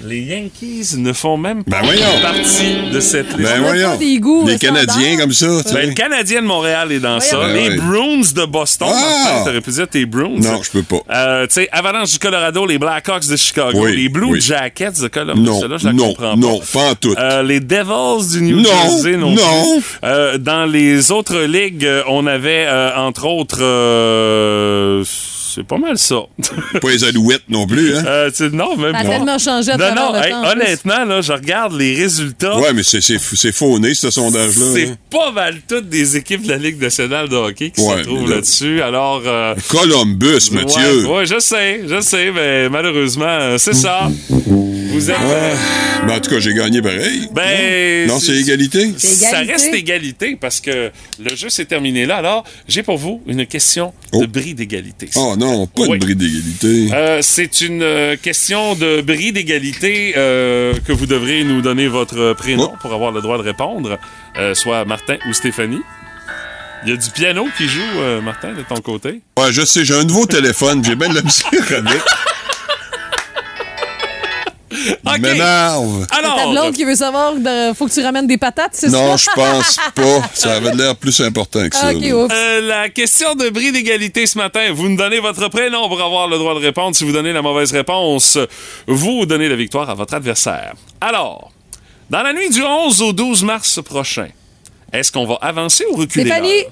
Les 0.04 0.20
Yankees 0.22 0.98
ne 0.98 1.14
font 1.14 1.38
même 1.38 1.64
pas 1.64 1.80
Ben 1.82 1.86
voyons. 1.86 2.22
partie 2.22 2.92
de 2.94 3.00
cette 3.00 3.28
liste. 3.38 3.40
Ben 3.50 3.62
On 3.62 3.66
a 3.66 3.68
voyons. 3.70 3.92
pas 3.92 3.98
des 3.98 4.20
goûts, 4.20 4.46
les. 4.48 4.60
Canadiens 4.60 5.18
comme 5.18 5.32
ça, 5.34 5.48
tu 5.66 5.74
Ben, 5.74 5.82
sais. 5.82 5.86
le 5.88 5.94
Canadien 5.94 6.42
de 6.42 6.48
Montréal 6.48 6.92
est 6.92 7.00
dans 7.00 7.20
ça. 7.20 7.38
Ben 7.40 7.54
les 7.54 7.70
ouais. 7.70 7.76
Bruins 7.78 8.22
de 8.36 8.46
Boston. 8.46 8.88
Ah! 8.92 9.42
T'aurais 9.46 9.62
pu 9.62 9.72
dire 9.72 9.88
tes 9.88 10.06
Bruins. 10.06 10.38
Non, 10.38 10.62
je 10.62 10.70
peux 10.72 10.84
pas. 10.84 10.98
Euh, 11.10 11.48
tu 11.48 11.54
sais, 11.56 11.70
Avalanche 11.72 12.12
du 12.12 12.20
Colorado, 12.20 12.66
les 12.66 12.78
Blackhawks 12.78 13.28
de 13.28 13.36
Chicago, 13.36 13.80
Oui, 13.86 13.96
les 13.96 14.10
Blue 14.10 14.32
oui. 14.34 14.42
Jackets 14.42 15.02
de 15.02 15.08
Columbus. 15.08 15.42
Non, 15.42 15.60
Celle-là, 15.62 15.78
je 15.78 15.86
la 15.88 15.94
non, 15.94 16.08
comprends 16.10 16.38
non, 16.38 16.60
pas. 16.60 16.66
pas 16.74 16.90
en 16.92 16.96
tout. 16.96 17.16
Euh, 17.18 17.42
les 17.44 17.60
Devils 17.62 18.32
du 18.34 18.42
New 18.44 18.58
Non, 18.62 18.70
Jersey 18.70 19.18
non, 19.18 19.32
non. 19.32 19.80
plus. 19.80 20.00
Euh, 20.04 20.38
dans 20.38 20.66
les 20.66 21.12
autres 21.12 21.40
ligues, 21.40 21.86
euh, 21.86 22.04
on 22.10 22.28
avait 22.28 22.66
euh, 22.68 22.96
entre 22.98 23.26
autres, 23.26 23.60
euh, 23.62 25.04
c'est 25.56 25.66
pas 25.66 25.78
mal 25.78 25.98
ça. 25.98 26.16
Pas 26.82 26.90
les 26.90 27.04
Alouettes 27.04 27.44
non 27.50 27.66
plus, 27.66 27.96
hein? 27.96 28.04
Euh, 28.06 28.30
non, 28.52 28.76
même 28.76 28.92
pas. 28.92 29.04
tellement 29.04 29.38
changé 29.40 29.72
à 29.72 29.78
Non, 29.78 29.96
non, 29.96 30.14
le 30.14 30.20
hey, 30.26 30.32
temps, 30.32 30.40
en 30.44 30.52
plus. 30.52 30.62
honnêtement, 30.62 31.06
là, 31.06 31.22
je 31.22 31.32
regarde 31.34 31.74
les 31.78 31.96
résultats. 31.96 32.60
Ouais, 32.60 32.74
mais 32.74 32.84
c'est- 32.84 33.02
c'est 33.02 33.18
c'est 33.20 33.52
fauné, 33.52 33.94
ce 33.94 34.12
sondage-là. 34.12 34.66
C'est 34.74 34.88
hein? 34.90 34.98
pas 35.10 35.32
mal 35.32 35.56
toutes 35.68 35.90
des 35.90 36.18
équipes 36.18 36.44
de 36.44 36.50
la 36.50 36.58
Ligue 36.58 36.82
nationale 36.82 37.30
de 37.30 37.36
hockey 37.36 37.72
qui 37.72 37.82
Ouais, 37.82 37.98
se 37.98 38.02
trouvent 38.04 38.30
là- 38.30 38.36
là-dessus. 38.36 38.82
Alors, 38.82 39.22
euh, 39.26 39.56
Columbus, 39.70 40.50
Mathieu. 40.52 41.06
Ouais, 41.08 41.18
ouais, 41.20 41.26
je 41.26 41.40
sais, 41.40 41.82
je 41.88 42.02
sais, 42.02 42.32
mais 42.32 42.70
malheureusement, 42.70 43.26
euh, 43.28 43.58
c'est 43.58 43.74
ça. 43.76 44.10
Vous 44.30 45.10
êtes. 45.12 45.18
euh, 45.20 45.56
Ah, 46.02 46.06
ben, 46.08 46.16
en 46.16 46.20
tout 46.20 46.30
cas, 46.30 46.40
j'ai 46.40 46.54
gagné 46.54 46.82
pareil. 46.82 47.28
Ben, 47.34 48.08
Non, 48.08 48.20
c'est 48.20 48.36
égalité. 48.36 48.92
Ça 48.98 49.40
reste 49.40 49.74
égalité 49.74 50.38
parce 50.40 50.60
que 50.62 50.92
le 51.24 51.36
jeu 51.36 51.50
s'est 51.50 51.66
terminé 51.66 52.06
là. 52.06 52.18
Alors, 52.18 52.44
j'ai 52.68 52.84
pour 52.84 52.98
vous 52.98 53.22
une 53.28 53.46
question 53.46 53.94
de 54.14 54.26
bris 54.26 54.54
d'égalité. 54.54 55.10
Oh 55.16 55.36
non, 55.38 55.45
pas 55.68 55.82
Oui. 55.84 56.00
de 56.00 56.06
bris 56.06 56.16
d'égalité. 56.16 56.90
Euh, 56.94 57.20
c'est 57.22 57.62
une 57.62 57.82
euh, 57.82 58.16
question 58.22 58.76
de 58.76 59.02
bris 59.02 59.32
d'égalité 59.32 60.14
euh, 60.18 60.74
que 60.86 60.92
vous 60.92 61.06
devrez 61.06 61.44
nous 61.44 61.62
donner 61.62 61.88
votre 61.88 62.34
prénom 62.34 62.72
Oh. 62.74 62.78
pour 62.82 62.94
avoir 62.94 63.12
le 63.12 63.22
droit 63.22 63.38
de 63.38 63.44
répondre, 63.44 63.98
soit 64.54 64.86
Martin 64.86 65.18
ou 65.30 65.34
Stéphanie. 65.34 65.82
Il 66.86 66.90
y 66.90 66.94
a 66.94 66.98
du 66.98 67.10
piano 67.10 67.48
qui 67.58 67.68
joue, 67.68 68.22
Martin, 68.24 68.54
de 68.54 68.62
ton 68.62 68.76
côté? 68.82 69.22
Ouais, 69.40 69.52
je 69.52 69.64
sais, 69.66 69.84
j'ai 69.86 69.96
un 69.96 70.04
nouveau 70.04 70.26
téléphone, 70.26 70.84
j'ai 70.86 70.96
bien 70.96 71.10
de 71.10 71.16
la 71.16 71.22
misère 71.22 71.50
avec. 71.78 72.02
OK. 75.06 75.20
M'énerve. 75.20 76.06
C'est 76.14 76.22
ta 76.22 76.48
blonde 76.52 76.74
qui 76.74 76.84
veut 76.86 76.96
savoir, 76.96 77.34
de- 77.36 77.74
faut 77.74 77.88
que 77.88 77.94
tu 77.94 78.02
ramènes 78.04 78.28
des 78.28 78.38
patates, 78.38 78.72
c'est 78.74 78.90
ça? 78.90 78.98
Non, 78.98 79.18
je 79.18 79.30
pense 79.36 79.78
pas. 79.96 80.22
Ça 80.34 80.54
avait 80.56 80.74
l'air 80.74 80.96
plus 80.96 81.20
important 81.22 81.68
que 81.70 81.76
ça. 81.76 81.88
Euh, 82.32 82.62
la 82.62 82.90
question 82.90 83.36
de 83.36 83.50
bris 83.50 83.72
d'égalité 83.72 84.26
ce 84.26 84.38
matin, 84.38 84.72
vous 84.74 84.90
nous 84.90 84.98
donnez 84.98 85.20
votre 85.20 85.48
prénom 85.50 85.88
pour 85.88 86.02
avoir 86.02 86.28
le 86.28 86.38
droit 86.38 86.54
de 86.54 86.60
répondre. 86.60 86.96
Si 86.96 87.04
vous 87.04 87.12
donnez 87.12 87.34
la 87.34 87.42
mauvaise 87.42 87.72
réponse, 87.72 88.38
vous 88.88 89.26
donnez 89.26 89.50
la 89.50 89.56
victoire 89.56 89.90
à 89.90 89.94
votre 89.94 90.14
adversaire. 90.14 90.74
Alors, 91.02 91.52
dans 92.10 92.22
la 92.22 92.34
nuit 92.34 92.50
du 92.50 92.64
11 92.64 93.02
au 93.02 93.14
12 93.14 93.44
mars 93.44 93.80
prochain, 93.84 94.28
est-ce 94.94 95.12
qu'on 95.12 95.26
va 95.26 95.36
avancer 95.42 95.84
ou 95.92 95.96
reculer 95.96 96.26
Stéphanie? 96.26 96.64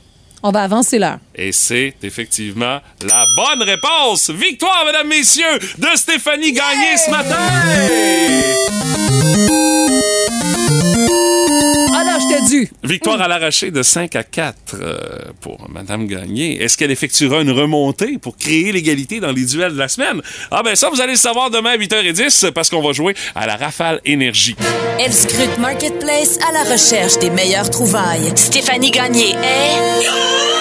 On 0.43 0.51
va 0.51 0.63
avancer 0.63 0.99
l'heure. 0.99 1.19
Et 1.33 1.51
c'est 1.51 1.95
effectivement 2.03 2.79
la 3.01 3.25
bonne 3.35 3.63
réponse. 3.63 4.29
Victoire, 4.29 4.83
mesdames, 4.85 5.07
messieurs, 5.07 5.59
de 5.77 5.87
Stéphanie 5.95 6.51
Gagné 6.51 6.97
ce 6.97 7.09
matin. 7.09 8.52
Victoire 12.83 13.21
à 13.21 13.27
l'arraché 13.27 13.71
de 13.71 13.83
5 13.83 14.15
à 14.15 14.23
4 14.23 14.75
euh, 14.75 14.97
pour 15.41 15.69
Madame 15.69 16.07
Gagné. 16.07 16.61
Est-ce 16.61 16.77
qu'elle 16.77 16.91
effectuera 16.91 17.41
une 17.41 17.51
remontée 17.51 18.17
pour 18.17 18.37
créer 18.37 18.71
l'égalité 18.71 19.19
dans 19.19 19.31
les 19.31 19.45
duels 19.45 19.73
de 19.73 19.79
la 19.79 19.87
semaine? 19.87 20.21
Ah 20.51 20.61
ben 20.63 20.75
ça, 20.75 20.89
vous 20.89 21.01
allez 21.01 21.13
le 21.13 21.17
savoir 21.17 21.49
demain 21.49 21.71
à 21.71 21.77
8h10 21.77 22.51
parce 22.51 22.69
qu'on 22.69 22.81
va 22.81 22.93
jouer 22.93 23.15
à 23.35 23.45
la 23.47 23.55
Rafale 23.55 24.01
Énergie. 24.05 24.55
Elle 24.99 25.13
scrute 25.13 25.57
Marketplace 25.59 26.37
à 26.47 26.51
la 26.51 26.63
recherche 26.63 27.17
des 27.19 27.29
meilleures 27.29 27.69
trouvailles. 27.69 28.31
Stéphanie 28.35 28.91
Gagné 28.91 29.31
est... 29.31 30.52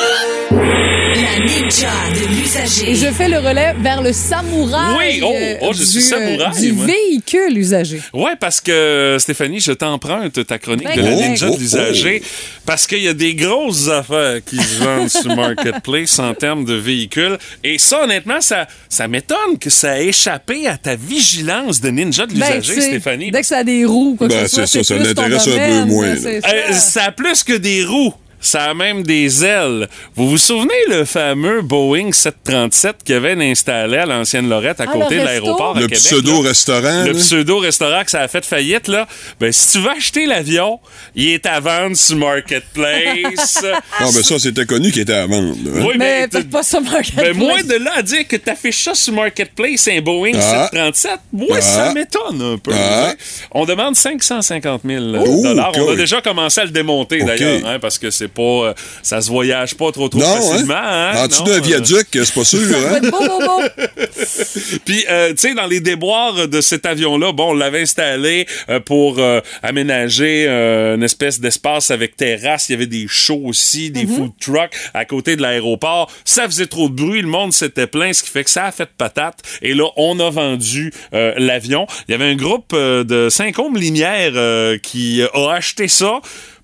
Ninja 1.46 1.90
de 2.14 2.22
Et 2.22 2.26
l'usager. 2.28 2.94
je 2.94 3.12
fais 3.12 3.28
le 3.28 3.38
relais 3.38 3.74
vers 3.80 4.00
le 4.00 4.12
samouraï. 4.12 4.96
Oui, 4.96 5.20
oh, 5.24 5.32
euh, 5.34 5.54
oh, 5.62 5.72
je 5.72 5.82
suis 5.82 5.98
du, 5.98 6.04
euh, 6.06 6.08
samouraï, 6.08 6.60
Du 6.60 6.72
moi. 6.72 6.86
véhicule 6.86 7.58
usagé. 7.58 8.00
Ouais, 8.14 8.36
parce 8.38 8.60
que 8.60 9.16
Stéphanie, 9.18 9.58
je 9.60 9.72
t'emprunte 9.72 10.46
ta 10.46 10.58
chronique 10.58 10.86
Ben 10.86 10.96
de 10.96 11.00
la 11.02 11.10
correct. 11.10 11.28
Ninja 11.28 11.46
Oh, 11.50 11.54
de 11.56 11.60
l'usager 11.60 12.22
parce 12.64 12.86
qu'il 12.86 13.02
y 13.02 13.08
a 13.08 13.14
des 13.14 13.34
grosses 13.34 13.88
affaires 13.88 14.38
qui 14.44 14.56
se 14.56 14.82
vendent 14.82 15.08
sur 15.08 15.34
Marketplace 15.34 16.18
en 16.20 16.32
termes 16.34 16.64
de 16.64 16.74
véhicules. 16.74 17.36
Et 17.64 17.78
ça, 17.78 18.04
honnêtement, 18.04 18.40
ça, 18.40 18.68
ça 18.88 19.08
m'étonne 19.08 19.58
que 19.60 19.68
ça 19.70 20.00
ait 20.00 20.06
échappé 20.08 20.68
à 20.68 20.76
ta 20.76 20.94
vigilance 20.94 21.80
de 21.80 21.88
Ninja 21.90 22.26
de 22.26 22.34
Ben, 22.34 22.56
l'usager, 22.60 22.80
Stéphanie. 22.80 23.30
Dès 23.32 23.40
que 23.40 23.46
ça 23.46 23.58
a 23.58 23.64
des 23.64 23.84
roues, 23.84 24.14
quoi 24.16 24.28
que 24.28 24.32
Ben, 24.34 24.46
ce 24.46 24.54
soit, 24.54 24.66
c'est 24.68 24.84
ça, 24.84 24.94
ça 24.94 25.00
plus 25.02 25.14
ton 25.14 25.22
l'intéresse 25.22 25.48
un 25.48 25.68
peu 25.84 25.84
moins, 25.92 26.14
c'est 26.16 26.36
Euh, 26.46 26.72
ça 26.72 27.04
a 27.06 27.12
plus 27.12 27.42
que 27.42 27.54
des 27.54 27.84
roues. 27.84 28.14
Ça 28.42 28.64
a 28.64 28.74
même 28.74 29.02
des 29.02 29.44
ailes. 29.44 29.88
Vous 30.14 30.28
vous 30.28 30.36
souvenez 30.38 30.74
le 30.90 31.04
fameux 31.06 31.62
Boeing 31.62 32.12
737 32.12 32.96
qu'il 33.04 33.14
avait 33.14 33.32
installé 33.50 33.96
à 33.96 34.04
l'ancienne 34.06 34.48
Lorette 34.48 34.80
à 34.80 34.84
Ah, 34.88 34.92
côté 34.92 35.18
de 35.18 35.24
l'aéroport 35.24 35.78
Le 35.78 35.88
pseudo-restaurant, 35.88 37.04
Le 37.04 37.14
pseudo-restaurant 37.14 38.04
que 38.04 38.10
ça 38.10 38.20
a 38.20 38.28
fait 38.28 38.44
faillite, 38.44 38.88
là. 38.88 39.06
Ben, 39.40 39.50
si 39.52 39.72
tu 39.72 39.78
veux 39.78 39.90
acheter 39.90 40.26
l'avion, 40.26 40.78
il 41.14 41.28
est 41.30 41.46
à 41.46 41.60
vendre 41.60 41.96
sur 41.96 42.16
Marketplace. 42.16 43.62
Ah, 43.98 44.06
ben 44.12 44.22
ça, 44.22 44.38
c'était 44.38 44.66
connu 44.66 44.90
qu'il 44.90 45.02
était 45.02 45.12
à 45.12 45.26
vendre. 45.26 45.52
hein? 45.66 45.82
Oui, 45.86 45.94
Mais 45.96 46.22
mais 46.22 46.28
peut-être 46.28 46.50
pas 46.50 46.62
sur 46.62 46.80
Marketplace. 46.80 47.24
ben, 47.28 47.36
moi, 47.36 47.62
de 47.62 47.74
là 47.74 47.92
à 47.96 48.02
dire 48.02 48.26
que 48.26 48.36
t'affiches 48.36 48.82
ça 48.84 48.94
sur 48.94 49.12
Marketplace, 49.12 49.86
un 49.88 50.00
Boeing 50.00 50.32
Ah. 50.36 50.68
737, 50.72 51.10
moi, 51.32 51.56
Ah. 51.58 51.60
ça 51.60 51.92
m'étonne 51.94 52.42
un 52.42 52.58
peu. 52.58 52.72
Ah. 52.74 53.12
On 53.52 53.64
demande 53.64 53.94
550 53.94 54.82
000 54.84 55.04
Oh, 55.24 55.42
dollars. 55.42 55.72
On 55.76 55.92
a 55.92 55.94
déjà 55.96 56.20
commencé 56.20 56.60
à 56.60 56.64
le 56.64 56.70
démonter, 56.70 57.22
d'ailleurs, 57.22 57.60
hein, 57.66 57.78
parce 57.80 57.98
que 57.98 58.10
c'est 58.10 58.28
pas, 58.34 58.42
euh, 58.42 58.74
ça 59.02 59.20
se 59.20 59.28
voyage 59.30 59.74
pas 59.74 59.92
trop 59.92 60.08
trop 60.08 60.18
Non, 60.20 60.26
facilement. 60.26 60.74
hein? 60.74 61.12
hein, 61.14 61.24
En 61.24 61.26
dessous 61.28 61.42
non, 61.44 61.50
d'un 61.50 61.58
euh, 61.58 61.60
viaduc, 61.60 62.06
c'est 62.12 62.34
pas 62.34 62.44
sûr, 62.44 62.60
hein? 62.76 63.00
Beau, 63.02 63.10
beau, 63.18 63.38
beau. 63.40 63.62
Puis, 64.84 65.04
euh, 65.10 65.30
tu 65.30 65.36
sais, 65.38 65.54
dans 65.54 65.66
les 65.66 65.80
déboires 65.80 66.48
de 66.48 66.60
cet 66.60 66.86
avion-là, 66.86 67.32
bon, 67.32 67.50
on 67.50 67.54
l'avait 67.54 67.82
installé 67.82 68.46
euh, 68.68 68.80
pour 68.80 69.18
euh, 69.18 69.40
aménager 69.62 70.46
euh, 70.48 70.94
une 70.96 71.02
espèce 71.02 71.40
d'espace 71.40 71.90
avec 71.90 72.16
terrasse. 72.16 72.68
Il 72.68 72.72
y 72.72 72.74
avait 72.76 72.86
des 72.86 73.06
shows 73.08 73.42
aussi, 73.44 73.90
des 73.90 74.06
food 74.06 74.32
trucks 74.40 74.74
à 74.94 75.04
côté 75.04 75.36
de 75.36 75.42
l'aéroport. 75.42 76.10
Ça 76.24 76.44
faisait 76.46 76.66
trop 76.66 76.88
de 76.88 76.94
bruit, 76.94 77.22
le 77.22 77.28
monde 77.28 77.52
s'était 77.52 77.86
plaint, 77.86 78.14
ce 78.14 78.22
qui 78.22 78.30
fait 78.30 78.44
que 78.44 78.50
ça 78.50 78.66
a 78.66 78.72
fait 78.72 78.88
patate. 78.96 79.40
Et 79.62 79.74
là, 79.74 79.88
on 79.96 80.18
a 80.20 80.30
vendu 80.30 80.92
euh, 81.14 81.34
l'avion. 81.36 81.86
Il 82.08 82.12
y 82.12 82.14
avait 82.14 82.24
un 82.30 82.36
groupe 82.36 82.72
euh, 82.72 83.04
de 83.04 83.28
Saint-Côme-Limière 83.28 84.32
euh, 84.34 84.78
qui 84.78 85.22
a 85.22 85.50
acheté 85.50 85.88
ça 85.88 86.20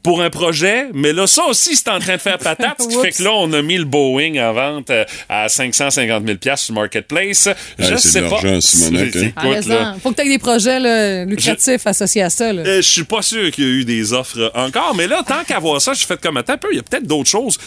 pour 0.09 0.23
un 0.23 0.31
projet, 0.31 0.87
mais 0.95 1.13
là, 1.13 1.27
ça 1.27 1.45
aussi, 1.45 1.77
c'est 1.77 1.91
en 1.91 1.99
train 1.99 2.17
de 2.17 2.21
faire 2.23 2.39
patate, 2.39 2.77
ce 2.81 2.89
qui 2.89 2.97
fait 2.99 3.11
que 3.11 3.23
là, 3.23 3.31
on 3.35 3.53
a 3.53 3.61
mis 3.61 3.77
le 3.77 3.85
Boeing 3.85 4.43
en 4.43 4.55
vente 4.55 4.89
euh, 4.89 5.05
à 5.29 5.51
550 5.51 6.25
000 6.27 6.57
sur 6.57 6.75
Marketplace. 6.75 7.47
Je 7.79 7.95
c'est 7.97 8.09
sais 8.09 8.23
pas. 8.23 8.41
Simonette, 8.59 9.17
hein. 9.17 9.33
Écoute, 9.37 9.67
là, 9.67 9.97
Faut 10.03 10.13
que 10.13 10.17
tu 10.17 10.23
aies 10.23 10.31
des 10.31 10.39
projets 10.39 10.81
là, 10.81 11.27
lucratifs 11.27 11.87
associés 11.87 12.23
à 12.23 12.31
ça. 12.31 12.55
Là. 12.55 12.63
euh, 12.63 12.77
je 12.77 12.89
suis 12.89 13.05
pas 13.05 13.21
sûr 13.21 13.51
qu'il 13.51 13.65
y 13.65 13.67
a 13.67 13.71
eu 13.71 13.85
des 13.85 14.15
offres 14.15 14.51
encore, 14.55 14.95
mais 14.97 15.07
là, 15.07 15.23
tant 15.29 15.45
qu'à 15.47 15.59
voir 15.59 15.79
ça, 15.83 15.93
je 15.93 16.07
fais 16.07 16.17
comme 16.17 16.39
attends 16.39 16.55
un 16.55 16.57
peu, 16.57 16.69
il 16.73 16.77
y 16.77 16.81
a 16.81 16.83
peut-être 16.83 17.07
d'autres 17.07 17.29
choses 17.29 17.59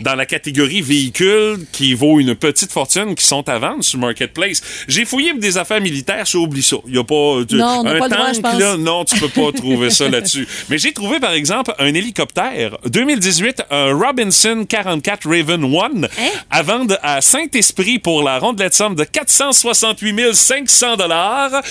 dans 0.00 0.14
la 0.14 0.24
catégorie 0.24 0.80
véhicules 0.80 1.58
qui 1.70 1.92
vaut 1.92 2.18
une 2.18 2.34
petite 2.34 2.72
fortune 2.72 3.14
qui 3.14 3.26
sont 3.26 3.46
à 3.46 3.58
vendre 3.58 3.84
sur 3.84 3.98
Marketplace. 3.98 4.62
J'ai 4.88 5.04
fouillé 5.04 5.34
des 5.34 5.58
affaires 5.58 5.82
militaires, 5.82 6.26
ça 6.26 6.38
oublie 6.38 6.62
ça. 6.62 6.76
Il 6.88 6.94
y 6.94 6.98
a 6.98 7.04
pas 7.04 7.40
tu- 7.46 7.56
Non, 7.56 7.82
on 7.84 7.86
un 7.86 7.98
pas 7.98 8.08
le 8.08 8.14
droit, 8.14 8.32
tank 8.32 8.54
je 8.54 8.58
là, 8.58 8.76
non, 8.78 9.04
tu 9.04 9.20
peux 9.20 9.28
pas 9.28 9.52
trouver 9.54 9.90
ça 9.90 10.08
là-dessus. 10.08 10.48
Mais 10.70 10.78
j'ai 10.78 10.92
trouvé 10.94 11.20
par 11.20 11.32
exemple 11.32 11.74
un 11.78 11.89
hélicoptère 11.94 12.76
2018 12.86 13.62
un 13.70 13.92
Robinson 13.94 14.64
44 14.68 15.26
Raven 15.28 15.64
1 15.64 16.04
Hein? 16.04 16.06
à 16.50 16.62
vendre 16.62 16.98
à 17.02 17.20
Saint-Esprit 17.20 17.98
pour 17.98 18.22
la 18.22 18.38
rondelette 18.38 18.74
somme 18.74 18.94
de 18.94 19.04
468 19.04 20.34
500 20.34 20.96
dollars. 20.96 21.62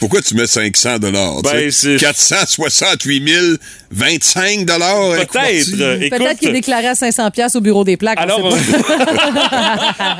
Pourquoi 0.00 0.20
tu 0.22 0.34
mets 0.34 0.46
500 0.46 0.98
dollars? 0.98 1.42
Ben, 1.42 1.70
c'est- 1.70 1.96
468 1.98 3.28
000, 3.28 3.46
25 3.90 4.64
dollars. 4.66 5.10
Peut-être. 5.16 5.80
euh, 5.80 6.00
écoute, 6.00 6.18
Peut-être 6.18 6.38
qu'il 6.38 6.48
est 6.50 6.52
déclaré 6.52 6.88
à 6.88 6.94
500 6.94 7.30
pièces 7.30 7.56
au 7.56 7.60
bureau 7.60 7.84
des 7.84 7.96
plaques. 7.96 8.18
on 8.20 8.22
Alors, 8.22 8.52
sait 8.58 8.78
pas. 8.82 10.18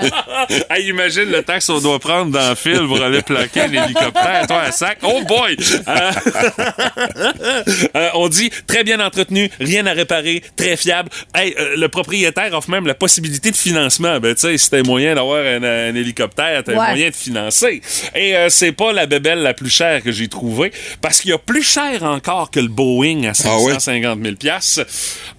hey, 0.77 0.87
imagine 0.89 1.25
le 1.31 1.43
temps 1.43 1.59
qu'on 1.67 1.81
doit 1.81 1.99
prendre 1.99 2.31
dans 2.33 2.49
le 2.51 2.55
fil 2.55 2.79
pour 2.87 3.03
aller 3.03 3.23
plaquer 3.23 3.61
un 3.63 3.73
hélicoptère, 3.73 4.47
toi, 4.47 4.63
un 4.69 4.71
sac. 4.73 4.99
Oh 5.03 5.21
boy! 5.27 5.57
Euh, 5.87 6.11
euh, 7.97 8.09
on 8.15 8.29
dit 8.29 8.51
très 8.67 8.85
bien 8.85 9.01
entretenu, 9.01 9.28
rien 9.61 9.87
à 9.87 9.93
réparer, 9.93 10.43
très 10.57 10.77
fiable. 10.77 11.11
Hey, 11.35 11.55
euh, 11.59 11.77
le 11.77 11.89
propriétaire 11.89 12.53
offre 12.55 12.71
même 12.71 12.87
la 12.87 12.95
possibilité 12.95 13.51
de 13.51 13.57
financement. 13.57 14.19
Ben, 14.21 14.35
tu 14.35 14.41
sais, 14.43 14.59
si 14.59 14.71
t'as 14.71 14.83
moyen 14.83 15.15
d'avoir 15.15 15.45
un, 15.45 15.63
un 15.63 15.95
hélicoptère, 15.95 16.63
t'as 16.65 16.73
Ouais. 16.73 16.89
moyen 16.89 17.11
de 17.11 17.15
financer. 17.15 17.81
Et 18.15 18.37
euh, 18.37 18.49
c'est 18.49 18.73
pas 18.73 18.93
la 18.93 19.07
bébelle 19.07 19.41
la 19.41 19.55
plus 19.55 19.71
chère 19.71 20.03
que 20.03 20.13
j'ai 20.13 20.29
trouvée, 20.29 20.73
parce 21.01 21.21
qu'il 21.21 21.31
y 21.31 21.35
a 21.35 21.39
plus 21.39 21.63
cher 21.63 22.03
encore 22.03 22.51
que 22.51 22.61
le 22.61 22.69
Boeing 22.69 23.25
à 23.25 23.33
Ah 23.45 23.59
ouais? 23.61 23.73
550 23.75 24.19
000 24.23 24.35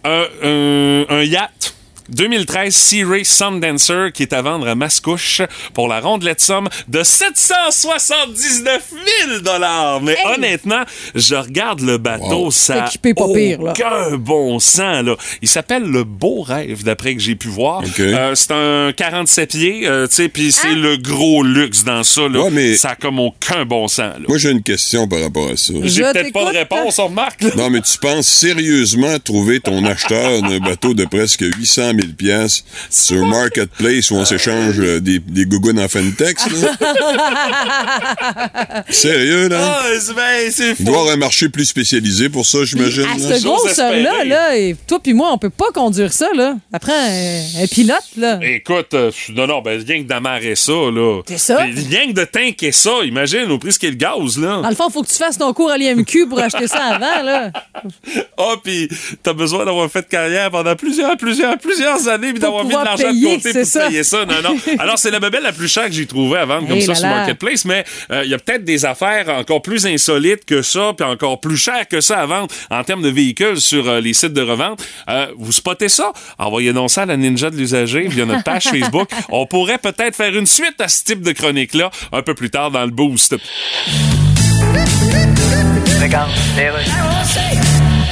un, 0.03 0.25
un, 0.43 1.05
un 1.09 1.23
yacht 1.23 1.75
2013 2.11 2.73
Sea 2.75 3.03
Ray 3.03 3.25
Sundancer 3.25 4.09
qui 4.13 4.23
est 4.23 4.33
à 4.33 4.41
vendre 4.41 4.67
à 4.67 4.75
Mascouche 4.75 5.41
pour 5.73 5.87
la 5.87 5.99
rondelette 5.99 6.41
somme 6.41 6.67
de 6.87 7.03
779 7.03 8.83
000 9.27 9.39
dollars. 9.41 10.01
Mais 10.01 10.17
honnêtement, 10.35 10.83
je 11.15 11.35
regarde 11.35 11.81
le 11.81 11.97
bateau, 11.97 12.45
Wow. 12.45 12.51
ça 12.51 12.73
C'est 12.73 12.87
équipé 12.89 13.13
pas 13.13 13.27
pire, 13.33 13.61
là. 13.61 13.71
aucun 13.71 14.17
bon 14.17 14.59
sens 14.59 15.03
là. 15.03 15.15
Il 15.41 15.47
s'appelle 15.47 15.83
le 15.83 16.03
Beau 16.03 16.41
Rêve 16.41 16.83
d'après 16.83 17.15
que 17.15 17.21
j'ai 17.21 17.35
pu 17.35 17.47
voir. 17.47 17.81
Euh, 17.99 18.35
c'est 18.35 18.51
un 18.51 18.91
47 18.95 19.49
pieds, 19.51 19.87
euh, 19.87 20.07
tu 20.07 20.15
sais, 20.15 20.29
puis 20.29 20.53
Ah. 20.57 20.59
c'est 20.61 20.75
le 20.75 20.97
gros 20.97 21.43
luxe 21.43 21.83
dans 21.83 22.03
ça 22.03 22.27
là. 22.27 22.41
Ouais, 22.43 22.49
mais- 22.51 22.75
Ça 22.75 22.89
a 22.91 22.95
comme 22.95 23.19
aucun 23.19 23.65
bon 23.65 23.87
sens. 23.87 24.13
là. 24.19 24.25
Moi, 24.27 24.37
j'ai 24.37 24.51
une 24.51 24.61
question 24.63 25.07
par 25.07 25.21
rapport 25.21 25.49
à 25.49 25.57
ça. 25.57 25.73
J'ai 25.83 26.01
peut-être 26.03 26.31
pas 26.33 26.51
de 26.51 26.57
réponse, 26.57 26.99
on 26.99 27.07
remarque. 27.07 27.41
là. 27.43 27.49
Non, 27.55 27.69
mais 27.69 27.81
tu 27.81 27.97
penses 27.97 28.27
sérieusement 28.27 29.17
trouver 29.19 29.59
ton 29.59 29.83
acheteur 29.85 30.41
d'un 30.41 30.59
bateau 30.59 30.93
de 30.93 31.05
presque 31.05 31.41
800 31.41 31.91
000 31.95 31.98
pièces 32.07 32.63
sur 32.89 33.25
Marketplace 33.25 34.11
où 34.11 34.15
on 34.15 34.25
s'échange 34.25 34.75
euh, 34.79 34.99
des, 34.99 35.19
des 35.19 35.45
gougounes 35.45 35.79
en 35.79 35.87
Fentex, 35.87 36.45
là? 36.49 36.71
Sérieux, 38.89 39.47
là? 39.49 39.57
Ah, 39.61 39.83
c'est 39.99 40.13
ben, 40.13 40.51
c'est 40.51 40.75
Il 40.79 40.85
doit 40.85 40.95
y 40.95 40.99
avoir 40.99 41.13
un 41.13 41.17
marché 41.17 41.49
plus 41.49 41.65
spécialisé 41.65 42.29
pour 42.29 42.45
ça, 42.45 42.59
j'imagine. 42.63 43.03
À 43.03 43.17
là. 43.17 43.19
cette 43.19 43.41
J'ose 43.43 43.61
grosseur-là, 43.63 43.99
espérer. 44.11 44.27
là, 44.29 44.57
et 44.57 44.75
toi 44.87 44.99
puis 45.01 45.13
moi, 45.13 45.29
on 45.31 45.37
peut 45.37 45.49
pas 45.49 45.71
conduire 45.73 46.13
ça. 46.13 46.27
là. 46.35 46.55
Après, 46.73 46.93
un, 46.93 47.63
un 47.63 47.67
pilote, 47.67 47.97
là. 48.17 48.39
Écoute, 48.41 48.93
euh, 48.93 49.11
non, 49.33 49.47
non, 49.47 49.61
ben, 49.61 49.81
rien 49.85 50.03
que 50.03 50.07
d'amarrer 50.07 50.55
ça, 50.55 50.71
là. 50.71 51.21
C'est 51.27 51.37
ça? 51.37 51.57
Rien 51.57 52.07
que 52.07 52.13
de 52.13 52.23
tanker 52.25 52.71
ça, 52.71 52.91
imagine, 53.05 53.51
au 53.51 53.57
prix 53.59 53.73
ce 53.73 53.79
qu'est 53.79 53.89
le 53.89 53.95
gaz, 53.95 54.37
là. 54.37 54.61
Dans 54.61 54.69
le 54.69 54.75
fond, 54.75 54.87
il 54.89 54.93
faut 54.93 55.03
que 55.03 55.09
tu 55.09 55.15
fasses 55.17 55.37
ton 55.37 55.53
cours 55.53 55.71
à 55.71 55.77
l'IMQ 55.77 56.27
pour 56.27 56.39
acheter 56.39 56.67
ça 56.67 56.95
avant. 56.95 57.23
là. 57.23 57.51
Ah, 58.37 58.55
puis 58.63 58.89
t'as 59.23 59.33
besoin 59.33 59.65
d'avoir 59.65 59.89
fait 59.89 60.07
carrière 60.07 60.49
pendant 60.51 60.75
plusieurs, 60.75 61.15
plusieurs, 61.17 61.57
plusieurs 61.57 61.88
années, 62.07 62.31
puis 62.31 62.39
d'avoir 62.39 62.63
mis 62.63 62.71
de 62.71 62.75
l'argent 62.75 63.11
de 63.11 63.35
côté 63.35 63.53
pour 63.53 63.65
ça. 63.65 63.87
payer 63.87 64.03
ça. 64.03 64.25
Non, 64.25 64.41
non. 64.43 64.55
Alors, 64.79 64.97
c'est 64.97 65.11
la 65.11 65.19
bebelle 65.19 65.43
la 65.43 65.53
plus 65.53 65.67
chère 65.67 65.85
que 65.85 65.91
j'ai 65.91 66.05
trouvée 66.05 66.39
à 66.39 66.45
vendre 66.45 66.67
comme 66.67 66.77
Hey 66.77 66.83
ça 66.83 66.93
là 66.93 66.99
sur. 66.99 67.07
Marketplace, 67.07 67.65
mais 67.65 67.83
euh, 68.11 68.23
il 68.23 68.29
y 68.29 68.33
a 68.33 68.37
peut-être 68.37 68.63
des 68.63 68.85
affaires 68.85 69.29
encore 69.29 69.61
plus 69.61 69.85
insolites 69.85 70.45
que 70.45 70.61
ça, 70.61 70.93
puis 70.97 71.05
encore 71.05 71.39
plus 71.39 71.57
chères 71.57 71.87
que 71.87 72.01
ça 72.01 72.19
à 72.19 72.25
vendre 72.25 72.47
en 72.69 72.83
termes 72.83 73.01
de 73.01 73.09
véhicules 73.09 73.59
sur 73.59 73.87
euh, 73.87 73.99
les 73.99 74.13
sites 74.13 74.33
de 74.33 74.41
revente. 74.41 74.83
Euh, 75.09 75.27
vous 75.37 75.51
spottez 75.51 75.89
ça? 75.89 76.13
Envoyez 76.37 76.73
donc 76.73 76.91
ça 76.91 77.03
à 77.03 77.05
la 77.05 77.17
Ninja 77.17 77.49
de 77.49 77.55
l'usager 77.55 78.07
via 78.07 78.25
notre 78.25 78.43
page 78.43 78.63
Facebook. 78.69 79.09
On 79.29 79.45
pourrait 79.45 79.77
peut-être 79.77 80.15
faire 80.15 80.35
une 80.35 80.45
suite 80.45 80.79
à 80.79 80.87
ce 80.87 81.03
type 81.03 81.21
de 81.21 81.31
chronique-là 81.31 81.89
un 82.11 82.21
peu 82.21 82.33
plus 82.33 82.49
tard 82.49 82.71
dans 82.71 82.85
le 82.85 82.91
boost. 82.91 83.35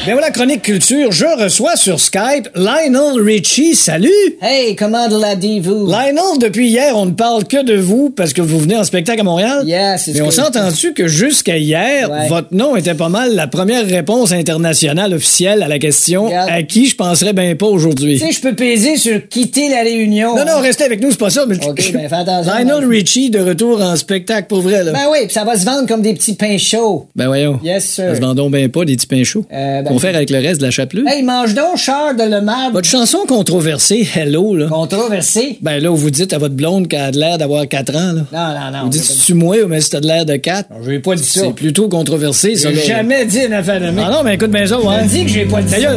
Ben 0.07 0.13
voilà, 0.13 0.31
Chronique 0.31 0.61
Culture, 0.61 1.11
je 1.11 1.25
reçois 1.25 1.75
sur 1.75 1.99
Skype 1.99 2.47
Lionel 2.55 3.21
Richie. 3.21 3.75
Salut! 3.75 4.07
Hey, 4.41 4.73
comment 4.73 5.05
l'avez-vous? 5.09 5.85
Lionel, 5.85 6.39
depuis 6.39 6.69
hier, 6.69 6.95
on 6.95 7.07
ne 7.07 7.11
parle 7.11 7.43
que 7.43 7.61
de 7.61 7.75
vous 7.75 8.09
parce 8.15 8.31
que 8.31 8.41
vous 8.41 8.57
venez 8.57 8.77
en 8.77 8.85
spectacle 8.85 9.19
à 9.19 9.23
Montréal. 9.25 9.63
Yes, 9.65 10.07
it's 10.07 10.15
Mais 10.15 10.21
on 10.21 10.31
s'est 10.31 10.43
entendu 10.43 10.93
que 10.93 11.07
jusqu'à 11.09 11.57
hier, 11.57 12.09
Ouais. 12.09 12.29
votre 12.29 12.53
nom 12.53 12.77
était 12.77 12.93
pas 12.93 13.09
mal 13.09 13.35
la 13.35 13.47
première 13.47 13.85
réponse 13.85 14.31
internationale 14.31 15.13
officielle 15.13 15.61
à 15.61 15.67
la 15.67 15.77
question 15.77 16.27
Regarde. 16.27 16.49
à 16.53 16.63
qui 16.63 16.85
je 16.85 16.95
penserais 16.95 17.33
bien 17.33 17.57
pas 17.57 17.65
aujourd'hui? 17.67 18.17
Tu 18.17 18.27
sais, 18.27 18.31
je 18.31 18.39
peux 18.39 18.55
peser 18.55 18.95
sur 18.95 19.27
quitter 19.27 19.67
la 19.67 19.81
réunion. 19.81 20.37
Non, 20.37 20.45
non, 20.45 20.61
restez 20.61 20.85
avec 20.85 21.01
nous, 21.01 21.11
c'est 21.11 21.19
pas 21.19 21.31
ça. 21.31 21.45
Mais 21.45 21.57
OK, 21.67 21.91
ben, 21.91 22.07
fais 22.07 22.15
attention. 22.15 22.53
Lionel 22.53 22.85
Richie 22.87 23.29
de 23.29 23.39
retour 23.39 23.81
en 23.81 23.97
spectacle 23.97 24.47
pour 24.47 24.61
vrai, 24.61 24.85
là. 24.85 24.93
Ben 24.93 25.07
oui, 25.11 25.17
puis 25.25 25.33
ça 25.33 25.43
va 25.43 25.57
se 25.59 25.65
vendre 25.65 25.85
comme 25.85 26.01
des 26.01 26.13
petits 26.13 26.35
pains 26.35 26.57
chauds. 26.57 27.07
Ben 27.13 27.27
voyons. 27.27 27.59
Yes, 27.61 27.83
sir. 27.83 28.05
Ça 28.11 28.15
se 28.15 28.21
vendons 28.21 28.49
bien 28.49 28.69
pas 28.69 28.85
des 28.85 28.95
petits 28.95 29.07
pains 29.07 29.25
chauds. 29.25 29.43
Euh, 29.51 29.81
ben- 29.81 29.96
On 29.97 29.99
faire 29.99 30.15
avec 30.15 30.29
le 30.29 30.37
reste 30.37 30.59
de 30.61 30.65
la 30.65 30.69
chapelure. 30.69 31.07
Hey, 31.07 31.23
mange 31.23 31.55
donc, 31.55 31.77
Charles 31.77 32.15
de 32.17 32.21
Le 32.21 32.39
Marbre. 32.39 32.73
Votre 32.73 32.87
chanson 32.87 33.17
controversée, 33.27 34.07
Hello, 34.13 34.55
là. 34.55 34.67
Controversé. 34.67 35.57
Ben 35.63 35.81
là, 35.81 35.91
où 35.91 35.95
vous 35.95 36.11
dites 36.11 36.33
à 36.33 36.37
votre 36.37 36.53
blonde 36.53 36.87
qu'elle 36.87 37.01
a 37.01 37.09
de 37.09 37.17
l'air 37.17 37.39
d'avoir 37.39 37.67
4 37.67 37.95
ans, 37.95 38.13
là. 38.13 38.21
Non, 38.31 38.59
non, 38.59 38.77
non. 38.77 38.83
Vous 38.83 38.89
dites, 38.89 39.11
tu 39.25 39.33
moi 39.33 39.55
ou 39.63 39.67
mais 39.67 39.81
si 39.81 39.89
t'as 39.89 39.99
de 39.99 40.05
l'air 40.05 40.23
de 40.23 40.35
4? 40.35 40.69
Je 40.83 40.91
n'ai 40.91 40.99
pas 40.99 41.15
dit 41.15 41.23
ça. 41.23 41.39
C'est 41.45 41.53
plutôt 41.53 41.89
controversé, 41.89 42.55
ça. 42.55 42.71
J'ai 42.71 42.85
jamais 42.85 43.25
dit 43.25 43.39
une 43.39 43.53
affaire 43.53 43.79
de 43.81 43.87
Ah 43.87 44.11
non, 44.11 44.21
mais 44.23 44.35
écoute 44.35 44.51
bien 44.51 44.67
ça, 44.67 44.79
ouais. 44.79 44.99
Je 45.01 45.07
dis 45.07 45.23
que 45.23 45.31
j'ai 45.31 45.45
pas 45.45 45.63
dit 45.63 45.73
ça. 45.81 45.95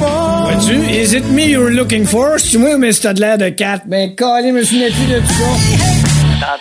Vois-tu? 0.00 1.00
Is 1.00 1.14
it 1.14 1.30
me 1.30 1.46
you're 1.46 1.70
looking 1.70 2.04
for? 2.04 2.40
C'est 2.40 2.58
moi 2.58 2.74
ou 2.74 2.78
mais 2.78 2.90
si 2.90 3.02
t'as 3.02 3.12
de 3.12 3.20
l'air 3.20 3.38
de 3.38 3.50
4? 3.50 3.84
Ben, 3.86 4.16
calé, 4.16 4.50
me 4.50 4.64
souviens 4.64 4.88
plus 4.90 5.14
de 5.14 5.20
tout 5.20 5.32
ça. 6.42 6.56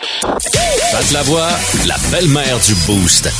Pat 0.91 1.11
la 1.11 1.23
voix, 1.23 1.49
la 1.87 1.95
belle-mère 2.11 2.59
du 2.67 2.75
Boost. 2.85 3.31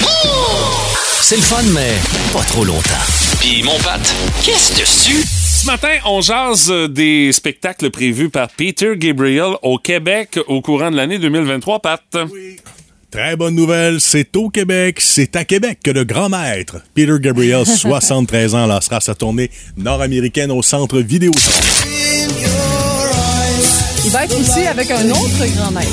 C'est 1.21 1.35
le 1.35 1.41
fun, 1.41 1.61
mais 1.73 1.93
pas 2.33 2.43
trop 2.45 2.63
longtemps. 2.63 2.81
Puis 3.41 3.61
mon 3.63 3.77
Pat, 3.79 3.99
qu'est-ce 4.43 4.79
dessus? 4.79 5.25
Ce 5.27 5.65
matin, 5.65 5.95
on 6.05 6.21
jase 6.21 6.69
euh, 6.71 6.87
des 6.87 7.31
spectacles 7.33 7.89
prévus 7.89 8.29
par 8.29 8.47
Peter 8.49 8.93
Gabriel 8.95 9.53
au 9.61 9.77
Québec 9.77 10.39
au 10.47 10.61
courant 10.61 10.89
de 10.91 10.95
l'année 10.95 11.19
2023, 11.19 11.79
Pat. 11.81 12.01
Oui. 12.31 12.57
Très 13.11 13.35
bonne 13.35 13.55
nouvelle, 13.55 13.99
c'est 13.99 14.35
au 14.37 14.49
Québec, 14.49 14.99
c'est 15.01 15.35
à 15.35 15.43
Québec 15.45 15.79
que 15.83 15.91
le 15.91 16.03
grand 16.03 16.29
maître 16.29 16.77
Peter 16.93 17.15
Gabriel, 17.19 17.65
73 17.65 18.55
ans, 18.55 18.65
lancera 18.67 19.01
sa 19.01 19.15
tournée 19.15 19.49
nord-américaine 19.75 20.51
au 20.51 20.61
centre 20.61 20.99
vidéo. 20.99 21.31
Il 24.07 24.13
va 24.13 24.23
être 24.23 24.39
aussi 24.39 24.65
avec 24.65 24.89
un 24.89 25.09
autre 25.09 25.53
grand 25.57 25.69
maître 25.69 25.91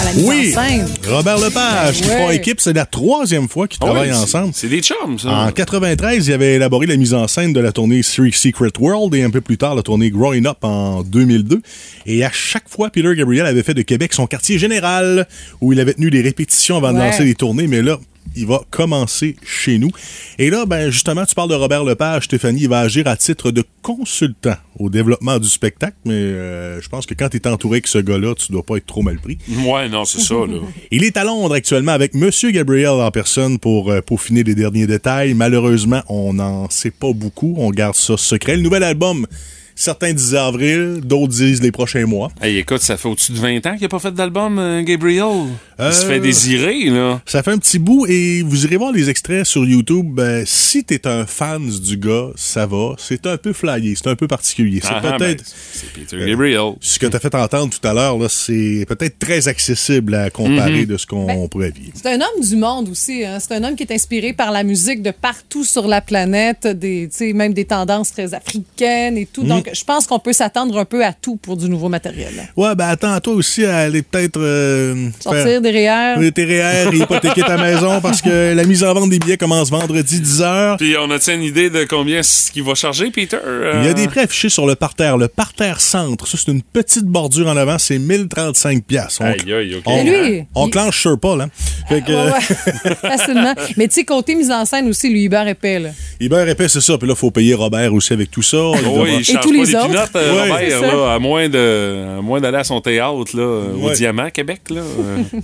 à 0.00 0.04
la 0.06 0.12
mise 0.14 0.24
Oui, 0.26 0.52
en 0.56 0.60
scène. 0.66 0.88
Robert 1.08 1.38
Lepage, 1.38 2.00
qui 2.00 2.08
font 2.08 2.30
équipe, 2.30 2.60
c'est 2.60 2.72
la 2.72 2.86
troisième 2.86 3.48
fois 3.48 3.68
qu'ils 3.68 3.78
Ah 3.82 3.84
travaillent 3.84 4.10
oui, 4.10 4.16
ensemble. 4.16 4.50
C'est 4.52 4.66
des 4.66 4.80
chums, 4.82 5.16
ça. 5.16 5.28
En 5.28 5.52
93, 5.52 6.26
il 6.26 6.32
avait 6.32 6.54
élaboré 6.54 6.86
la 6.86 6.96
mise 6.96 7.14
en 7.14 7.28
scène 7.28 7.52
de 7.52 7.60
la 7.60 7.70
tournée 7.70 8.00
Three 8.02 8.32
Secret 8.32 8.72
World 8.80 9.14
et 9.14 9.22
un 9.22 9.30
peu 9.30 9.40
plus 9.40 9.58
tard 9.58 9.76
la 9.76 9.82
tournée 9.84 10.10
Growing 10.10 10.44
Up 10.44 10.56
en 10.62 11.04
2002. 11.04 11.62
Et 12.06 12.24
à 12.24 12.32
chaque 12.32 12.68
fois, 12.68 12.90
Peter 12.90 13.14
Gabriel 13.14 13.46
avait 13.46 13.62
fait 13.62 13.74
de 13.74 13.82
Québec 13.82 14.12
son 14.12 14.26
quartier 14.26 14.58
général 14.58 15.28
où 15.60 15.72
il 15.72 15.78
avait 15.78 15.94
tenu 15.94 16.10
des 16.10 16.20
répétitions 16.20 16.78
avant 16.78 16.92
de 16.92 16.98
lancer 16.98 17.22
les 17.22 17.36
tournées. 17.36 17.68
Mais 17.68 17.80
là, 17.80 17.96
il 18.36 18.46
va 18.46 18.60
commencer 18.70 19.36
chez 19.44 19.78
nous. 19.78 19.90
Et 20.38 20.50
là, 20.50 20.66
ben 20.66 20.90
justement, 20.90 21.24
tu 21.24 21.34
parles 21.34 21.50
de 21.50 21.54
Robert 21.54 21.84
Lepage, 21.84 22.24
Stéphanie, 22.24 22.62
il 22.62 22.68
va 22.68 22.80
agir 22.80 23.06
à 23.06 23.16
titre 23.16 23.50
de 23.50 23.64
consultant 23.82 24.56
au 24.78 24.88
développement 24.88 25.38
du 25.38 25.48
spectacle. 25.48 25.96
Mais 26.04 26.14
euh, 26.14 26.80
je 26.80 26.88
pense 26.88 27.06
que 27.06 27.14
quand 27.14 27.28
tu 27.28 27.36
es 27.36 27.46
entouré 27.46 27.76
avec 27.76 27.86
ce 27.86 27.98
gars-là, 27.98 28.34
tu 28.34 28.52
dois 28.52 28.62
pas 28.62 28.76
être 28.76 28.86
trop 28.86 29.02
mal 29.02 29.18
pris. 29.18 29.38
Ouais, 29.66 29.88
non, 29.88 30.04
c'est 30.04 30.20
ça, 30.20 30.34
là. 30.34 30.58
Il 30.90 31.04
est 31.04 31.16
à 31.16 31.24
Londres 31.24 31.54
actuellement 31.54 31.92
avec 31.92 32.14
Monsieur 32.14 32.50
Gabriel 32.50 32.90
en 32.90 33.10
personne 33.10 33.58
pour 33.58 33.90
euh, 33.90 34.00
peaufiner 34.00 34.42
les 34.42 34.54
derniers 34.54 34.86
détails. 34.86 35.34
Malheureusement, 35.34 36.02
on 36.08 36.34
n'en 36.34 36.68
sait 36.70 36.90
pas 36.90 37.12
beaucoup. 37.12 37.54
On 37.58 37.70
garde 37.70 37.94
ça 37.94 38.16
secret. 38.16 38.56
Le 38.56 38.62
nouvel 38.62 38.82
album, 38.82 39.26
certains 39.74 40.12
disent 40.12 40.34
avril, 40.34 41.00
d'autres 41.02 41.32
disent 41.32 41.62
les 41.62 41.72
prochains 41.72 42.06
mois. 42.06 42.30
Hey, 42.40 42.58
écoute, 42.58 42.80
ça 42.80 42.96
fait 42.96 43.08
au-dessus 43.08 43.32
de 43.32 43.38
20 43.38 43.66
ans 43.66 43.72
qu'il 43.72 43.82
n'a 43.82 43.88
pas 43.88 43.98
fait 43.98 44.12
d'album, 44.12 44.58
euh, 44.58 44.82
Gabriel. 44.82 45.46
Il 45.88 45.94
se 45.94 46.04
Euh, 46.04 46.08
fait 46.08 46.20
désirer, 46.20 46.84
là. 46.90 47.20
Ça 47.26 47.42
fait 47.42 47.50
un 47.50 47.58
petit 47.58 47.78
bout 47.78 48.06
et 48.06 48.42
vous 48.42 48.64
irez 48.64 48.76
voir 48.76 48.92
les 48.92 49.08
extraits 49.10 49.44
sur 49.44 49.64
YouTube. 49.64 50.06
Ben, 50.12 50.44
si 50.46 50.84
t'es 50.84 51.06
un 51.06 51.26
fan 51.26 51.68
du 51.68 51.96
gars, 51.96 52.28
ça 52.36 52.66
va. 52.66 52.94
C'est 52.98 53.26
un 53.26 53.36
peu 53.36 53.52
flyé, 53.52 53.94
c'est 53.96 54.08
un 54.08 54.16
peu 54.16 54.28
particulier. 54.28 54.80
C'est 54.82 54.88
Ah, 54.90 55.00
ah, 55.04 55.16
peut-être... 55.18 55.38
ben, 55.38 55.44
c'est 55.72 55.92
Peter 55.92 56.16
Gabriel. 56.26 56.72
Ce 56.80 56.98
que 56.98 57.06
t'as 57.06 57.18
fait 57.18 57.34
entendre 57.34 57.72
tout 57.78 57.86
à 57.86 57.92
l'heure, 57.94 58.18
là, 58.18 58.28
c'est 58.28 58.84
peut-être 58.88 59.18
très 59.18 59.48
accessible 59.48 60.14
à 60.14 60.30
comparer 60.30 60.80
Mhm. 60.82 60.86
de 60.86 60.96
ce 60.96 61.06
qu'on 61.06 61.26
Ben, 61.26 61.48
pourrait 61.48 61.70
vivre. 61.70 61.92
C'est 61.94 62.08
un 62.12 62.16
homme 62.20 62.44
du 62.48 62.56
monde 62.56 62.88
aussi. 62.88 63.24
hein. 63.24 63.38
C'est 63.40 63.54
un 63.54 63.64
homme 63.64 63.74
qui 63.76 63.82
est 63.82 63.92
inspiré 63.92 64.32
par 64.32 64.52
la 64.52 64.62
musique 64.64 65.02
de 65.02 65.10
partout 65.10 65.64
sur 65.64 65.88
la 65.88 66.00
planète, 66.00 66.66
des, 66.66 67.08
tu 67.10 67.16
sais, 67.16 67.32
même 67.32 67.52
des 67.54 67.64
tendances 67.64 68.12
très 68.12 68.34
africaines 68.34 69.16
et 69.16 69.26
tout. 69.26 69.42
Mm. 69.44 69.48
Donc, 69.48 69.70
je 69.72 69.84
pense 69.84 70.06
qu'on 70.06 70.18
peut 70.18 70.32
s'attendre 70.32 70.78
un 70.78 70.84
peu 70.84 71.04
à 71.04 71.12
tout 71.12 71.36
pour 71.36 71.56
du 71.56 71.68
nouveau 71.68 71.88
matériel. 71.88 72.32
là. 72.36 72.42
Ouais, 72.56 72.74
ben 72.74 72.88
attends, 72.88 73.18
toi 73.20 73.34
aussi 73.34 73.64
à 73.64 73.78
aller 73.78 74.02
peut-être... 74.02 74.38
euh, 74.40 75.08
Sortir 75.20 75.42
faire- 75.44 75.60
des 75.60 75.70
Oui, 76.18 76.32
tes 76.32 76.44
REER 76.44 76.90
et 76.92 76.96
hypothéquer 76.96 77.42
ta 77.42 77.56
maison 77.56 78.00
parce 78.00 78.20
que 78.22 78.54
la 78.54 78.64
mise 78.64 78.84
en 78.84 78.92
vente 78.94 79.10
des 79.10 79.18
billets 79.18 79.36
commence 79.36 79.70
vendredi 79.70 80.20
10h. 80.20 80.76
Puis 80.78 80.94
on 80.98 81.10
a-tu 81.10 81.32
une 81.32 81.42
idée 81.42 81.70
de 81.70 81.84
combien 81.84 82.22
ce 82.22 82.50
qu'il 82.50 82.62
va 82.62 82.74
charger, 82.74 83.10
Peter? 83.10 83.38
Euh, 83.44 83.80
Il 83.82 83.86
y 83.86 83.88
a 83.90 83.94
des 83.94 84.06
prix 84.08 84.20
affichés 84.20 84.48
sur 84.48 84.66
le 84.66 84.74
parterre. 84.74 85.16
Le 85.18 85.28
parterre 85.28 85.80
centre, 85.80 86.26
ça, 86.26 86.38
c'est 86.42 86.50
une 86.52 86.62
petite 86.62 87.04
bordure 87.06 87.48
en 87.48 87.56
avant, 87.56 87.78
c'est 87.78 87.98
1035 87.98 88.84
pièces. 88.84 89.18
On, 89.20 89.24
Aïe, 89.24 89.52
aïe, 89.52 89.76
on, 89.84 89.96
Mais 90.04 90.04
lui, 90.04 90.44
on 90.54 90.66
il- 90.66 90.70
clenche 90.70 91.00
sur 91.00 91.18
Paul, 91.18 91.40
hein. 91.40 91.48
Fait 91.88 92.02
que, 92.02 92.12
Ouais, 92.12 92.32
ouais. 92.32 92.94
Facilement. 93.00 93.54
Mais 93.76 93.88
tu 93.88 93.94
sais, 93.94 94.04
côté 94.04 94.34
mise 94.34 94.50
en 94.50 94.64
scène 94.64 94.88
aussi, 94.88 95.08
lui, 95.10 95.24
Hubert 95.24 95.46
épais. 95.48 95.78
Là. 95.78 95.90
Hubert 96.20 96.48
épais, 96.48 96.68
c'est 96.68 96.80
ça. 96.80 96.96
Puis 96.98 97.06
là, 97.08 97.14
il 97.16 97.18
faut 97.18 97.30
payer 97.30 97.54
Robert 97.54 97.92
aussi 97.94 98.12
avec 98.12 98.30
tout 98.30 98.42
ça. 98.42 98.56
Il 98.74 98.80
devra- 98.86 99.08
il 99.08 99.24
charge 99.24 99.44
tous 99.44 99.50
pas 99.52 99.56
les 99.64 99.74
autres. 99.74 99.86
pinottes, 99.88 100.16
euh, 100.16 100.32
Ouais, 100.34 100.50
Robert, 100.74 100.96
là, 100.96 101.14
à 101.14 101.18
moins 101.18 101.48
de, 101.48 102.18
à 102.18 102.22
moins 102.22 102.40
d'aller 102.40 102.58
à 102.58 102.64
son 102.64 102.80
théâtre, 102.80 103.36
là, 103.36 103.42
au 103.42 103.86
Ouais. 103.88 103.94
Diamant, 103.94 104.30
Québec, 104.30 104.60
là. 104.70 104.80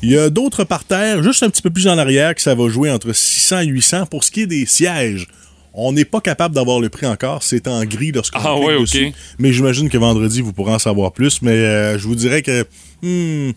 Il 0.08 0.14
y 0.14 0.18
a 0.18 0.30
d'autres 0.30 0.64
parterres, 0.64 1.22
juste 1.22 1.42
un 1.42 1.50
petit 1.50 1.60
peu 1.60 1.68
plus 1.68 1.86
en 1.86 1.98
arrière, 1.98 2.34
que 2.34 2.40
ça 2.40 2.54
va 2.54 2.66
jouer 2.70 2.90
entre 2.90 3.12
600 3.12 3.60
et 3.60 3.66
800. 3.66 4.06
Pour 4.06 4.24
ce 4.24 4.30
qui 4.30 4.40
est 4.40 4.46
des 4.46 4.64
sièges, 4.64 5.26
on 5.74 5.92
n'est 5.92 6.06
pas 6.06 6.22
capable 6.22 6.54
d'avoir 6.54 6.80
le 6.80 6.88
prix 6.88 7.04
encore. 7.06 7.42
C'est 7.42 7.68
en 7.68 7.84
gris 7.84 8.10
lorsqu'on 8.12 8.38
Ah 8.42 8.56
ouais, 8.56 8.76
ok. 8.76 8.80
dessus. 8.84 9.12
Mais 9.38 9.52
j'imagine 9.52 9.90
que 9.90 9.98
vendredi, 9.98 10.40
vous 10.40 10.54
pourrez 10.54 10.72
en 10.72 10.78
savoir 10.78 11.12
plus. 11.12 11.42
Mais 11.42 11.50
euh, 11.50 11.98
je 11.98 12.08
vous 12.08 12.14
dirais 12.14 12.40
que 12.40 12.64
hmm, 13.02 13.52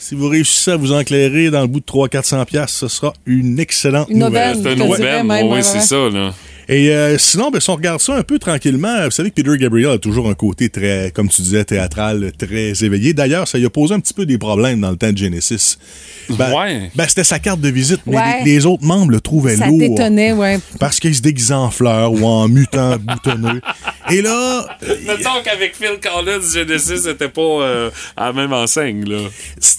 si 0.00 0.16
vous 0.16 0.26
réussissez 0.28 0.72
à 0.72 0.76
vous 0.76 0.90
enclairer 0.92 1.50
dans 1.50 1.60
le 1.60 1.68
bout 1.68 1.78
de 1.78 1.84
300-400 1.84 2.46
pièces, 2.46 2.72
ce 2.72 2.88
sera 2.88 3.12
une 3.24 3.60
excellente 3.60 4.08
Une 4.10 4.18
nouvelle. 4.18 4.56
C'est 4.56 4.62
je 4.64 4.68
un 4.70 4.72
te 4.72 4.96
dirais 4.96 5.20
aubaine, 5.20 5.26
même, 5.28 5.52
oui, 5.52 5.62
c'est 5.62 5.82
ça, 5.82 6.08
là. 6.10 6.34
Et 6.68 6.90
euh, 6.90 7.18
sinon, 7.18 7.50
ben, 7.50 7.60
si 7.60 7.68
on 7.70 7.74
regarde 7.74 8.00
ça 8.00 8.14
un 8.16 8.22
peu 8.22 8.38
tranquillement, 8.38 9.04
vous 9.04 9.10
savez 9.10 9.30
que 9.30 9.34
Peter 9.42 9.56
Gabriel 9.58 9.90
a 9.90 9.98
toujours 9.98 10.28
un 10.28 10.34
côté 10.34 10.68
très, 10.68 11.10
comme 11.14 11.28
tu 11.28 11.42
disais, 11.42 11.64
théâtral, 11.64 12.32
très 12.38 12.84
éveillé. 12.84 13.14
D'ailleurs, 13.14 13.48
ça 13.48 13.58
lui 13.58 13.66
a 13.66 13.70
posé 13.70 13.94
un 13.94 14.00
petit 14.00 14.14
peu 14.14 14.26
des 14.26 14.38
problèmes 14.38 14.80
dans 14.80 14.90
le 14.90 14.96
temps 14.96 15.12
de 15.12 15.18
Genesis. 15.18 15.76
Ben, 16.30 16.52
Ouais. 16.52 16.90
ben, 16.94 17.06
c'était 17.08 17.24
sa 17.24 17.38
carte 17.38 17.60
de 17.60 17.68
visite, 17.68 18.00
mais 18.06 18.16
Ouais. 18.16 18.44
les, 18.44 18.52
les 18.54 18.66
autres 18.66 18.84
membres 18.84 19.10
le 19.10 19.20
trouvaient 19.20 19.56
Ça 19.56 19.66
lourd. 19.66 19.78
t'étonnait, 19.80 20.32
ouais. 20.32 20.60
Parce 20.78 21.00
qu'il 21.00 21.14
se 21.14 21.20
déguisait 21.22 21.54
en 21.54 21.70
fleurs 21.70 22.12
ou 22.12 22.24
en 22.24 22.48
mutant 22.48 22.96
boutonneux. 22.96 23.60
Et 24.10 24.22
là, 24.22 24.64
Mettons 25.06 25.42
qu'avec 25.44 25.74
Phil 25.76 25.98
Collins, 26.00 26.40
Genesis 26.54 27.06
n'était 27.06 27.28
pas 27.28 27.40
euh, 27.42 27.90
à 28.16 28.26
la 28.26 28.32
même 28.32 28.52
enseigne, 28.52 29.04
là. 29.08 29.18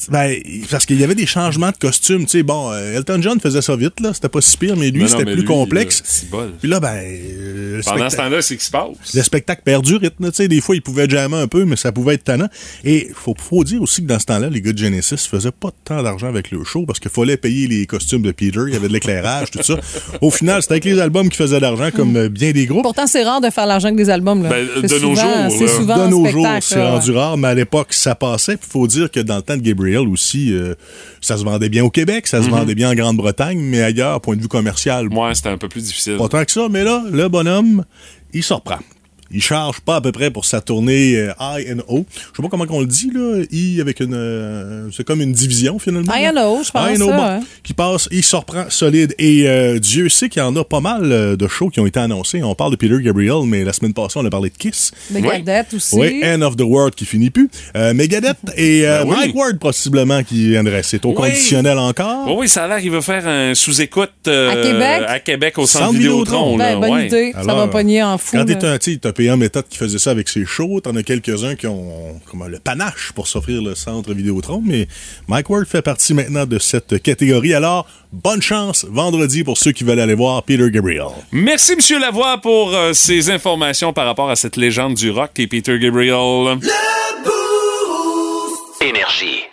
ben, 0.10 0.36
parce 0.70 0.86
qu'il 0.86 1.00
y 1.00 1.04
avait 1.04 1.16
des 1.16 1.26
changements 1.26 1.72
de 1.72 1.78
costume. 1.78 2.24
Tu 2.26 2.40
sais, 2.40 2.44
bon, 2.44 2.72
euh, 2.72 2.98
Elton 2.98 3.20
John 3.22 3.40
faisait 3.40 3.62
ça 3.62 3.76
vite, 3.76 4.00
là. 4.02 4.14
C'était 4.14 4.30
pas 4.30 4.42
si 4.42 4.58
pire, 4.58 4.76
mais 4.76 4.92
lui, 4.92 5.08
c'était 5.08 5.24
plus 5.24 5.36
lui, 5.38 5.44
complexe. 5.46 6.00
là, 6.00 6.06
c'est 6.08 6.30
bol. 6.30 6.52
Puis 6.60 6.70
là, 6.74 6.80
ben, 6.80 6.96
euh, 6.96 7.78
le 7.78 7.84
Pendant 7.84 8.10
ce 8.10 8.18
temps-là, 8.18 8.42
c'est 8.42 8.58
qui 8.58 8.66
se 8.66 8.72
passe? 8.72 9.14
Le 9.14 9.22
spectacle 9.24 9.62
perd 9.64 9.84
du 9.86 9.96
rythme. 9.96 10.30
Tu 10.30 10.36
sais, 10.36 10.48
des 10.48 10.62
fois, 10.62 10.76
ils 10.76 10.82
pouvaient 10.82 11.08
jammer 11.10 11.38
un 11.38 11.48
peu, 11.48 11.66
mais 11.66 11.76
ça 11.76 11.92
pouvait 11.92 12.16
être 12.16 12.24
tannant. 12.24 12.48
Et 12.84 13.10
faut, 13.16 13.36
faut 13.38 13.64
dire 13.64 13.82
aussi 13.82 14.02
que 14.02 14.08
dans 14.08 14.20
ce 14.20 14.26
temps-là, 14.26 14.50
les 14.50 14.62
gars 14.62 14.74
de 14.74 14.78
Genesis 14.78 15.28
faisaient 15.30 15.52
pas 15.52 15.70
tant 15.86 16.02
d'argent 16.04 16.28
avec 16.28 16.52
le 16.52 16.64
show 16.64 16.86
parce 16.86 17.00
qu'il 17.00 17.12
fallait 17.12 17.38
payer 17.38 17.68
les 17.68 17.86
costumes 17.86 18.22
de 18.22 18.32
Peter, 18.32 18.62
il 18.68 18.74
y 18.74 18.76
avait 18.76 18.88
de 18.88 18.94
l'éclairage, 18.94 19.52
tout 19.52 19.64
ça. 19.64 19.76
Au 20.22 20.32
final, 20.32 20.62
c'était 20.62 20.74
avec 20.76 20.86
les 20.86 21.00
albums 21.00 21.30
qui 21.30 21.38
faisaient 21.38 21.58
de 21.58 21.62
l'argent, 21.62 21.90
comme 21.96 22.16
euh, 22.16 22.30
bien 22.30 22.52
des 22.52 22.66
groupes. 22.66 22.84
Pourtant, 22.84 23.08
c'est 23.08 23.24
rare 23.24 23.42
de 23.42 23.50
faire 23.50 23.66
l'argent 23.66 23.88
avec 23.88 23.98
des 23.98 24.10
albums. 24.10 24.44
Là. 24.44 24.50
Ben, 24.50 24.68
C'est 24.76 24.82
de 24.88 24.94
nos 24.94 25.16
souvent- 25.16 25.50
jours, 25.50 25.56
C'est 25.58 25.66
là. 25.66 25.72
souvent 25.72 26.06
de 26.06 26.10
nos 26.12 26.26
jours, 26.28 26.48
c'est 26.62 26.82
rendu 26.84 27.12
rare, 27.12 27.38
mais 27.38 27.48
à 27.50 27.54
l'époque, 27.54 27.94
ça 27.94 28.16
passait. 28.16 28.54
Il 28.54 28.68
faut 28.70 28.88
dire 28.88 29.12
que 29.12 29.20
dans 29.20 29.38
le 29.38 29.42
temps 29.42 29.58
de 29.58 29.62
Gabriel 29.62 30.08
aussi, 30.08 30.54
euh, 30.54 30.76
ça 31.22 31.38
se 31.38 31.44
vendait 31.44 31.70
bien 31.70 31.84
au 31.84 31.90
Québec, 31.90 32.28
ça 32.28 32.42
se 32.42 32.50
vendait 32.50 32.76
bien 32.76 32.90
en 32.92 32.96
Grande-Bretagne, 32.96 33.60
mais 33.60 33.82
ailleurs, 33.82 34.20
point 34.22 34.36
de 34.36 34.42
vue 34.42 34.48
commercial, 34.48 35.10
Moi, 35.10 35.34
c'était 35.36 35.50
un 35.50 35.58
peu 35.58 35.68
plus 35.70 35.84
difficile. 35.84 36.18
pas 36.18 36.28
tant 36.28 36.44
que 36.44 36.52
ça. 36.52 36.63
Mais 36.70 36.84
là, 36.84 37.04
le 37.12 37.28
bonhomme, 37.28 37.84
il 38.34 38.44
se 38.44 38.54
reprend. 38.54 38.80
Il 39.34 39.42
charge 39.42 39.80
pas 39.82 39.96
à 39.98 40.02
peu 40.02 40.12
près 40.12 40.32
pour 40.32 40.46
sa 40.46 40.62
tournée 40.62 41.16
euh, 41.16 41.34
I 41.40 41.66
and 41.74 41.82
O. 41.88 42.06
Je 42.10 42.38
sais 42.38 42.42
pas 42.44 42.50
comment 42.50 42.66
on 42.70 42.80
le 42.82 42.86
dit, 42.86 43.12
là. 43.14 43.42
I 43.52 43.82
avec 43.82 44.00
une. 44.00 44.14
euh, 44.14 44.88
c'est 44.96 45.04
comme 45.04 45.22
une 45.22 45.34
division, 45.34 45.80
finalement. 45.80 46.14
I 46.16 46.28
and 46.30 46.38
O, 46.38 46.62
je 46.64 46.72
pense 46.72 46.90
I 46.90 47.02
and 47.02 47.06
O, 47.06 47.10
ça, 47.10 47.18
bon, 47.18 47.24
ouais. 47.38 47.40
Qui 47.64 47.74
passe, 47.74 48.08
il 48.12 48.24
se 48.24 48.36
reprend 48.36 48.66
solide. 48.70 49.14
Et 49.18 49.48
euh, 49.48 49.80
Dieu 49.80 50.10
sait 50.10 50.30
qu'il 50.30 50.42
y 50.42 50.46
en 50.46 50.56
a 50.56 50.64
pas 50.64 50.80
mal 50.80 51.12
euh, 51.12 51.36
de 51.36 51.48
shows 51.48 51.70
qui 51.70 51.80
ont 51.80 51.86
été 51.86 52.00
annoncés. 52.00 52.44
On 52.44 52.56
parle 52.56 52.72
de 52.72 52.76
Peter 52.78 52.96
Gabriel, 53.02 53.44
mais 53.46 53.64
la 53.64 53.74
semaine 53.74 53.94
passée, 53.94 54.20
on 54.20 54.26
a 54.26 54.30
parlé 54.30 54.50
de 54.50 54.58
Kiss. 54.58 54.92
Megadeth 55.12 55.74
aussi. 55.74 55.96
Oui, 55.96 56.22
End 56.24 56.42
of 56.42 56.56
the 56.56 56.62
World 56.62 56.96
qui 56.96 57.06
finit 57.06 57.30
plus. 57.30 57.50
Euh, 57.76 57.94
Megadeth 57.94 58.38
et 58.58 58.86
euh, 58.88 59.04
Ben 59.04 59.10
oui. 59.10 59.16
Mike 59.18 59.36
Ward 59.36 59.60
possiblement 59.60 60.24
qui 60.24 60.50
viendrait. 60.50 60.84
C'est 60.84 61.04
au 61.06 61.10
Oui. 61.10 61.16
conditionnel 61.16 61.78
encore. 61.78 62.36
Oui, 62.38 62.48
ça 62.48 62.66
a 62.66 62.68
l'air 62.68 62.80
qu'il 62.82 62.92
va 62.92 63.02
faire 63.02 63.28
un 63.28 63.54
sous-écoute 63.56 64.12
euh, 64.28 64.52
À 64.52 64.56
Québec? 64.56 65.04
à 65.08 65.20
Québec 65.20 65.58
au 65.58 65.66
centre, 65.66 65.94
Vidéotron. 65.94 66.58
Ben, 66.58 66.80
bonne 66.80 66.92
ouais. 66.92 67.08
idée. 67.08 67.32
ça 67.34 67.40
Alors, 67.40 67.58
va 67.58 67.68
pogner 67.68 68.04
en 68.04 68.18
fou. 68.18 68.38
Quand 68.38 68.46
t'es 68.46 68.64
un, 68.66 68.78
en 69.32 69.38
méthode 69.38 69.68
qui 69.70 69.78
faisait 69.78 69.98
ça 69.98 70.12
avec 70.12 70.30
ses 70.30 70.46
shows, 70.46 70.82
t'en 70.82 70.96
as 70.96 71.04
quelques-uns 71.04 71.56
qui 71.56 71.68
ont 71.68 72.20
comment, 72.30 72.48
le 72.48 72.60
panache 72.60 73.12
pour 73.14 73.28
s'offrir 73.28 73.62
le 73.62 73.76
centre 73.76 74.14
Vidéotron, 74.14 74.62
mais 74.66 74.88
Mike 75.28 75.50
Ward 75.50 75.66
fait 75.66 75.82
partie 75.82 76.14
maintenant 76.14 76.46
de 76.46 76.60
cette 76.60 77.02
catégorie. 77.02 77.54
Alors, 77.54 77.88
bonne 78.12 78.42
chance 78.42 78.86
vendredi 78.90 79.44
pour 79.44 79.58
ceux 79.58 79.72
qui 79.72 79.84
veulent 79.84 80.00
aller 80.00 80.16
voir 80.16 80.44
Peter 80.44 80.70
Gabriel. 80.70 81.08
Merci, 81.32 81.76
Monsieur 81.76 82.00
Lavoie, 82.00 82.40
pour 82.40 82.74
euh, 82.74 82.94
ces 82.94 83.30
informations 83.30 83.94
par 83.94 84.06
rapport 84.06 84.30
à 84.30 84.36
cette 84.36 84.58
légende 84.58 84.96
du 84.96 85.12
rock 85.12 85.32
et 85.38 85.48
Peter 85.48 85.78
Gabriel. 85.80 86.60
Énergie. 88.82 89.53